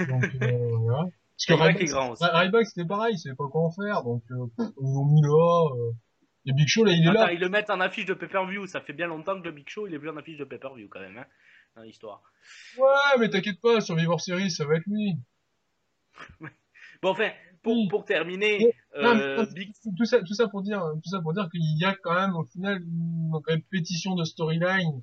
Donc, 0.00 0.24
euh, 0.42 0.76
voilà. 0.80 1.08
Parce 1.36 1.46
que 1.46 1.54
Ryback 1.54 2.34
Ryback, 2.34 2.66
c'était 2.66 2.86
pareil, 2.86 3.14
il 3.14 3.18
savait 3.18 3.36
pas 3.36 3.48
quoi 3.48 3.62
en 3.62 3.70
faire, 3.70 4.02
donc, 4.02 4.22
euh, 4.30 4.46
ils 4.58 4.92
l'ont 4.92 5.06
mis 5.06 5.22
là, 5.22 5.64
Big 6.52 6.68
Show, 6.68 6.84
là, 6.84 6.92
il 6.92 7.06
est 7.06 7.12
là. 7.12 7.32
Ils 7.32 7.40
le 7.40 7.48
mettent 7.48 7.70
en 7.70 7.80
affiche 7.80 8.04
de 8.06 8.14
pay-per-view, 8.14 8.66
ça 8.66 8.80
fait 8.80 8.92
bien 8.92 9.06
longtemps 9.06 9.38
que 9.40 9.44
le 9.44 9.52
Big 9.52 9.68
Show 9.68 9.86
il 9.86 9.94
est 9.94 9.98
plus 9.98 10.10
en 10.10 10.16
affiche 10.16 10.38
de 10.38 10.44
pay-per-view 10.44 10.88
quand 10.88 11.00
même, 11.00 11.18
hein, 11.18 11.26
dans 11.76 11.82
l'histoire. 11.82 12.22
Ouais, 12.78 13.18
mais 13.18 13.28
t'inquiète 13.28 13.60
pas, 13.60 13.80
Survivor 13.80 14.20
Series, 14.20 14.50
ça 14.50 14.64
va 14.66 14.76
être 14.76 14.86
lui. 14.86 15.16
Bon, 17.00 17.10
enfin, 17.10 17.30
pour, 17.62 17.74
Oui. 17.74 17.88
pour 17.88 18.04
terminer, 18.04 18.74
Non, 19.00 19.14
euh, 19.16 19.44
tout- 19.46 19.52
Big 19.54 19.72
tout 19.96 20.04
ça, 20.04 20.18
tout 20.20 20.34
ça 20.34 20.48
pour 20.48 20.62
dire, 20.62 20.82
tout 21.02 21.08
ça 21.10 21.20
pour 21.20 21.32
dire 21.32 21.48
qu'il 21.50 21.60
y 21.78 21.84
a 21.84 21.94
quand 21.94 22.12
même, 22.14 22.34
au 22.34 22.44
final, 22.44 22.82
une 22.82 23.30
répétition 23.46 24.16
de 24.16 24.24
storyline, 24.24 25.00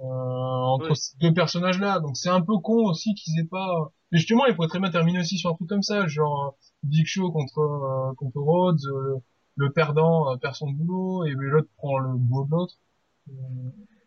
euh, 0.00 0.04
entre 0.04 0.90
Oui. 0.90 0.96
ces 0.96 1.18
deux 1.18 1.34
personnages-là. 1.34 2.00
Donc 2.00 2.16
c'est 2.16 2.30
un 2.30 2.40
peu 2.40 2.56
con 2.62 2.86
aussi 2.88 3.12
qu'ils 3.14 3.38
aient 3.38 3.48
pas, 3.50 3.92
mais 4.10 4.18
justement, 4.18 4.46
ils 4.46 4.54
pourraient 4.54 4.68
très 4.68 4.80
bien 4.80 4.90
terminer 4.90 5.20
aussi 5.20 5.36
sur 5.36 5.50
un 5.50 5.54
truc 5.54 5.68
comme 5.68 5.82
ça, 5.82 6.06
genre, 6.06 6.56
Big 6.82 7.04
Show 7.06 7.30
contre, 7.32 7.58
euh, 7.58 8.14
contre 8.16 8.38
Rhodes, 8.38 8.80
le 9.60 9.70
perdant 9.70 10.32
euh, 10.32 10.36
perd 10.36 10.54
son 10.54 10.70
boulot, 10.70 11.24
et 11.26 11.32
l'autre 11.32 11.68
prend 11.76 11.98
le 11.98 12.16
boulot 12.16 12.44
de 12.46 12.50
l'autre. 12.50 12.74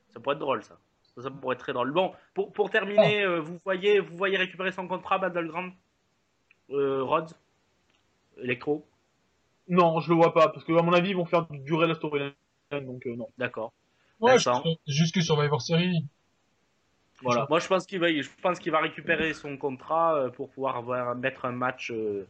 Ça 0.09 0.19
pourrait 0.19 0.35
être 0.35 0.39
drôle 0.39 0.63
ça. 0.63 0.77
Ça, 1.15 1.21
ça 1.21 1.29
pourrait 1.29 1.53
être 1.53 1.61
très 1.61 1.73
drôle. 1.73 1.91
Bon, 1.91 2.11
pour, 2.33 2.51
pour 2.51 2.69
terminer, 2.69 3.23
euh, 3.23 3.39
vous 3.39 3.59
voyez 3.63 3.99
vous 3.99 4.17
voyez 4.17 4.37
récupérer 4.37 4.71
son 4.71 4.87
contrat 4.87 5.19
Battleground? 5.19 5.73
Euh, 6.71 7.03
Rhodes? 7.03 7.33
Electro? 8.37 8.83
Non, 9.67 9.99
je 9.99 10.09
le 10.09 10.15
vois 10.15 10.33
pas, 10.33 10.49
parce 10.49 10.65
que 10.65 10.73
à 10.77 10.81
mon 10.81 10.93
avis 10.93 11.11
ils 11.11 11.15
vont 11.15 11.25
faire 11.25 11.45
durer 11.49 11.87
la 11.87 11.93
storyline, 11.93 12.33
donc 12.71 13.05
euh, 13.05 13.15
non. 13.15 13.29
D'accord. 13.37 13.71
Ouais, 14.19 14.37
jusque 14.87 15.21
Survivor 15.21 15.61
Series. 15.61 16.03
Voilà. 17.21 17.45
Moi, 17.49 17.59
je 17.59 17.67
pense 17.67 17.85
qu'il 17.85 17.99
va, 17.99 18.09
je 18.11 18.29
pense 18.41 18.59
qu'il 18.59 18.71
va 18.71 18.79
récupérer 18.79 19.33
son 19.33 19.55
contrat 19.55 20.29
pour 20.35 20.49
pouvoir 20.49 20.75
avoir, 20.75 21.15
mettre 21.15 21.45
un 21.45 21.51
match, 21.51 21.91
euh, 21.91 22.27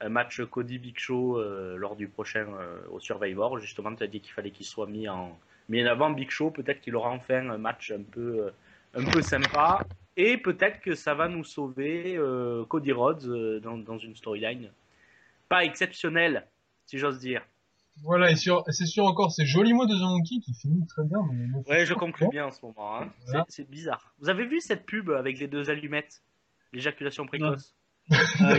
un 0.00 0.08
match 0.08 0.42
Cody 0.44 0.78
Big 0.78 0.98
Show 0.98 1.38
euh, 1.38 1.76
lors 1.76 1.96
du 1.96 2.08
prochain 2.08 2.46
euh, 2.58 2.78
au 2.90 3.00
Survivor. 3.00 3.58
Justement, 3.58 3.94
tu 3.94 4.02
as 4.02 4.06
dit 4.06 4.20
qu'il 4.20 4.32
fallait 4.32 4.50
qu'il 4.50 4.66
soit 4.66 4.86
mis 4.86 5.08
en, 5.08 5.38
mis 5.68 5.82
en 5.82 5.86
avant 5.86 6.10
Big 6.10 6.30
Show. 6.30 6.50
Peut-être 6.50 6.80
qu'il 6.80 6.96
aura 6.96 7.10
enfin 7.10 7.48
un 7.48 7.58
match 7.58 7.90
un 7.92 8.02
peu, 8.02 8.46
euh, 8.46 8.50
un 8.94 9.04
peu 9.04 9.22
sympa. 9.22 9.86
Et 10.16 10.36
peut-être 10.38 10.80
que 10.80 10.94
ça 10.94 11.14
va 11.14 11.28
nous 11.28 11.44
sauver 11.44 12.16
euh, 12.16 12.64
Cody 12.66 12.92
Rhodes 12.92 13.24
euh, 13.26 13.60
dans, 13.60 13.76
dans 13.78 13.98
une 13.98 14.14
storyline 14.14 14.70
pas 15.48 15.64
exceptionnelle, 15.64 16.46
si 16.86 16.98
j'ose 16.98 17.18
dire. 17.18 17.42
Voilà, 18.02 18.30
et 18.30 18.36
sur, 18.36 18.64
c'est 18.70 18.86
sûr 18.86 19.04
encore, 19.04 19.30
c'est 19.30 19.46
joli 19.46 19.72
mot 19.72 19.86
de 19.86 19.94
The 19.94 20.00
Monkey 20.00 20.40
qui 20.44 20.52
finit 20.54 20.84
très 20.86 21.04
bien. 21.04 21.18
Mais, 21.32 21.46
Ouais, 21.68 21.86
je 21.86 21.94
bon. 21.94 22.28
bien 22.30 22.46
en 22.46 22.50
ce 22.50 22.64
moment. 22.64 22.96
hein. 22.96 23.08
C'est- 23.20 23.26
Voilà. 23.30 23.46
C'est 23.48 23.70
bizarre. 23.70 24.14
Vous 24.18 24.28
avez 24.28 24.46
vu 24.46 24.60
cette 24.60 24.84
pub 24.84 25.10
avec 25.10 25.38
les 25.38 25.46
deux 25.46 25.70
allumettes 25.70 26.22
L'éjaculation 26.72 27.24
précoce? 27.26 27.74
Ah, 28.10 28.16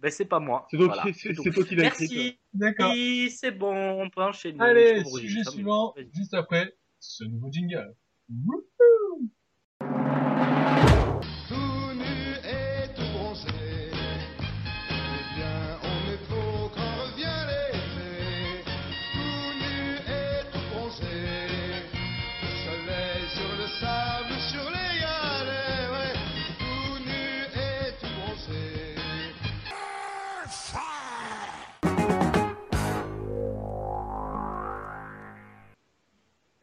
Ben, 0.00 0.10
c'est- 0.10 0.24
pas 0.24 0.40
moi. 0.40 0.66
C'est 0.70 0.76
toi, 0.78 0.86
Voilà, 0.86 1.02
qui- 1.02 1.12
toi 1.52 1.64
l'as 1.76 1.86
écrit. 1.88 2.06
Merci, 2.16 2.38
D'accord. 2.54 2.92
c'est 3.30 3.50
bon, 3.50 3.74
on 4.02 4.08
peut 4.10 4.22
enchaîner. 4.22 4.58
Allez, 4.60 5.04
sujet 5.04 5.44
suivant, 5.44 5.94
juste 6.14 6.34
après 6.34 6.74
ce 6.98 7.24
nouveau 7.24 7.50
jingle. 7.52 7.94
Wouhou 8.30 8.62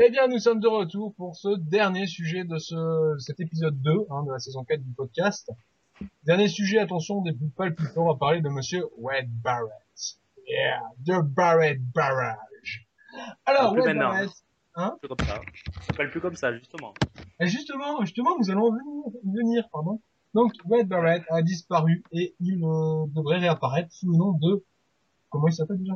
Eh 0.07 0.09
bien, 0.09 0.29
nous 0.29 0.39
sommes 0.39 0.61
de 0.61 0.69
retour 0.69 1.13
pour 1.15 1.35
ce 1.35 1.57
dernier 1.57 2.07
sujet 2.07 2.45
de 2.45 2.57
ce, 2.59 3.17
cet 3.19 3.41
épisode 3.41 3.77
2 3.81 3.91
hein, 4.09 4.23
de 4.23 4.31
la 4.31 4.39
saison 4.39 4.63
4 4.63 4.81
du 4.81 4.93
podcast. 4.93 5.51
Dernier 6.23 6.47
sujet, 6.47 6.79
attention, 6.79 7.19
des 7.19 7.33
plus 7.33 7.49
palpitants, 7.49 8.05
on 8.05 8.13
va 8.13 8.15
parler 8.15 8.39
de 8.39 8.47
monsieur 8.47 8.85
Wade 8.99 9.27
Barrett. 9.43 10.15
Yeah, 10.47 10.81
de 10.99 11.21
Barrett 11.21 11.81
Barrage. 11.93 12.87
Alors, 13.45 13.73
plus 13.73 13.81
Wade 13.81 13.97
maintenant. 13.97 14.11
Barrett, 14.11 14.31
Hein 14.75 14.97
C'est 15.01 15.09
comme 15.09 15.27
ça. 15.27 15.41
Ça 15.75 15.81
s'appelle 15.87 16.09
plus 16.09 16.21
comme 16.21 16.35
ça, 16.35 16.57
justement. 16.57 16.93
Et 17.41 17.47
justement, 17.47 17.99
justement, 18.05 18.37
nous 18.39 18.49
allons 18.49 18.71
venir, 18.71 19.03
venir 19.25 19.69
pardon. 19.73 19.99
Donc, 20.33 20.53
Wade 20.63 20.87
Barrett 20.87 21.25
a 21.29 21.41
disparu 21.41 22.01
et 22.13 22.33
il 22.39 22.63
euh, 22.63 23.07
devrait 23.13 23.39
réapparaître 23.39 23.91
sous 23.91 24.09
le 24.09 24.17
nom 24.17 24.31
de... 24.41 24.63
Comment 25.29 25.49
il 25.49 25.53
s'appelle 25.53 25.79
déjà? 25.79 25.95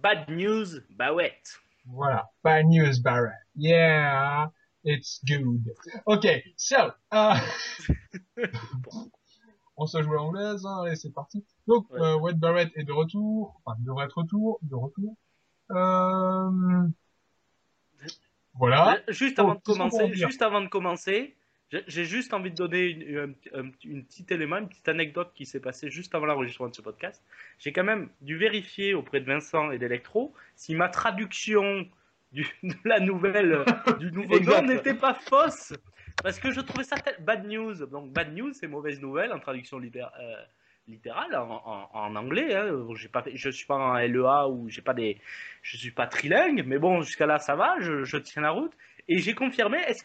Bad 0.00 0.28
news, 0.28 0.66
Bawette. 0.90 1.58
Voilà, 1.88 2.28
Bad 2.44 2.66
News 2.66 3.00
Barrett. 3.02 3.34
Yeah, 3.56 4.48
it's 4.84 5.20
good. 5.26 5.64
Okay, 6.06 6.42
so, 6.56 6.92
uh, 7.12 7.40
on 9.76 9.86
se 9.86 10.02
joue 10.02 10.12
à 10.12 10.16
l'anglaise, 10.16 10.64
hein, 10.66 10.82
allez, 10.84 10.96
c'est 10.96 11.12
parti. 11.12 11.44
Donc, 11.66 11.88
Ouais. 11.90 12.00
euh, 12.00 12.16
Wade 12.18 12.38
Barrett 12.38 12.70
est 12.76 12.84
de 12.84 12.92
retour, 12.92 13.60
enfin, 13.64 13.76
devrait 13.80 14.04
être 14.06 14.18
retour, 14.18 14.58
de 14.62 14.74
retour. 14.74 15.16
Euh... 15.70 16.88
Voilà. 18.54 18.98
Euh, 19.08 19.12
Juste 19.12 19.38
Oh, 19.38 19.42
avant 19.42 19.54
de 19.54 19.60
commencer, 19.60 20.14
juste 20.14 20.42
avant 20.42 20.60
de 20.60 20.68
commencer, 20.68 21.36
j'ai- 21.70 22.04
juste 22.04 22.32
envie 22.34 22.50
de 22.50 22.56
donner 22.56 22.84
une, 22.86 23.02
une, 23.02 23.34
un- 23.54 23.70
une 23.84 24.04
petite 24.04 24.30
élément, 24.32 24.56
une 24.58 24.68
petite 24.68 24.88
anecdote 24.88 25.30
qui 25.34 25.44
s'est 25.46 25.60
passée 25.60 25.90
juste 25.90 26.14
avant 26.14 26.26
l'enregistrement 26.26 26.68
de 26.70 26.74
ce 26.74 26.82
podcast. 26.82 27.22
J'ai 27.58 27.72
quand 27.72 27.84
même 27.84 28.08
dû 28.20 28.36
vérifier 28.36 28.94
auprès 28.94 29.20
de 29.20 29.26
Vincent 29.26 29.70
et 29.70 29.78
d'Electro 29.78 30.32
si 30.56 30.74
ma 30.74 30.88
traduction 30.88 31.86
du, 32.32 32.46
de 32.62 32.74
la 32.84 33.00
nouvelle, 33.00 33.52
euh, 33.52 33.92
du 33.98 34.10
nouveau 34.12 34.38
nom 34.40 34.62
n'était 34.62 34.94
pas 34.94 35.14
fausse. 35.14 35.72
Parce 36.22 36.40
que 36.40 36.50
je 36.50 36.60
trouvais 36.60 36.84
ça 36.84 36.96
bad 37.20 37.46
news. 37.46 37.74
Donc 37.86 38.12
bad 38.12 38.34
news, 38.34 38.52
c'est 38.52 38.66
mauvaise 38.66 39.00
nouvelle 39.00 39.32
en 39.32 39.38
traduction 39.38 39.78
euh, 39.78 40.34
littérale 40.88 41.34
en, 41.36 41.50
en- 41.64 41.90
en 41.92 42.16
anglais. 42.16 42.54
Hein. 42.54 42.72
Pas 43.12 43.24
je 43.32 43.50
suis 43.50 43.66
pas 43.66 43.76
en 43.76 43.94
LEA 43.98 44.48
ou 44.48 44.68
j'ai 44.68 44.82
pas 44.82 44.94
des, 44.94 45.20
je 45.62 45.76
suis 45.76 45.90
pas 45.92 46.06
trilingue, 46.06 46.64
mais 46.66 46.78
bon 46.78 47.02
jusqu'à 47.02 47.26
là 47.26 47.38
ça 47.38 47.54
va, 47.56 47.76
je, 47.80 48.04
je 48.04 48.16
tiens 48.16 48.42
la 48.42 48.50
route. 48.50 48.72
Et 49.06 49.18
j'ai 49.18 49.34
confirmé. 49.34 49.78
Est-ce 49.86 50.02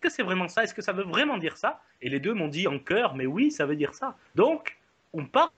que 0.00 0.10
c'est 0.10 0.22
vraiment 0.22 0.48
ça 0.48 0.64
Est-ce 0.64 0.74
que 0.74 0.82
ça 0.82 0.92
veut 0.92 1.04
vraiment 1.04 1.38
dire 1.38 1.56
ça? 1.56 1.80
Et 2.00 2.08
les 2.08 2.20
deux 2.20 2.34
m'ont 2.34 2.48
dit 2.48 2.66
en 2.68 2.78
chœur, 2.78 3.14
mais 3.14 3.26
oui, 3.26 3.50
ça 3.50 3.66
veut 3.66 3.76
dire 3.76 3.94
ça. 3.94 4.16
Donc 4.34 4.78
on 5.12 5.26
part 5.26 5.52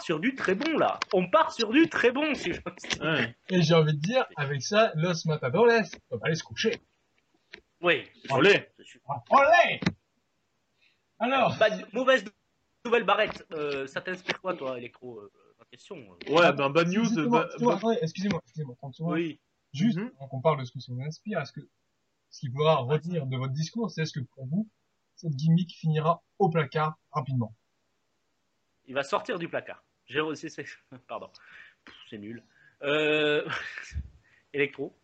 sur 0.00 0.20
du 0.20 0.34
très 0.34 0.54
bon 0.54 0.78
là. 0.78 0.98
On 1.12 1.28
part 1.28 1.52
sur 1.52 1.70
du 1.70 1.88
très 1.88 2.10
bon. 2.10 2.34
Si 2.34 2.52
je... 2.52 2.60
Ouais. 3.02 3.34
Et 3.50 3.62
j'ai 3.62 3.74
envie 3.74 3.92
de 3.94 4.00
dire, 4.00 4.26
avec 4.36 4.62
ça, 4.62 4.92
Los 4.94 5.26
Matadores 5.26 5.82
peuvent 6.08 6.20
aller 6.22 6.34
se 6.34 6.42
coucher. 6.44 6.80
Oui. 7.82 8.04
Olé. 8.30 8.68
Je 8.78 8.84
suis- 8.84 9.00
Olé 9.30 9.80
Alors, 11.18 11.56
Bad- 11.58 11.86
mauvaise 11.92 12.24
nouvelle 12.84 13.04
Barrette. 13.04 13.46
Euh, 13.52 13.86
ça 13.86 14.00
t'inspire 14.00 14.40
quoi 14.40 14.54
toi, 14.54 14.78
Electro 14.78 15.18
euh, 15.18 15.30
La 15.58 15.64
question. 15.66 15.96
euh? 15.96 16.32
Ouais, 16.32 16.52
ben 16.52 16.70
bad 16.70 16.88
news. 16.88 17.28
Bah- 17.28 17.48
bah- 17.60 17.78
excusez-moi, 18.00 18.40
excusez-moi, 18.44 18.74
30 18.78 18.94
secondes. 18.94 19.12
Oui. 19.14 19.40
Juste, 19.72 19.98
Mhm. 19.98 20.10
avant 20.16 20.28
qu'on 20.28 20.40
parle 20.40 20.58
de 20.60 20.64
ce 20.64 20.72
que 20.72 20.80
ça 20.80 20.92
vous 20.92 21.00
inspire, 21.02 21.40
est-ce 21.40 21.52
que 21.52 21.60
ce 22.30 22.40
qu'il 22.40 22.52
faudra 22.52 22.76
retenir 22.76 23.26
de 23.26 23.36
votre 23.36 23.52
discours, 23.52 23.90
c'est 23.90 24.02
est-ce 24.02 24.12
que 24.12 24.24
pour 24.34 24.46
vous, 24.46 24.68
cette 25.16 25.32
gimmick 25.34 25.72
finira 25.76 26.22
au 26.38 26.48
placard 26.48 26.94
rapidement 27.12 27.54
Il 28.86 28.94
va 28.94 29.02
sortir 29.02 29.38
du 29.38 29.48
placard. 29.48 29.82
J'ai 30.06 30.20
reçu. 30.20 30.48
c'est- 30.48 30.64
Pardon. 31.08 31.28
C'est 32.08 32.18
nul. 32.18 32.42
Euh... 32.82 33.46
Electro. 34.52 34.96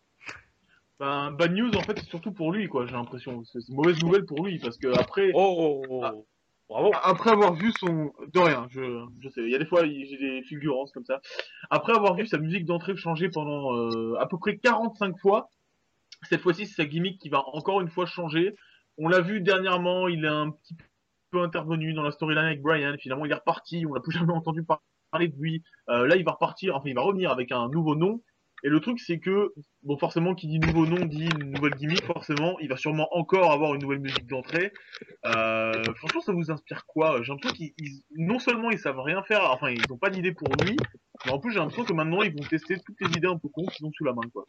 Ben, 0.99 1.31
bad 1.31 1.51
news, 1.53 1.71
en 1.75 1.81
fait, 1.81 1.99
c'est 1.99 2.09
surtout 2.09 2.31
pour 2.31 2.51
lui, 2.51 2.67
quoi, 2.67 2.85
j'ai 2.87 2.93
l'impression. 2.93 3.43
C'est 3.45 3.59
une 3.69 3.75
mauvaise 3.75 4.01
nouvelle 4.01 4.25
pour 4.25 4.43
lui, 4.45 4.57
parce 4.59 4.77
que 4.77 4.87
après, 4.97 5.31
Oh, 5.35 5.83
oh, 5.89 6.01
Ah. 6.03 6.11
oh. 6.15 6.27
Bravo. 6.69 6.91
après 7.01 7.29
avoir 7.29 7.53
vu 7.53 7.71
son, 7.79 8.11
de 8.33 8.39
rien, 8.39 8.67
je, 8.71 9.05
je 9.21 9.29
sais, 9.29 9.41
il 9.41 9.49
y 9.51 9.55
a 9.55 9.57
des 9.57 9.65
fois, 9.65 9.85
j'ai 9.85 10.17
des 10.17 10.43
fulgurances 10.43 10.91
comme 10.91 11.05
ça. 11.05 11.21
Après 11.69 11.93
avoir 11.93 12.13
vu 12.15 12.27
sa 12.27 12.37
musique 12.39 12.65
d'entrée 12.65 12.93
changer 12.97 13.29
pendant 13.29 13.73
euh, 13.73 14.15
à 14.19 14.27
peu 14.27 14.37
près 14.37 14.57
45 14.57 15.17
fois, 15.17 15.49
cette 16.23 16.41
fois-ci, 16.41 16.65
c'est 16.65 16.75
sa 16.75 16.85
gimmick 16.85 17.19
qui 17.19 17.29
va 17.29 17.43
encore 17.47 17.81
une 17.81 17.89
fois 17.89 18.05
changer. 18.05 18.55
On 18.97 19.07
l'a 19.07 19.21
vu 19.21 19.41
dernièrement, 19.41 20.07
il 20.07 20.25
est 20.25 20.29
un 20.29 20.51
petit 20.51 20.75
peu 21.31 21.41
intervenu 21.41 21.93
dans 21.93 22.03
la 22.03 22.11
storyline 22.11 22.45
avec 22.45 22.61
Brian, 22.61 22.95
finalement, 22.99 23.25
il 23.25 23.31
est 23.31 23.35
reparti, 23.35 23.85
on 23.85 23.93
l'a 23.93 24.01
plus 24.01 24.11
jamais 24.13 24.33
entendu 24.33 24.63
par- 24.63 24.81
parler 25.11 25.27
de 25.27 25.35
lui. 25.39 25.63
Euh, 25.89 26.07
là, 26.07 26.15
il 26.15 26.23
va 26.25 26.31
repartir, 26.31 26.75
enfin, 26.75 26.89
il 26.89 26.95
va 26.95 27.01
revenir 27.01 27.31
avec 27.31 27.51
un 27.51 27.69
nouveau 27.69 27.95
nom. 27.95 28.21
Et 28.63 28.69
le 28.69 28.79
truc, 28.79 28.99
c'est 28.99 29.19
que, 29.19 29.53
bon, 29.83 29.97
forcément, 29.97 30.33
qui 30.33 30.47
dit 30.47 30.59
nouveau 30.59 30.87
nom 30.87 31.05
dit 31.05 31.27
une 31.29 31.51
nouvelle 31.51 31.75
gimmick, 31.75 32.03
forcément, 32.05 32.57
il 32.59 32.69
va 32.69 32.75
sûrement 32.75 33.07
encore 33.11 33.51
avoir 33.51 33.75
une 33.75 33.81
nouvelle 33.81 33.99
musique 33.99 34.25
d'entrée. 34.25 34.73
Euh, 35.25 35.93
franchement, 35.95 36.21
ça 36.21 36.33
vous 36.33 36.49
inspire 36.49 36.85
quoi? 36.87 37.21
J'ai 37.21 37.31
l'impression 37.31 37.51
qu'ils, 37.51 37.73
ils- 37.77 38.01
non 38.17 38.39
seulement 38.39 38.71
ils 38.71 38.79
savent 38.79 38.99
rien 38.99 39.21
faire, 39.23 39.51
enfin, 39.51 39.69
ils 39.69 39.85
n'ont 39.89 39.97
pas 39.97 40.09
d'idée 40.09 40.33
pour 40.33 40.55
lui, 40.57 40.83
mais 41.23 41.31
en 41.31 41.39
plus, 41.39 41.51
j'ai 41.51 41.59
l'impression 41.59 41.85
que 41.85 41.93
maintenant, 41.93 42.23
ils 42.23 42.33
vont 42.35 42.45
tester 42.45 42.77
toutes 42.83 42.99
les 42.99 43.15
idées 43.15 43.27
un 43.27 43.37
peu 43.37 43.47
cons 43.49 43.67
qu'ils 43.67 43.85
ont 43.85 43.91
sous 43.91 44.03
la 44.03 44.13
main, 44.13 44.21
quoi. 44.33 44.45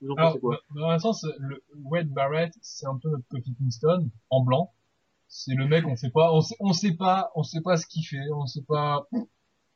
Vous 0.00 0.10
en 0.12 0.14
Alors, 0.16 0.30
pensez 0.30 0.40
quoi 0.40 0.58
dans 0.74 0.88
un 0.88 0.98
sens, 0.98 1.26
le 1.38 1.62
Wade 1.84 2.08
Barrett, 2.08 2.52
c'est 2.60 2.86
un 2.86 2.96
peu 2.96 3.10
notre 3.10 3.26
Kofi 3.28 3.54
Kingston, 3.54 4.08
en 4.30 4.42
blanc. 4.42 4.72
C'est 5.28 5.54
le 5.54 5.66
mec, 5.66 5.86
on 5.86 5.96
sait 5.96 6.10
pas, 6.10 6.32
on 6.32 6.40
sait, 6.40 6.56
on 6.60 6.72
sait 6.72 6.94
pas, 6.94 7.30
on 7.34 7.42
sait 7.42 7.60
pas 7.60 7.76
ce 7.76 7.86
qu'il 7.86 8.04
fait, 8.04 8.30
on 8.34 8.46
sait 8.46 8.62
pas, 8.62 9.06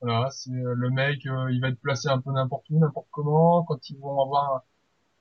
voilà, 0.01 0.31
c'est 0.31 0.51
le 0.51 0.91
mec, 0.91 1.27
euh, 1.27 1.53
il 1.53 1.61
va 1.61 1.69
être 1.69 1.81
placé 1.81 2.09
un 2.09 2.21
peu 2.21 2.33
n'importe 2.33 2.65
où, 2.71 2.79
n'importe 2.79 3.09
comment, 3.11 3.63
quand 3.65 3.91
ils 3.91 3.99
vont 3.99 4.23
avoir 4.23 4.63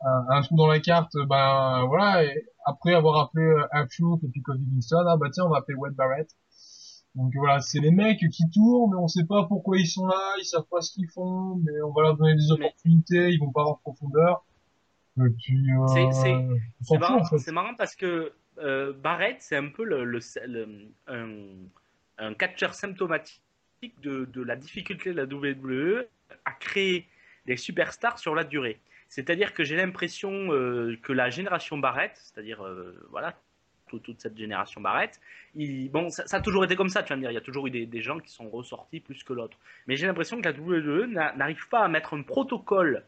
un, 0.01 0.09
un, 0.09 0.37
un 0.37 0.41
trou 0.41 0.55
dans 0.55 0.67
la 0.67 0.79
carte, 0.79 1.13
ben, 1.27 1.85
voilà, 1.87 2.23
et 2.23 2.45
après 2.65 2.93
avoir 2.93 3.19
appelé 3.19 3.43
euh, 3.43 3.83
et 3.83 4.27
puis 4.29 4.41
Kofi 4.41 4.65
Kingston, 4.65 5.05
ah 5.07 5.17
bah 5.17 5.27
tiens, 5.33 5.45
on 5.45 5.49
va 5.49 5.57
appeler 5.57 5.75
Wade 5.75 5.95
Barrett. 5.95 6.29
Donc 7.15 7.33
voilà, 7.35 7.59
c'est 7.59 7.79
les 7.79 7.91
mecs 7.91 8.19
qui 8.19 8.49
tournent, 8.51 8.91
mais 8.91 8.97
on 8.97 9.09
sait 9.09 9.25
pas 9.25 9.45
pourquoi 9.45 9.77
ils 9.77 9.87
sont 9.87 10.05
là, 10.07 10.33
ils 10.39 10.45
savent 10.45 10.67
pas 10.71 10.79
ce 10.79 10.93
qu'ils 10.93 11.09
font, 11.09 11.55
mais 11.57 11.81
on 11.81 11.91
va 11.91 12.03
leur 12.03 12.15
donner 12.15 12.35
des 12.35 12.51
opportunités, 12.51 13.31
ils 13.31 13.37
vont 13.37 13.51
pas 13.51 13.61
avoir 13.61 13.77
de 13.77 13.81
profondeur. 13.81 14.45
Euh, 15.19 15.27
C'est- 16.81 16.97
marrant, 16.99 17.15
en 17.21 17.25
fait. 17.25 17.37
c'est 17.39 17.51
marrant 17.51 17.75
parce 17.75 17.95
que 17.95 18.31
euh, 18.59 18.93
Barrett, 18.93 19.37
c'est 19.39 19.55
un 19.55 19.69
peu 19.69 19.83
le, 19.83 20.03
le- 20.03 20.19
le- 20.47 20.87
un, 21.07 21.27
un 22.17 22.33
catcheur 22.33 22.73
symptomatique 22.73 23.41
de, 24.01 24.25
de 24.25 24.41
la 24.43 24.55
difficulté 24.55 25.11
de 25.13 25.17
la 25.17 25.25
WWE 25.25 26.05
à 26.45 26.51
créer 26.53 27.07
des 27.45 27.57
superstars 27.57 28.19
sur 28.19 28.35
la 28.35 28.43
durée. 28.43 28.79
C'est-à-dire 29.09 29.53
que 29.53 29.63
j'ai 29.63 29.75
l'impression 29.75 30.31
euh, 30.53 30.97
que 31.01 31.11
la 31.11 31.29
génération 31.29 31.77
Barrett, 31.77 32.11
c'est-à-dire 32.15 32.63
euh, 32.65 32.95
voilà 33.09 33.35
tout- 33.87 33.99
toute 33.99 34.21
cette 34.21 34.37
génération 34.37 34.79
Barrett, 34.79 35.19
il- 35.55 35.89
bon 35.89 36.09
ça, 36.09 36.25
ça 36.27 36.37
a 36.37 36.41
toujours 36.41 36.63
été 36.63 36.75
comme 36.77 36.87
ça, 36.89 37.03
tu 37.03 37.09
vas 37.09 37.15
me 37.17 37.21
dire, 37.21 37.31
il 37.31 37.33
y 37.33 37.37
a 37.37 37.41
toujours 37.41 37.67
eu 37.67 37.71
des, 37.71 37.85
des 37.85 38.01
gens 38.01 38.19
qui 38.19 38.31
sont 38.31 38.49
ressortis 38.49 38.99
plus 39.01 39.23
que 39.23 39.33
l'autre. 39.33 39.57
Mais 39.87 39.95
j'ai 39.97 40.07
l'impression 40.07 40.39
que 40.41 40.47
la 40.47 40.53
WWE 40.57 41.07
n'a- 41.07 41.33
n'arrive 41.35 41.67
pas 41.67 41.83
à 41.83 41.87
mettre 41.89 42.13
un 42.13 42.21
protocole 42.21 43.03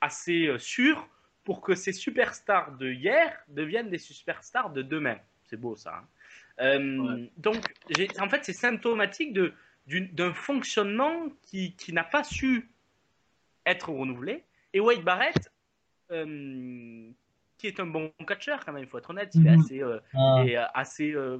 assez 0.00 0.50
sûr 0.58 1.06
pour 1.46 1.60
que 1.62 1.74
ces 1.74 1.92
superstars 1.92 2.72
de 2.76 2.90
hier 2.90 3.32
deviennent 3.48 3.88
des 3.88 3.98
superstars 3.98 4.70
de 4.70 4.82
demain. 4.82 5.18
C'est 5.44 5.56
beau 5.58 5.76
ça. 5.76 5.94
hein. 6.02 6.06
Euh, 6.60 6.98
Ouais. 6.98 7.30
Donc, 7.36 7.72
en 8.18 8.28
fait, 8.28 8.44
c'est 8.44 8.52
symptomatique 8.52 9.32
de- 9.32 9.54
d'un 9.86 10.34
fonctionnement 10.34 11.28
qui, 11.42 11.74
qui 11.76 11.92
n'a 11.92 12.02
pas 12.04 12.24
su 12.24 12.68
être 13.64 13.90
renouvelé. 13.90 14.42
Et 14.72 14.80
Wade 14.80 15.02
Barrett, 15.02 15.52
euh, 16.10 17.08
qui 17.58 17.66
est 17.68 17.78
un 17.80 17.86
bon 17.86 18.12
catcheur 18.26 18.64
quand 18.64 18.72
même, 18.72 18.82
il 18.82 18.88
faut 18.88 18.98
être 18.98 19.10
honnête, 19.10 19.30
il 19.34 19.46
est 19.46 19.50
Mhm. 19.50 19.60
assez, 19.60 19.82
euh, 19.82 19.98
Euh, 20.14 20.44
et, 20.44 20.58
euh, 20.58 20.64
assez, 20.74 21.12
euh, 21.12 21.38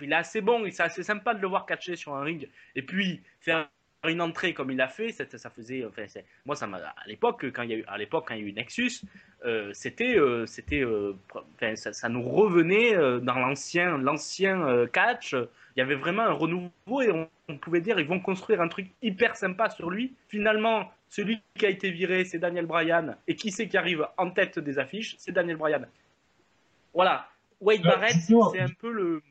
il 0.00 0.10
est 0.12 0.16
assez 0.16 0.40
bon, 0.40 0.64
c'est 0.70 0.82
assez 0.82 1.02
sympa 1.02 1.34
de 1.34 1.40
le 1.40 1.48
voir 1.48 1.66
catcher 1.66 1.96
sur 1.96 2.14
un 2.14 2.22
ring. 2.22 2.48
Et 2.74 2.82
puis 2.82 3.22
faire 3.40 3.68
une 4.08 4.20
entrée 4.20 4.54
comme 4.54 4.70
il 4.70 4.76
l'a 4.76 4.88
fait, 4.88 5.12
ça, 5.12 5.24
ça 5.26 5.50
faisait, 5.50 5.84
enfin, 5.84 6.04
moi 6.46 6.56
ça 6.56 6.66
m'a, 6.66 6.78
à 6.78 7.06
l'époque 7.06 7.46
quand 7.52 7.62
il 7.62 7.70
y 7.70 7.74
a 7.74 7.76
eu, 7.78 7.84
à 7.86 7.98
l'époque 7.98 8.26
quand 8.28 8.34
il 8.34 8.42
y 8.42 8.44
a 8.44 8.48
eu 8.48 8.52
Nexus, 8.52 9.02
euh, 9.44 9.70
c'était, 9.72 10.18
euh, 10.18 10.46
c'était, 10.46 10.82
euh, 10.82 11.14
enfin, 11.34 11.76
ça, 11.76 11.92
ça 11.92 12.08
nous 12.08 12.22
revenait 12.22 12.94
dans 13.20 13.38
l'ancien, 13.38 13.98
l'ancien 13.98 14.86
catch. 14.92 15.34
Il 15.34 15.80
y 15.80 15.82
avait 15.82 15.96
vraiment 15.96 16.22
un 16.22 16.32
renouveau 16.32 17.02
et 17.02 17.10
on, 17.10 17.28
on 17.48 17.58
pouvait 17.58 17.80
dire 17.80 17.98
ils 17.98 18.06
vont 18.06 18.20
construire 18.20 18.60
un 18.60 18.68
truc 18.68 18.88
hyper 19.02 19.36
sympa 19.36 19.70
sur 19.70 19.90
lui. 19.90 20.14
Finalement, 20.28 20.92
celui 21.08 21.40
qui 21.56 21.66
a 21.66 21.68
été 21.68 21.90
viré, 21.90 22.24
c'est 22.24 22.38
Daniel 22.38 22.66
Bryan, 22.66 23.16
et 23.26 23.36
qui 23.36 23.50
c'est 23.50 23.68
qui 23.68 23.76
arrive 23.76 24.06
en 24.16 24.30
tête 24.30 24.58
des 24.58 24.78
affiches, 24.78 25.16
c'est 25.18 25.32
Daniel 25.32 25.56
Bryan. 25.56 25.86
Voilà, 26.92 27.28
Wade 27.60 27.82
Barrett, 27.82 28.16
c'est 28.52 28.60
un 28.60 28.68
peu 28.80 28.92
le, 28.92 29.22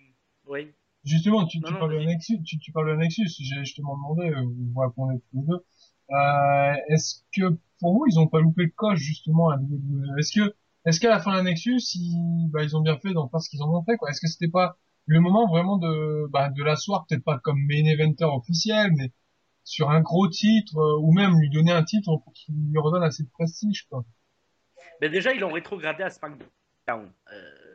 oui. 0.48 0.70
Justement, 1.04 1.46
tu, 1.46 1.60
Non, 1.60 1.68
tu 1.68 1.74
non, 1.74 1.80
parles. 1.80 2.06
Nexus, 2.06 2.42
tu, 2.44 2.58
tu 2.60 2.72
parles 2.72 2.92
de 2.92 2.96
Nexus, 2.96 3.28
j'ai 3.28 3.60
justement 3.60 3.96
demandé, 3.96 4.30
euh, 4.30 4.42
vous 4.42 4.80
répondez 4.80 5.20
tous 5.20 5.38
les 5.38 5.48
deux. 5.48 5.66
Euh, 6.12 6.74
est-ce 6.90 7.24
que, 7.36 7.58
pour 7.80 7.94
vous, 7.94 8.06
ils 8.08 8.20
ont 8.20 8.28
pas 8.28 8.40
loupé 8.40 8.64
le 8.64 8.72
coche, 8.76 9.00
justement, 9.00 9.50
à 9.50 9.58
Est-ce 10.18 10.40
que, 10.40 10.56
est-ce 10.86 11.00
qu'à 11.00 11.10
la 11.10 11.20
fin 11.20 11.32
de 11.32 11.38
la 11.38 11.44
Nexus, 11.44 11.82
ils, 11.96 12.50
bah, 12.52 12.64
ils 12.64 12.78
ont 12.78 12.82
bien 12.82 12.98
fait 12.98 13.14
d'en 13.14 13.28
faire 13.28 13.42
ce 13.42 13.50
qu'ils 13.50 13.62
en 13.62 13.74
ont 13.74 13.84
fait, 13.84 13.98
quoi? 13.98 14.10
Est-ce 14.10 14.22
que 14.22 14.28
c'était 14.28 14.50
pas 14.50 14.78
le 15.06 15.20
moment 15.20 15.48
vraiment 15.48 15.78
de, 15.78 16.28
bah, 16.30 16.50
de 16.50 16.64
l'asseoir, 16.64 17.06
peut-être 17.06 17.24
pas 17.24 17.40
comme 17.40 17.60
main 17.60 17.86
eventer 17.86 18.26
officiel, 18.26 18.92
mais 18.96 19.12
sur 19.66 19.90
un 19.90 20.02
gros 20.02 20.28
titre, 20.30 20.78
euh, 20.78 21.00
ou 21.02 21.12
même 21.14 21.40
lui 21.40 21.50
donner 21.50 21.72
un 21.72 21.84
titre 21.84 22.18
pour 22.18 22.34
qu'il 22.34 22.56
lui 22.56 22.80
redonne 22.80 23.04
assez 23.04 23.24
de 23.24 23.30
prestige, 23.30 23.88
quoi? 23.90 24.06
Mais 25.02 25.10
déjà, 25.10 25.34
ils 25.34 25.40
l'ont 25.40 25.52
rétrogradé 25.52 26.04
à 26.04 26.10
SmackDown. 26.10 26.48
Euh, 26.90 27.06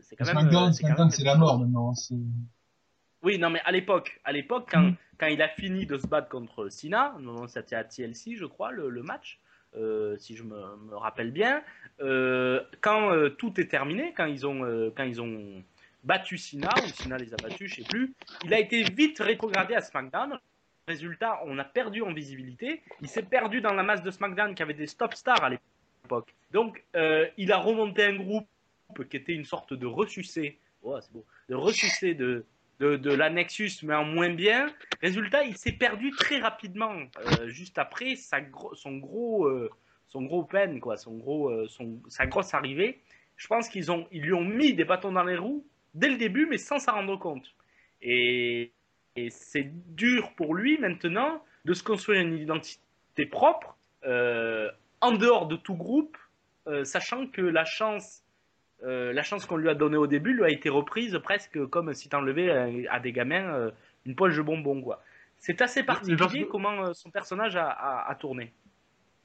c'est 0.03 0.17
quand 0.17 0.25
même. 0.25 0.35
SmackDown, 0.35 0.69
euh, 0.69 0.73
c'est 0.73 0.79
SmackDown, 0.81 1.07
même 1.07 1.11
c'est 1.11 1.23
quelque 1.23 1.27
la 1.27 1.37
mort 1.37 1.59
maintenant. 1.59 1.93
Oui, 3.23 3.39
non, 3.39 3.51
mais 3.51 3.61
à 3.65 3.73
l'époque, 3.73 4.21
à 4.25 4.33
l'époque, 4.33 4.69
quand, 4.71 4.83
Mm. 4.83 4.97
quand 5.19 5.27
il 5.27 5.43
a 5.43 5.49
fini 5.49 5.87
de 5.87 5.99
se 5.99 6.07
battre 6.07 6.29
contre 6.29 6.69
non, 7.21 7.49
c'était 7.49 7.77
à 7.77 7.85
TLC, 7.85 8.37
je 8.37 8.45
crois, 8.47 8.71
le, 8.71 8.89
le 8.89 9.03
match. 9.03 9.39
euh, 9.77 10.17
si 10.17 10.35
je 10.35 10.45
me, 10.45 10.57
me 10.89 10.97
rappelle 10.97 11.31
bien. 11.31 11.63
Euh, 12.01 12.63
quand 12.81 13.13
euh, 13.13 13.29
tout 13.29 13.61
est 13.61 13.67
terminé, 13.69 14.15
quand 14.17 14.25
ils 14.25 14.47
ont, 14.47 14.91
quand 14.97 15.05
ils 15.05 15.21
ont 15.21 15.63
battu 16.05 16.39
Cena, 16.39 16.73
ou 16.83 16.89
Cena 16.89 17.19
les 17.19 17.35
a 17.35 17.37
battus, 17.37 17.71
je 17.71 17.83
sais 17.83 17.89
plus, 17.89 18.15
il 18.45 18.55
a 18.55 18.61
été 18.61 18.83
vite 18.85 19.19
rétrogradé 19.19 19.75
à 19.75 19.83
SmackDown. 19.83 20.39
Résultat, 20.87 21.41
on 21.45 21.59
a 21.59 21.65
perdu 21.65 22.01
en 22.03 22.15
visibilité. 22.15 22.81
Il 23.03 23.09
s'est 23.09 23.23
perdu 23.23 23.61
dans 23.61 23.75
la 23.75 23.83
masse 23.83 24.03
de 24.03 24.11
SmackDown 24.11 24.55
qui 24.55 24.63
avait 24.63 24.73
des 24.75 24.87
stop 24.87 25.13
stars 25.15 25.45
à 25.45 25.51
l'époque. 25.51 26.35
Donc, 26.51 26.83
il 27.37 27.53
a 27.53 27.59
remonté 27.59 28.05
un 28.05 28.17
groupe 28.17 28.47
qui 29.11 29.19
était 29.19 29.35
une 29.35 29.45
sorte 29.45 29.75
de 29.75 29.87
ressucé, 29.87 30.57
oh, 30.83 30.99
c'est 30.99 31.13
beau, 31.13 31.27
de 31.51 31.55
ressucé 31.55 32.15
de, 32.15 32.47
de, 32.79 32.97
de 32.97 33.11
la 33.11 33.31
Nexus, 33.31 33.73
mais 33.83 33.95
en 33.95 34.05
moins 34.05 34.31
bien. 34.31 34.73
Résultat, 35.03 35.45
il 35.45 35.57
s'est 35.57 35.73
perdu 35.73 36.11
très 36.13 36.39
rapidement, 36.39 36.95
euh, 36.95 37.49
juste 37.49 37.79
après 37.79 38.17
sa 38.17 38.39
son 38.75 38.97
gros, 38.99 39.47
euh, 39.47 39.71
son 40.07 40.23
gros 40.23 40.45
peine, 40.45 40.81
quoi, 40.81 40.97
son 40.97 41.17
gros, 41.17 41.51
euh, 41.51 41.67
son, 41.69 42.01
sa 42.09 42.27
grosse 42.27 42.55
arrivée. 42.55 43.01
Je 43.37 43.47
pense 43.47 43.69
qu'ils 43.69 43.87
ils 44.13 44.23
lui 44.23 44.33
ont 44.33 44.45
mis 44.45 44.75
des 44.75 44.85
bâtons 44.85 45.13
dans 45.13 45.25
les 45.25 45.37
roues 45.37 45.67
dès 45.95 46.09
le 46.09 46.17
début, 46.17 46.47
mais 46.47 46.59
sans 46.59 46.79
s'en 46.79 46.93
rendre 46.93 47.19
compte. 47.19 47.55
Et, 48.03 48.73
et 49.17 49.31
c'est 49.31 49.71
dur 49.95 50.33
pour 50.37 50.55
lui 50.55 50.79
maintenant 50.79 51.43
de 51.65 51.75
se 51.75 51.83
construire 51.83 52.21
une 52.21 52.39
identité 52.39 53.27
propre 53.27 53.77
en 54.05 55.13
dehors 55.13 55.47
de 55.47 55.57
tout 55.57 55.75
groupe, 55.75 56.17
sachant 56.85 57.27
que 57.27 57.43
la 57.43 57.65
chance, 57.65 58.23
euh, 58.85 59.13
la 59.13 59.23
chance 59.23 59.45
qu'on 59.45 59.57
lui 59.57 59.69
a 59.69 59.75
donnée 59.75 59.97
au 59.97 60.07
début 60.07 60.35
lui 60.35 60.45
a 60.45 60.51
été 60.51 60.69
reprise 60.69 61.19
presque 61.23 61.65
comme 61.67 61.93
si 61.95 62.09
t'enlevais 62.09 62.51
à, 62.51 62.95
à 62.95 63.01
des 63.01 63.13
gamins 63.13 63.53
euh, 63.55 63.71
une 64.07 64.15
poche 64.15 64.37
de 64.37 64.43
bonbons, 64.43 64.81
quoi. 64.83 65.03
C'est 65.39 65.61
assez 65.63 65.83
particulier 65.83 66.45
que- 66.45 66.51
comment 66.51 66.85
euh, 66.87 66.93
son 66.95 67.11
personnage 67.11 67.57
a, 67.57 67.69
a- 67.69 68.11
a 68.11 68.15
tourné. 68.15 68.53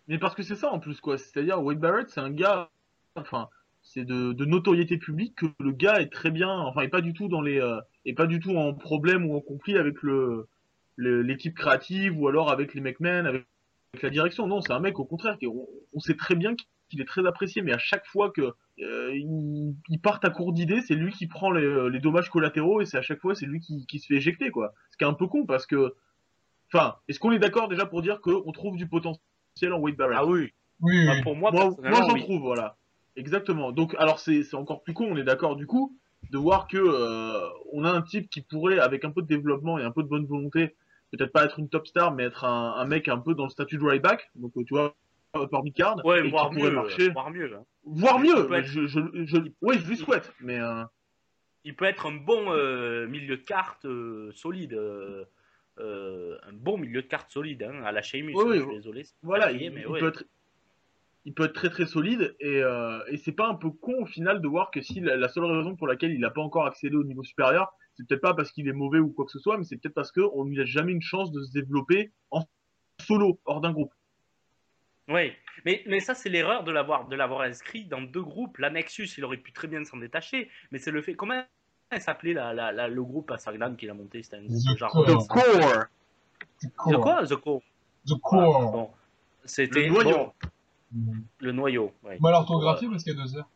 Mais 0.07 0.17
parce 0.17 0.35
que 0.35 0.43
c'est 0.43 0.55
ça 0.55 0.71
en 0.71 0.79
plus, 0.79 0.99
quoi. 0.99 1.17
C'est-à-dire, 1.17 1.61
Wade 1.63 1.79
Barrett, 1.79 2.09
c'est 2.09 2.19
un 2.19 2.29
gars, 2.31 2.69
enfin, 3.15 3.47
c'est 3.81 4.03
de, 4.05 4.33
de 4.33 4.45
notoriété 4.45 4.97
publique 4.97 5.35
que 5.35 5.45
le 5.59 5.71
gars 5.71 6.01
est 6.01 6.11
très 6.11 6.29
bien, 6.31 6.49
enfin, 6.49 6.81
est 6.81 6.87
pas 6.89 7.01
du 7.01 7.13
tout 7.13 7.27
dans 7.29 7.41
les, 7.41 7.59
euh, 7.59 7.79
est 8.05 8.13
pas 8.13 8.27
du 8.27 8.39
tout 8.39 8.55
en 8.57 8.73
problème 8.73 9.25
ou 9.29 9.35
en 9.35 9.39
conflit 9.41 9.77
avec 9.77 10.01
le, 10.03 10.47
le- 10.97 11.21
l'équipe 11.21 11.55
créative 11.55 12.19
ou 12.19 12.27
alors 12.27 12.51
avec 12.51 12.73
les 12.73 12.81
McMahon, 12.81 13.25
avec, 13.25 13.45
avec 13.93 14.03
la 14.03 14.09
direction. 14.09 14.45
Non, 14.47 14.61
c'est 14.61 14.73
un 14.73 14.79
mec 14.79 14.99
au 14.99 15.05
contraire, 15.05 15.37
qui, 15.37 15.47
on, 15.47 15.67
on 15.93 15.99
sait 15.99 16.15
très 16.15 16.35
bien 16.35 16.55
qu'il 16.89 17.01
est 17.01 17.05
très 17.05 17.25
apprécié, 17.25 17.61
mais 17.61 17.71
à 17.73 17.77
chaque 17.79 18.05
fois 18.07 18.29
que 18.31 18.53
euh, 18.81 19.11
il, 19.15 19.75
il 19.89 19.99
part 20.01 20.19
à 20.23 20.29
court 20.29 20.53
d'idées, 20.53 20.81
c'est 20.81 20.95
lui 20.95 21.11
qui 21.13 21.27
prend 21.27 21.51
les, 21.51 21.89
les 21.91 21.99
dommages 21.99 22.29
collatéraux 22.29 22.81
et 22.81 22.85
c'est 22.85 22.97
à 22.97 23.01
chaque 23.01 23.19
fois 23.21 23.35
c'est 23.35 23.45
lui 23.45 23.59
qui, 23.59 23.85
qui 23.85 23.99
se 23.99 24.07
fait 24.07 24.15
éjecter, 24.15 24.49
quoi. 24.51 24.73
Ce 24.91 24.97
qui 24.97 25.03
est 25.03 25.07
un 25.07 25.13
peu 25.13 25.27
con 25.27 25.45
parce 25.45 25.65
que, 25.65 25.93
enfin, 26.73 26.95
est-ce 27.07 27.19
qu'on 27.19 27.31
est 27.31 27.39
d'accord 27.39 27.67
déjà 27.67 27.85
pour 27.85 28.01
dire 28.01 28.21
qu'on 28.21 28.51
trouve 28.51 28.77
du 28.77 28.87
potentiel 28.87 29.73
en 29.73 29.79
Wade 29.79 29.95
Barrett? 29.95 30.17
Ah 30.19 30.25
oui, 30.25 30.51
Oui, 30.81 31.05
Bah, 31.05 31.13
pour 31.23 31.35
moi, 31.35 31.51
moi, 31.51 31.75
moi, 31.83 32.01
j'en 32.01 32.13
oui. 32.13 32.21
trouve, 32.21 32.41
voilà. 32.41 32.77
Exactement. 33.15 33.71
Donc, 33.71 33.95
alors 33.99 34.19
c'est 34.19 34.43
c'est 34.43 34.55
encore 34.55 34.83
plus 34.83 34.93
con, 34.93 35.07
on 35.11 35.17
est 35.17 35.23
d'accord 35.23 35.55
du 35.55 35.67
coup, 35.67 35.95
de 36.31 36.37
voir 36.37 36.67
que 36.67 36.77
euh, 36.77 37.47
on 37.71 37.83
a 37.85 37.91
un 37.91 38.01
type 38.01 38.29
qui 38.29 38.41
pourrait, 38.41 38.79
avec 38.79 39.05
un 39.05 39.11
peu 39.11 39.21
de 39.21 39.27
développement 39.27 39.77
et 39.77 39.83
un 39.83 39.91
peu 39.91 40.01
de 40.03 40.07
bonne 40.07 40.25
volonté, 40.25 40.75
peut-être 41.11 41.31
pas 41.31 41.45
être 41.45 41.59
une 41.59 41.69
top 41.69 41.85
star, 41.87 42.11
mais 42.13 42.23
être 42.23 42.43
un, 42.43 42.73
un 42.75 42.85
mec 42.85 43.07
un 43.07 43.19
peu 43.19 43.35
dans 43.35 43.43
le 43.43 43.49
statut 43.51 43.77
de 43.77 43.83
right 43.83 44.01
back, 44.01 44.31
donc 44.35 44.51
euh, 44.57 44.63
tu 44.65 44.73
vois, 44.73 44.95
upper 45.35 45.61
mid-card, 45.63 46.03
ouais, 46.05 46.27
voire 46.29 46.51
mieux, 46.51 46.71
marcher. 46.71 47.09
voire 47.09 47.31
mieux. 47.31 47.53
hein. 47.55 47.65
Voire 47.85 48.19
Il 48.19 48.31
mieux, 48.31 48.53
être- 48.55 48.65
je, 48.65 48.85
je, 48.87 48.99
je, 49.25 49.37
ouais, 49.61 49.77
je 49.79 49.87
lui 49.87 49.97
souhaite, 49.97 50.31
mais 50.39 50.59
euh, 50.59 50.83
il 51.63 51.75
peut 51.75 51.85
être 51.85 52.05
un 52.07 52.15
bon 52.15 52.51
euh, 52.51 53.07
milieu 53.07 53.37
de 53.37 53.41
carte 53.43 53.85
euh, 53.85 54.31
solide. 54.33 54.73
euh, 54.73 55.25
euh, 55.79 56.37
un 56.43 56.53
bon 56.53 56.77
milieu 56.77 57.01
de 57.01 57.07
carte 57.07 57.31
solide, 57.31 57.63
hein, 57.63 57.81
à 57.83 57.91
la 57.91 58.03
Sheamus. 58.03 58.33
Oui, 58.35 58.43
hein, 58.43 58.47
oui, 58.47 58.57
je 58.59 58.63
suis 58.65 58.75
désolé. 58.75 59.05
voilà, 59.23 59.51
il, 59.51 59.57
lié, 59.57 59.69
mais 59.71 59.81
il 59.81 59.87
ouais. 59.87 59.99
peut 59.99 60.09
être, 60.09 60.23
il 61.25 61.33
peut 61.33 61.45
être 61.45 61.53
très 61.53 61.69
très 61.71 61.87
solide 61.87 62.35
et, 62.39 62.61
euh, 62.61 62.99
et 63.07 63.17
c'est 63.17 63.31
pas 63.31 63.47
un 63.47 63.55
peu 63.55 63.71
con 63.71 64.03
au 64.03 64.05
final 64.05 64.39
de 64.39 64.47
voir 64.47 64.69
que 64.69 64.81
si 64.81 64.99
la, 64.99 65.15
la 65.17 65.27
seule 65.29 65.45
raison 65.45 65.75
pour 65.75 65.87
laquelle 65.87 66.11
il 66.11 66.19
n'a 66.19 66.29
pas 66.29 66.41
encore 66.41 66.67
accédé 66.67 66.95
au 66.95 67.03
niveau 67.03 67.23
supérieur, 67.23 67.73
c'est 67.95 68.07
peut-être 68.07 68.21
pas 68.21 68.35
parce 68.35 68.51
qu'il 68.51 68.67
est 68.67 68.71
mauvais 68.73 68.99
ou 68.99 69.09
quoi 69.09 69.25
que 69.25 69.31
ce 69.31 69.39
soit, 69.39 69.57
mais 69.57 69.63
c'est 69.63 69.77
peut-être 69.77 69.95
parce 69.95 70.11
qu'on 70.11 70.43
lui 70.43 70.55
laisse 70.57 70.67
jamais 70.67 70.91
une 70.91 71.01
chance 71.01 71.31
de 71.31 71.41
se 71.41 71.51
développer 71.51 72.11
en 72.29 72.43
solo, 73.01 73.39
hors 73.45 73.59
d'un 73.61 73.71
groupe. 73.71 73.93
Oui, 75.09 75.33
mais, 75.65 75.83
mais 75.85 75.99
ça, 75.99 76.13
c'est 76.15 76.29
l'erreur 76.29 76.63
de 76.63 76.71
l'avoir, 76.71 77.07
de 77.07 77.15
l'avoir 77.15 77.41
inscrit 77.41 77.83
dans 77.85 78.01
deux 78.01 78.21
groupes. 78.21 78.57
La 78.57 78.69
Nexus, 78.69 79.09
il 79.17 79.25
aurait 79.25 79.37
pu 79.37 79.51
très 79.51 79.67
bien 79.67 79.83
s'en 79.83 79.97
détacher, 79.97 80.49
mais 80.71 80.79
c'est 80.79 80.91
le 80.91 81.01
fait. 81.01 81.13
Comment 81.15 81.43
elle 81.89 82.01
s'appelait 82.01 82.33
la, 82.33 82.53
la, 82.53 82.71
la- 82.71 82.87
le 82.87 83.03
groupe 83.03 83.29
à 83.31 83.37
SmackDown 83.37 83.75
qu'il 83.75 83.89
a 83.89 83.93
monté? 83.93 84.23
C'était 84.23 84.37
un 84.37 84.43
groupe 84.45 84.61
The 84.75 84.77
genre. 84.77 84.91
Core. 84.91 85.05
The 85.05 85.27
core, 85.27 85.85
The 86.61 86.65
The 86.65 86.71
core. 86.75 87.01
quoi 87.01 87.25
The 87.25 87.35
Core 87.35 87.61
The 88.07 88.13
core. 88.21 88.71
Bon, 88.71 88.89
c'était 89.45 89.87
Le 89.87 89.89
noyau. 89.89 90.33
bon, 90.91 91.13
le 91.39 91.51
noyau. 91.51 91.93
ouais. 92.03 92.17
Mal 92.21 92.33
orthographié 92.35 92.87
parce 92.89 93.03
qu'il 93.03 93.13
y 93.15 93.19
a 93.19 93.21
deux 93.23 93.37
heures. 93.37 93.49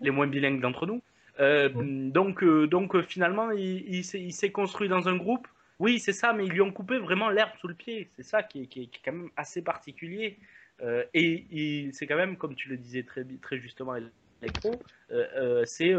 Les 0.00 0.10
moins 0.10 0.28
bilingues 0.28 0.60
d'entre 0.60 0.86
nous. 0.86 1.02
Euh, 1.40 1.68
Ouais. 1.70 1.84
Donc, 2.10 2.42
euh, 2.44 2.66
donc 2.68 2.94
euh, 2.94 3.02
finalement, 3.02 3.50
il 3.50 4.04
s'est 4.04 4.52
construit 4.52 4.88
dans 4.88 5.08
un 5.08 5.16
groupe. 5.16 5.46
Oui, 5.78 5.98
c'est 6.00 6.12
ça, 6.12 6.32
mais 6.32 6.46
ils 6.46 6.52
lui 6.52 6.60
ont 6.62 6.72
coupé 6.72 6.98
vraiment 6.98 7.28
l'herbe 7.28 7.50
sous 7.60 7.68
le 7.68 7.74
pied. 7.74 8.08
C'est 8.16 8.22
ça 8.22 8.42
qui 8.42 8.62
est, 8.62 8.66
qui 8.66 8.82
est- 8.82 8.86
qui 8.86 8.98
est 8.98 9.02
quand 9.04 9.12
même 9.12 9.30
assez 9.36 9.62
particulier. 9.62 10.38
Euh, 10.82 11.04
et 11.14 11.90
c'est 11.92 12.06
quand 12.06 12.16
même, 12.16 12.36
comme 12.36 12.54
tu 12.54 12.68
le 12.68 12.76
disais 12.76 13.02
très, 13.02 13.24
très 13.42 13.58
justement, 13.58 13.94
Electro, 14.42 14.82
euh, 15.10 15.26
euh, 15.36 15.64
c'est 15.64 15.94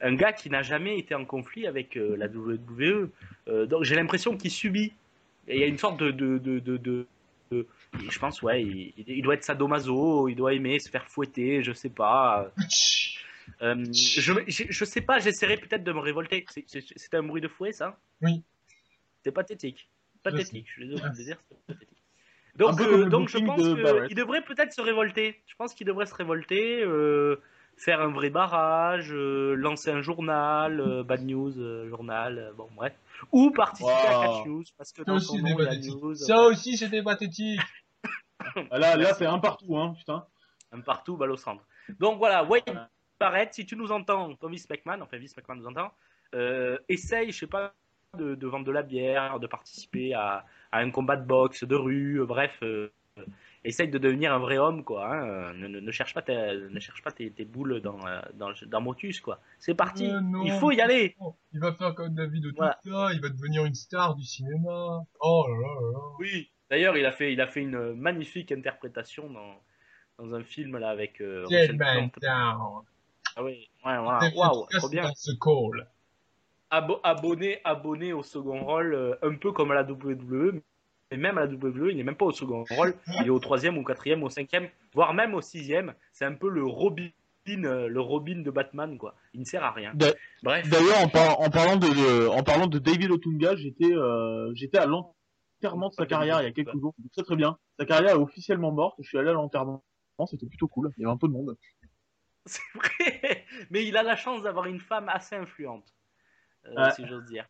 un 0.00 0.14
gars 0.14 0.32
qui 0.32 0.48
n'a 0.50 0.62
jamais 0.62 0.98
été 0.98 1.14
en 1.14 1.24
conflit 1.24 1.66
avec 1.66 1.94
la 1.94 2.28
WWE. 2.28 3.10
Donc 3.66 3.84
j'ai 3.84 3.94
l'impression 3.96 4.36
qu'il 4.36 4.50
subit. 4.50 4.92
Il 5.46 5.58
y 5.58 5.62
a 5.62 5.66
une 5.66 5.78
sorte 5.78 5.98
de. 6.00 6.10
de, 6.10 6.38
de, 6.38 6.58
de, 6.76 7.06
je 7.50 8.18
pense, 8.18 8.42
ouais, 8.42 8.62
il, 8.62 9.22
doit 9.22 9.34
être 9.34 9.44
sadomaso, 9.44 10.28
il 10.28 10.34
doit 10.34 10.52
aimer 10.52 10.78
se 10.78 10.90
faire 10.90 11.06
fouetter, 11.06 11.62
je 11.62 11.72
sais 11.72 11.88
pas. 11.88 12.50
Je, 13.60 14.20
je, 14.20 14.32
je 14.68 14.84
sais 14.84 15.00
pas, 15.00 15.18
j'essaierai 15.18 15.56
peut-être 15.56 15.82
de 15.84 15.92
me 15.92 15.98
révolter. 16.00 16.44
C'est- 16.66 17.14
un 17.14 17.22
bruit 17.22 17.40
de 17.40 17.48
fouet, 17.48 17.72
ça? 17.72 17.98
Oui. 18.20 18.42
C'est 19.28 19.32
pathétique. 19.32 19.90
Je 20.14 20.30
Pathétique, 20.30 20.66
je 20.68 20.72
suis 20.72 20.88
désolé 20.88 21.02
de 21.02 21.08
le 21.18 21.24
dire, 21.24 21.36
c'est 21.50 21.66
pathétique. 21.66 21.98
Un 22.54 22.58
Donc, 22.58 22.80
euh, 22.80 23.04
donc 23.10 23.28
je 23.28 23.36
pense 23.36 23.62
de 23.62 24.06
qu'il 24.06 24.16
devrait 24.16 24.40
peut-être 24.42 24.72
se 24.72 24.80
révolter. 24.80 25.42
Je 25.46 25.54
pense 25.56 25.74
qu'il 25.74 25.86
devrait 25.86 26.06
se 26.06 26.14
révolter, 26.14 26.82
euh, 26.82 27.42
faire 27.76 28.00
un 28.00 28.08
vrai 28.10 28.30
barrage, 28.30 29.12
euh, 29.12 29.54
lancer 29.54 29.90
un 29.90 30.00
journal, 30.00 31.04
Bad 31.06 31.26
News, 31.26 31.52
journal, 31.90 32.54
bon 32.56 32.70
bref. 32.74 32.94
Ou 33.32 33.50
participer 33.50 33.92
à. 33.92 34.22
Catch 34.22 34.46
News, 34.46 34.64
parce 34.78 34.92
que 34.92 35.02
Ça 35.04 35.10
dans 35.10 35.16
aussi, 35.16 35.26
son 35.26 35.36
c'était 35.36 35.50
nom, 35.50 35.58
il 35.58 35.62
y 35.62 35.66
a 35.66 35.68
pathétique. 35.68 36.02
news. 36.02 36.14
Ça 36.14 36.40
aussi, 36.40 36.76
c'était 36.78 37.02
pathétique. 37.02 37.60
Ah, 38.70 38.78
Là, 38.78 38.96
là 38.96 39.12
c'est 39.12 39.26
un 39.26 39.40
partout, 39.40 39.76
hein, 39.76 39.94
putain. 39.98 40.24
un 40.72 40.80
partout, 40.80 41.18
balle 41.18 41.32
au 41.32 41.36
centre. 41.36 41.66
Donc 42.00 42.16
voilà, 42.16 42.44
Wade 42.44 42.88
Barrett, 43.20 43.52
si 43.52 43.66
tu 43.66 43.76
nous 43.76 43.92
entends, 43.92 44.34
ton 44.36 44.48
Vince 44.48 44.66
McMahon, 44.70 45.02
enfin 45.02 45.18
Vince 45.18 45.36
McMahon 45.36 45.60
nous 45.60 45.66
entend, 45.66 45.92
essaye, 46.88 47.30
je 47.30 47.38
sais 47.40 47.46
pas, 47.46 47.74
de, 48.16 48.34
de 48.34 48.46
vendre 48.46 48.64
de 48.64 48.72
la 48.72 48.82
bière, 48.82 49.38
de 49.38 49.46
participer 49.46 50.14
à, 50.14 50.44
à 50.72 50.78
un 50.78 50.90
combat 50.90 51.16
de 51.16 51.26
boxe, 51.26 51.64
de 51.64 51.74
rue, 51.76 52.20
euh, 52.20 52.26
bref, 52.26 52.56
euh, 52.62 52.90
essaye 53.64 53.88
de 53.88 53.98
devenir 53.98 54.32
un 54.32 54.38
vrai 54.38 54.56
homme, 54.56 54.82
quoi. 54.82 55.06
hein, 55.14 55.52
ne, 55.54 55.66
ne- 55.68 55.80
ne 55.80 55.90
cherche 55.90 56.14
pas, 56.14 56.22
ta- 56.22 56.54
ne 56.54 56.80
cherche 56.80 57.02
pas 57.02 57.10
tes, 57.12 57.30
tes 57.30 57.44
boules 57.44 57.80
dans, 57.82 57.98
euh, 58.06 58.20
dans, 58.34 58.50
dans 58.66 58.80
Motus, 58.80 59.20
quoi. 59.20 59.40
C'est 59.58 59.74
parti, 59.74 60.06
Euh, 60.06 60.20
non. 60.20 60.42
il 60.44 60.52
faut 60.52 60.70
y 60.70 60.80
aller. 60.80 61.16
Il 61.52 61.60
va 61.60 61.72
faire 61.74 61.94
comme 61.94 62.14
David 62.14 62.44
de 62.44 62.50
tout 62.50 62.56
Voilà. 62.56 62.78
ça, 62.82 63.12
il 63.12 63.20
va 63.20 63.28
devenir 63.28 63.64
une 63.66 63.74
star 63.74 64.14
du 64.14 64.24
cinéma. 64.24 65.04
Oh 65.20 65.46
là 65.48 65.54
là 65.56 65.90
là. 65.92 65.98
Oui. 66.18 66.50
D'ailleurs, 66.70 66.96
il 66.96 67.04
a 67.06 67.12
fait, 67.12 67.32
il 67.32 67.40
a 67.40 67.46
fait 67.46 67.60
une 67.60 67.94
magnifique 67.94 68.52
interprétation 68.52 69.28
dans, 69.30 69.54
dans 70.18 70.34
un 70.34 70.42
film 70.44 70.76
là 70.78 70.90
avec 70.90 71.20
euh, 71.20 71.46
Dead 71.48 71.76
Man. 71.76 72.10
Down. 72.22 72.82
Ah 73.36 73.44
oui, 73.44 73.68
ouais, 73.84 73.98
voilà. 73.98 74.18
Efficace 74.26 74.68
trop 74.78 74.88
bien. 74.88 75.02
dans 75.02 75.14
ce 75.14 75.32
call. 75.40 75.86
Abo- 76.70 77.00
abonné, 77.02 77.60
abonné 77.64 78.12
au 78.12 78.22
second 78.22 78.64
rôle, 78.64 78.94
euh, 78.94 79.14
un 79.22 79.34
peu 79.36 79.52
comme 79.52 79.70
à 79.70 79.74
la 79.74 79.82
WWE, 79.82 80.60
mais 81.10 81.16
même 81.16 81.38
à 81.38 81.46
la 81.46 81.52
WWE, 81.52 81.90
il 81.90 81.96
n'est 81.96 82.02
même 82.04 82.16
pas 82.16 82.26
au 82.26 82.32
second 82.32 82.64
rôle, 82.70 82.94
il 83.20 83.26
est 83.26 83.30
au 83.30 83.38
troisième, 83.38 83.78
au 83.78 83.84
quatrième, 83.84 84.22
au 84.22 84.28
cinquième, 84.30 84.68
voire 84.94 85.14
même 85.14 85.34
au 85.34 85.40
sixième. 85.40 85.94
C'est 86.12 86.24
un 86.24 86.34
peu 86.34 86.48
le 86.50 86.64
Robin, 86.64 87.08
euh, 87.48 87.88
le 87.88 88.00
Robin 88.00 88.42
de 88.42 88.50
Batman, 88.50 88.98
quoi. 88.98 89.14
Il 89.32 89.40
ne 89.40 89.44
sert 89.46 89.64
à 89.64 89.70
rien. 89.70 89.92
Bref, 90.42 90.68
D'ailleurs, 90.68 91.00
en, 91.02 91.08
par- 91.08 91.40
en 91.40 91.48
parlant 91.50 91.76
de, 91.76 92.28
en 92.28 92.42
parlant 92.42 92.66
de 92.66 92.78
David 92.78 93.10
Otunga, 93.10 93.56
j'étais, 93.56 93.92
euh, 93.92 94.52
j'étais 94.54 94.78
à 94.78 94.84
l'enterrement 94.86 95.88
de 95.88 95.94
sa 95.94 96.04
carrière 96.06 96.40
il 96.42 96.44
y 96.44 96.48
a 96.48 96.52
quelques 96.52 96.78
jours. 96.78 96.94
Très 97.14 97.22
très 97.22 97.36
bien. 97.36 97.56
Sa 97.78 97.86
carrière 97.86 98.10
est 98.10 98.18
officiellement 98.18 98.70
morte. 98.72 98.96
Je 99.00 99.08
suis 99.08 99.18
allé 99.18 99.30
à 99.30 99.32
l'enterrement. 99.32 99.82
C'était 100.26 100.46
plutôt 100.46 100.68
cool. 100.68 100.90
Il 100.98 101.02
y 101.02 101.04
avait 101.04 101.12
un 101.14 101.16
peu 101.16 101.28
de 101.28 101.32
monde. 101.32 101.56
c'est 102.44 102.60
vrai, 102.74 103.44
mais 103.70 103.86
il 103.86 103.96
a 103.96 104.02
la 104.02 104.16
chance 104.16 104.42
d'avoir 104.42 104.66
une 104.66 104.80
femme 104.80 105.08
assez 105.08 105.36
influente, 105.36 105.84
Ouais. 106.76 106.90
si 106.92 107.06
j'ose 107.06 107.24
dire. 107.26 107.46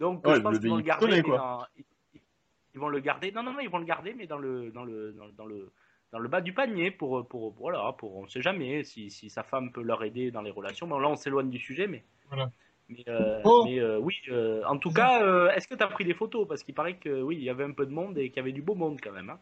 Donc, 0.00 0.26
Ouais, 0.26 0.36
je 0.36 0.40
pense 0.40 0.58
qu'ils 0.58 0.70
vont 0.70 0.76
le 0.76 0.82
garder. 0.82 1.22
dans- 1.22 1.64
ils- 1.76 2.78
vont 2.78 2.88
le 2.88 3.00
garder. 3.00 3.32
Non, 3.32 3.42
non, 3.42 3.52
non, 3.54 3.60
ils 3.60 3.68
vont 3.70 3.78
le 3.78 3.84
garder, 3.84 4.14
mais 4.14 4.26
dans 4.26 4.38
le, 4.38 4.70
dans 4.70 4.84
le, 4.84 5.12
dans, 5.12 5.28
dans 5.36 5.46
le, 5.46 5.72
dans 6.12 6.18
le 6.20 6.28
bas 6.28 6.40
du 6.40 6.52
panier 6.52 6.90
pour, 6.92 7.26
pour, 7.26 7.52
voilà, 7.54 7.92
pour, 7.98 8.16
on 8.16 8.28
sait 8.28 8.40
jamais 8.42 8.84
si, 8.84 9.10
si 9.10 9.28
sa 9.30 9.42
femme 9.42 9.72
peut 9.72 9.82
leur 9.82 10.02
aider 10.04 10.30
dans 10.30 10.42
les 10.42 10.50
relations. 10.52 10.86
Bon, 10.86 10.98
là, 11.00 11.08
on 11.08 11.16
s'éloigne 11.16 11.50
du 11.50 11.58
sujet, 11.58 11.86
mais. 11.88 12.04
Voilà. 12.28 12.50
Mais, 12.88 13.04
euh, 13.08 13.40
Oh. 13.44 13.64
mais, 13.66 13.80
euh, 13.80 13.98
oui, 13.98 14.14
euh, 14.28 14.62
en 14.64 14.78
tout 14.78 14.92
cas, 14.92 15.22
euh, 15.22 15.50
est-ce 15.50 15.66
que 15.68 15.74
tu 15.74 15.82
as 15.82 15.88
pris 15.88 16.04
des 16.04 16.14
photos? 16.14 16.46
Parce 16.48 16.62
qu'il 16.62 16.74
paraît 16.74 16.96
que 16.96 17.20
oui, 17.22 17.36
il 17.36 17.42
y 17.42 17.50
avait 17.50 17.64
un 17.64 17.72
peu 17.72 17.84
de 17.84 17.92
monde 17.92 18.16
et 18.16 18.28
qu'il 18.28 18.36
y 18.36 18.40
avait 18.40 18.52
du 18.52 18.62
beau 18.62 18.74
monde 18.76 18.98
quand 19.02 19.12
même. 19.12 19.30
hein. 19.30 19.40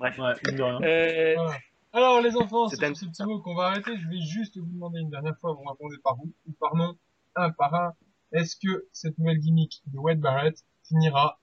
Bref. 0.00 0.18
Ouais. 0.18 0.32
Euh, 0.82 1.34
Voilà. 1.36 1.58
Alors 1.92 2.20
les 2.20 2.36
enfants, 2.36 2.66
c'est 2.68 2.84
un- 2.84 2.92
petit 2.92 3.22
mot 3.24 3.38
qu'on 3.40 3.54
va 3.54 3.66
arrêter. 3.68 3.96
Je 3.96 4.08
vais 4.08 4.20
juste 4.20 4.58
vous 4.58 4.66
demander 4.66 4.98
une 4.98 5.10
dernière 5.10 5.38
fois, 5.38 5.52
vous 5.52 5.62
répondez 5.62 5.96
par 6.02 6.16
vous 6.16 6.32
ou 6.48 6.52
par 6.58 6.74
non, 6.74 6.96
un 7.36 7.50
par 7.50 7.74
un. 7.74 7.94
Est-ce 8.32 8.56
que 8.56 8.86
cette 8.92 9.18
nouvelle 9.18 9.38
gimmick 9.38 9.82
de 9.86 9.98
Wade 9.98 10.20
Barrett 10.20 10.64
finira 10.88 11.40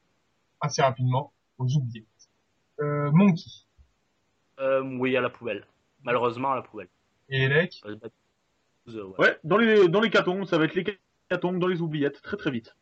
assez 0.59 0.81
rapidement 0.81 1.31
aux 1.57 1.73
oubliés 1.75 2.05
euh, 2.79 3.11
Monkey 3.11 3.49
euh, 4.59 4.81
oui, 4.83 5.17
à 5.17 5.21
la 5.21 5.29
poubelle. 5.29 5.65
Malheureusement, 6.03 6.51
à 6.51 6.55
la 6.55 6.61
poubelle. 6.61 6.89
et 7.29 7.43
Elec? 7.43 7.81
Ouais. 9.17 9.39
Dans 9.43 9.57
les, 9.57 9.87
dans 9.87 10.01
les 10.01 10.09
catombes, 10.09 10.45
ça 10.45 10.57
va 10.57 10.65
être 10.65 10.75
les 10.75 10.99
catombes 11.29 11.59
dans 11.59 11.67
les 11.67 11.81
oubliettes, 11.81 12.21
très 12.21 12.37
très 12.37 12.51
vite. 12.51 12.75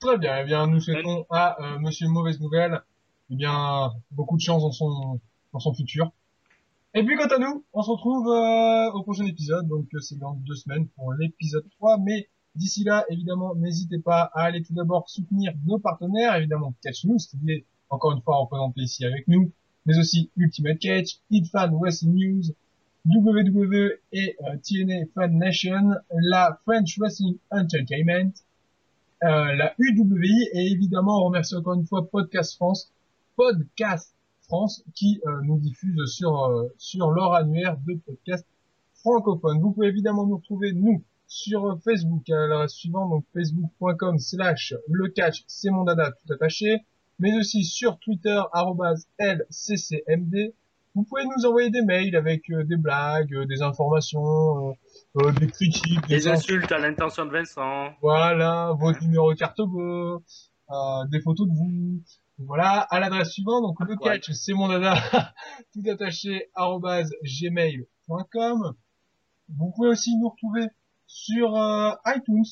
Très 0.00 0.18
bien. 0.18 0.38
Eh 0.40 0.44
bien, 0.44 0.66
nous 0.66 0.80
souhaitons 0.80 1.26
à 1.30 1.62
euh, 1.62 1.78
Monsieur 1.78 2.08
Mauvaise 2.08 2.40
Nouvelle, 2.40 2.82
eh 3.30 3.36
bien, 3.36 3.92
beaucoup 4.10 4.36
de 4.36 4.42
chance 4.42 4.62
dans 4.62 4.72
son 4.72 5.20
dans 5.52 5.58
son 5.58 5.72
futur. 5.72 6.10
Et 6.92 7.04
puis 7.04 7.16
quant 7.16 7.28
à 7.28 7.38
nous, 7.38 7.64
on 7.72 7.82
se 7.82 7.90
retrouve 7.90 8.28
euh, 8.28 8.90
au 8.92 9.02
prochain 9.02 9.24
épisode. 9.24 9.66
Donc 9.68 9.86
c'est 10.00 10.18
dans 10.18 10.34
deux 10.34 10.54
semaines 10.54 10.88
pour 10.88 11.12
l'épisode 11.14 11.66
3. 11.78 11.98
Mais 11.98 12.28
d'ici 12.56 12.84
là, 12.84 13.04
évidemment, 13.08 13.54
n'hésitez 13.54 13.98
pas 13.98 14.30
à 14.34 14.42
aller 14.42 14.62
tout 14.62 14.74
d'abord 14.74 15.08
soutenir 15.08 15.52
nos 15.66 15.78
partenaires, 15.78 16.34
évidemment 16.36 16.74
Catch 16.82 17.04
News, 17.04 17.18
qui 17.18 17.50
est 17.50 17.64
encore 17.90 18.12
une 18.12 18.22
fois 18.22 18.36
représenté 18.38 18.82
ici 18.82 19.04
avec 19.04 19.28
nous, 19.28 19.50
mais 19.84 19.98
aussi 19.98 20.30
Ultimate 20.36 20.78
Catch, 20.78 21.20
Fan 21.52 21.74
Wrestling 21.74 22.14
News, 22.14 22.44
WWE 23.08 23.92
et 24.12 24.36
euh, 24.42 24.56
TNA 24.62 25.06
Fan 25.14 25.38
Nation, 25.38 25.94
la 26.10 26.58
French 26.64 26.98
Wrestling 26.98 27.36
Entertainment, 27.50 28.32
euh, 29.24 29.54
la 29.54 29.74
UWI 29.78 30.48
et 30.52 30.72
évidemment 30.72 31.22
on 31.22 31.24
remercie 31.26 31.56
encore 31.56 31.74
une 31.74 31.86
fois 31.86 32.06
Podcast 32.10 32.54
France, 32.56 32.92
Podcast 33.34 34.12
France 34.42 34.84
qui 34.94 35.20
euh, 35.26 35.40
nous 35.42 35.58
diffuse 35.58 36.04
sur 36.06 36.44
euh, 36.44 36.68
sur 36.76 37.10
leur 37.10 37.32
annuaire 37.32 37.78
de 37.86 37.94
podcasts 37.94 38.46
francophones. 38.94 39.60
Vous 39.60 39.70
pouvez 39.70 39.88
évidemment 39.88 40.26
nous 40.26 40.36
retrouver 40.36 40.72
nous 40.72 41.02
sur 41.26 41.78
Facebook 41.84 42.28
à 42.30 42.46
l'adresse 42.46 42.72
suivante 42.74 43.10
donc 43.10 43.24
facebook.com 43.34 44.18
slash 44.18 44.74
le 44.88 45.08
catch 45.08 45.42
c'est 45.46 45.70
mon 45.70 45.84
dada 45.84 46.10
tout 46.12 46.32
attaché 46.32 46.80
mais 47.18 47.36
aussi 47.38 47.64
sur 47.64 47.98
Twitter 47.98 48.40
arrobase 48.52 49.08
lccmd. 49.18 50.52
Vous 50.94 51.02
pouvez 51.04 51.24
nous 51.24 51.44
envoyer 51.46 51.68
des 51.70 51.82
mails 51.82 52.16
avec 52.16 52.48
euh, 52.50 52.64
des 52.64 52.76
blagues, 52.78 53.34
euh, 53.34 53.44
des 53.46 53.60
informations, 53.60 54.70
euh, 54.70 54.72
euh, 55.22 55.32
des 55.32 55.46
critiques, 55.46 56.06
Des 56.08 56.26
ins- 56.26 56.32
insultes 56.32 56.72
à 56.72 56.78
l'intention 56.78 57.26
de 57.26 57.30
Vincent. 57.32 57.90
voilà, 58.00 58.72
votre 58.78 59.02
numéro 59.02 59.32
de 59.34 59.38
carte 59.38 59.60
bleue, 59.60 60.18
euh, 60.70 61.04
des 61.10 61.20
photos 61.20 61.46
de 61.48 61.52
vous. 61.54 62.00
Voilà, 62.38 62.80
à 62.80 62.98
l'adresse 63.00 63.30
suivante, 63.32 63.62
donc 63.62 63.80
le 63.80 63.94
Ouais. 63.94 64.18
catch, 64.20 64.30
c'est 64.32 64.52
mon 64.54 64.68
dada, 64.68 64.94
tout 65.74 65.82
attaché, 65.90 66.50
arrobase 66.54 67.10
gmail.com. 67.22 68.74
Vous 69.56 69.72
pouvez 69.74 69.88
aussi 69.88 70.16
nous 70.18 70.28
retrouver 70.30 70.66
sur 71.06 71.56
euh, 71.56 71.90
iTunes, 72.06 72.44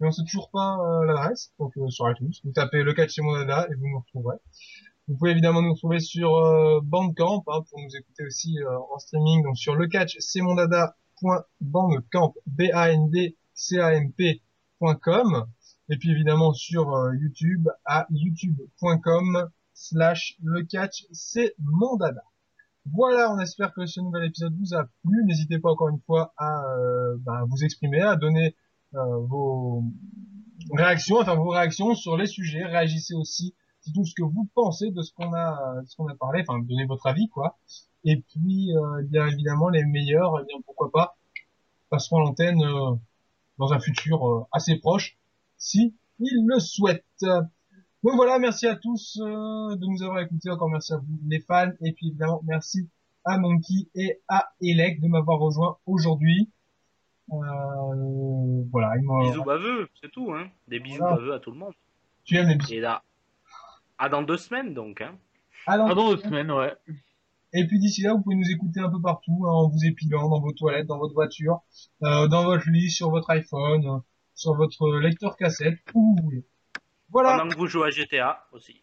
mais 0.00 0.08
on 0.08 0.12
sait 0.12 0.24
toujours 0.24 0.50
pas 0.50 0.78
euh, 0.78 1.06
l'adresse, 1.06 1.54
donc 1.58 1.74
euh, 1.78 1.88
sur 1.88 2.10
iTunes, 2.10 2.34
vous 2.44 2.52
tapez 2.52 2.82
le 2.82 2.92
catch, 2.92 3.14
c'est 3.14 3.22
mon 3.22 3.32
dada, 3.32 3.66
et 3.70 3.74
vous 3.74 3.88
nous 3.88 4.00
retrouverez. 4.00 4.36
Vous 5.08 5.16
pouvez 5.16 5.30
évidemment 5.30 5.62
nous 5.62 5.72
retrouver 5.72 6.00
sur 6.00 6.36
euh, 6.36 6.80
Bandcamp, 6.82 7.44
hein, 7.46 7.62
pour 7.70 7.80
nous 7.80 7.96
écouter 7.96 8.26
aussi 8.26 8.58
en 8.92 8.98
streaming, 8.98 9.42
donc 9.42 9.56
sur 9.56 9.74
le 9.74 9.86
catch, 9.86 10.18
c'est 10.18 10.42
mon 10.42 10.54
B-A-N-D-C-A-M-P.com, 12.46 15.46
et 15.88 15.96
puis 15.96 16.10
évidemment 16.10 16.52
sur 16.52 16.92
YouTube 17.14 17.68
à 17.84 18.06
youtube.com 18.10 19.48
slash 19.72 20.36
le 20.42 20.64
catch, 20.64 21.06
c'est 21.12 21.54
mon 21.58 21.96
dada. 21.96 22.24
Voilà, 22.92 23.32
on 23.32 23.38
espère 23.38 23.72
que 23.72 23.84
ce 23.86 24.00
nouvel 24.00 24.24
épisode 24.24 24.54
vous 24.58 24.74
a 24.74 24.84
plu. 25.02 25.24
N'hésitez 25.24 25.58
pas 25.58 25.70
encore 25.70 25.88
une 25.88 26.00
fois 26.00 26.32
à 26.36 26.62
euh, 26.78 27.16
bah, 27.20 27.42
vous 27.48 27.64
exprimer, 27.64 28.00
à 28.00 28.16
donner 28.16 28.54
euh, 28.94 29.18
vos 29.18 29.82
réactions, 30.72 31.18
enfin 31.20 31.34
vos 31.34 31.48
réactions 31.48 31.94
sur 31.94 32.16
les 32.16 32.26
sujets. 32.26 32.64
Réagissez 32.64 33.14
aussi 33.14 33.54
tout 33.94 34.04
ce 34.04 34.14
que 34.14 34.22
vous 34.22 34.48
pensez 34.54 34.90
de 34.90 35.02
ce 35.02 35.12
qu'on 35.12 35.32
a, 35.32 35.58
parlé, 36.18 36.44
enfin 36.46 36.58
donnez 36.60 36.86
votre 36.86 37.06
avis 37.06 37.28
quoi. 37.28 37.56
Et 38.04 38.16
puis 38.16 38.76
euh, 38.76 39.02
bien 39.04 39.26
évidemment 39.26 39.68
les 39.68 39.84
meilleurs, 39.84 40.40
eh 40.40 40.44
bien 40.44 40.56
pourquoi 40.64 40.90
pas 40.92 41.16
passeront 41.90 42.20
l'antenne 42.20 42.62
euh, 42.62 42.94
dans 43.58 43.72
un 43.72 43.80
futur 43.80 44.46
assez 44.52 44.76
proche, 44.76 45.18
si 45.56 45.94
ils 46.18 46.44
le 46.46 46.58
souhaitent. 46.60 47.24
Donc 48.06 48.14
voilà, 48.14 48.38
merci 48.38 48.68
à 48.68 48.76
tous 48.76 49.18
euh, 49.20 49.74
de 49.74 49.84
nous 49.84 50.00
avoir 50.04 50.20
écoutés. 50.20 50.48
Encore 50.48 50.68
merci 50.70 50.92
à 50.92 50.98
vous 50.98 51.18
les 51.26 51.40
fans. 51.40 51.72
Et 51.80 51.90
puis 51.90 52.10
évidemment, 52.10 52.40
merci 52.46 52.88
à 53.24 53.36
Monkey 53.36 53.88
et 53.96 54.20
à 54.28 54.50
Elec 54.62 55.00
de 55.00 55.08
m'avoir 55.08 55.40
rejoint 55.40 55.76
aujourd'hui. 55.86 56.48
Euh, 57.32 58.62
voilà, 58.70 58.92
Bisous 59.24 59.42
baveux, 59.42 59.88
c'est 60.00 60.12
tout. 60.12 60.32
Hein. 60.32 60.46
Des 60.68 60.78
bisous 60.78 60.98
Voilà. 60.98 61.16
baveux 61.16 61.34
à 61.34 61.40
tout 61.40 61.50
le 61.50 61.58
monde. 61.58 61.72
tu 62.22 62.36
aimes 62.36 62.46
les 62.46 62.54
bisous. 62.54 62.74
Et 62.74 62.80
là, 62.80 63.02
à 63.98 64.08
dans 64.08 64.22
deux 64.22 64.36
semaines 64.36 64.72
donc. 64.72 65.00
Hein. 65.00 65.18
Ah. 65.66 65.72
Ah, 65.72 65.94
dans 65.96 66.14
deux 66.14 66.18
semaines, 66.18 66.52
ouais. 66.52 66.76
Et 67.54 67.66
puis 67.66 67.80
d'ici 67.80 68.02
là, 68.02 68.12
vous 68.12 68.20
pouvez 68.20 68.36
nous 68.36 68.50
écouter 68.52 68.78
un 68.78 68.88
peu 68.88 69.00
partout, 69.00 69.46
hein, 69.48 69.50
en 69.50 69.68
vous 69.68 69.84
épilant 69.84 70.28
dans 70.28 70.38
vos 70.38 70.52
toilettes, 70.52 70.86
dans 70.86 70.98
votre 70.98 71.14
voiture, 71.14 71.62
euh, 72.04 72.28
dans 72.28 72.44
votre 72.44 72.70
lit, 72.70 72.88
sur 72.88 73.10
votre 73.10 73.30
iPhone, 73.30 74.00
sur 74.36 74.54
votre 74.54 74.96
lecteur 75.00 75.36
cassette, 75.36 75.80
où 75.92 76.14
vous 76.16 76.22
voulez. 76.22 76.44
Voilà. 77.10 77.38
Pendant 77.38 77.48
que 77.50 77.56
vous 77.56 77.66
jouez 77.66 77.86
à 77.86 77.90
GTA 77.90 78.46
aussi. 78.52 78.82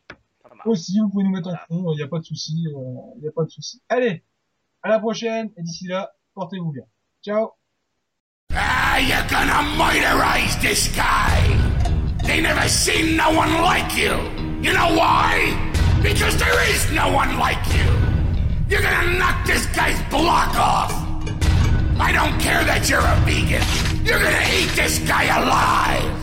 Aussi, 0.65 0.99
vous 0.99 1.09
pouvez 1.09 1.23
nous 1.23 1.31
mettre 1.31 1.49
en 1.49 1.57
fond, 1.67 1.91
il 1.93 1.97
n'y 1.97 2.03
a 2.03 2.07
pas 2.07 2.19
de 2.19 2.23
souci, 2.25 2.53
il 2.55 3.21
n'y 3.21 3.27
a 3.27 3.31
pas 3.31 3.43
de 3.43 3.49
souci. 3.49 3.81
Allez, 3.89 4.23
à 4.81 4.89
la 4.89 4.99
prochaine, 4.99 5.51
et 5.57 5.63
d'ici 5.63 5.87
là, 5.87 6.11
portez-vous 6.33 6.71
bien. 6.71 6.83
Ciao 7.23 7.53
Ah, 8.53 8.99
you're 8.99 9.25
gonna 9.29 9.63
murderize 9.77 10.59
this 10.61 10.89
guy. 10.95 11.41
They 12.23 12.41
never 12.41 12.67
seen 12.67 13.17
no 13.17 13.31
one 13.31 13.61
like 13.61 13.95
you. 13.97 14.13
You 14.61 14.73
know 14.73 14.95
why? 14.95 15.57
Because 16.01 16.37
there 16.37 16.61
is 16.69 16.91
no 16.91 17.11
one 17.11 17.37
like 17.39 17.65
you. 17.73 17.89
You're 18.69 18.81
gonna 18.81 19.17
knock 19.17 19.45
this 19.45 19.65
guy's 19.75 19.99
block 20.09 20.55
off. 20.57 20.91
I 21.99 22.11
don't 22.11 22.39
care 22.39 22.63
that 22.65 22.87
you're 22.89 22.99
a 22.99 23.15
vegan. 23.25 23.63
You're 24.05 24.19
gonna 24.19 24.45
eat 24.53 24.69
this 24.75 24.99
guy 24.99 25.25
alive. 25.25 26.22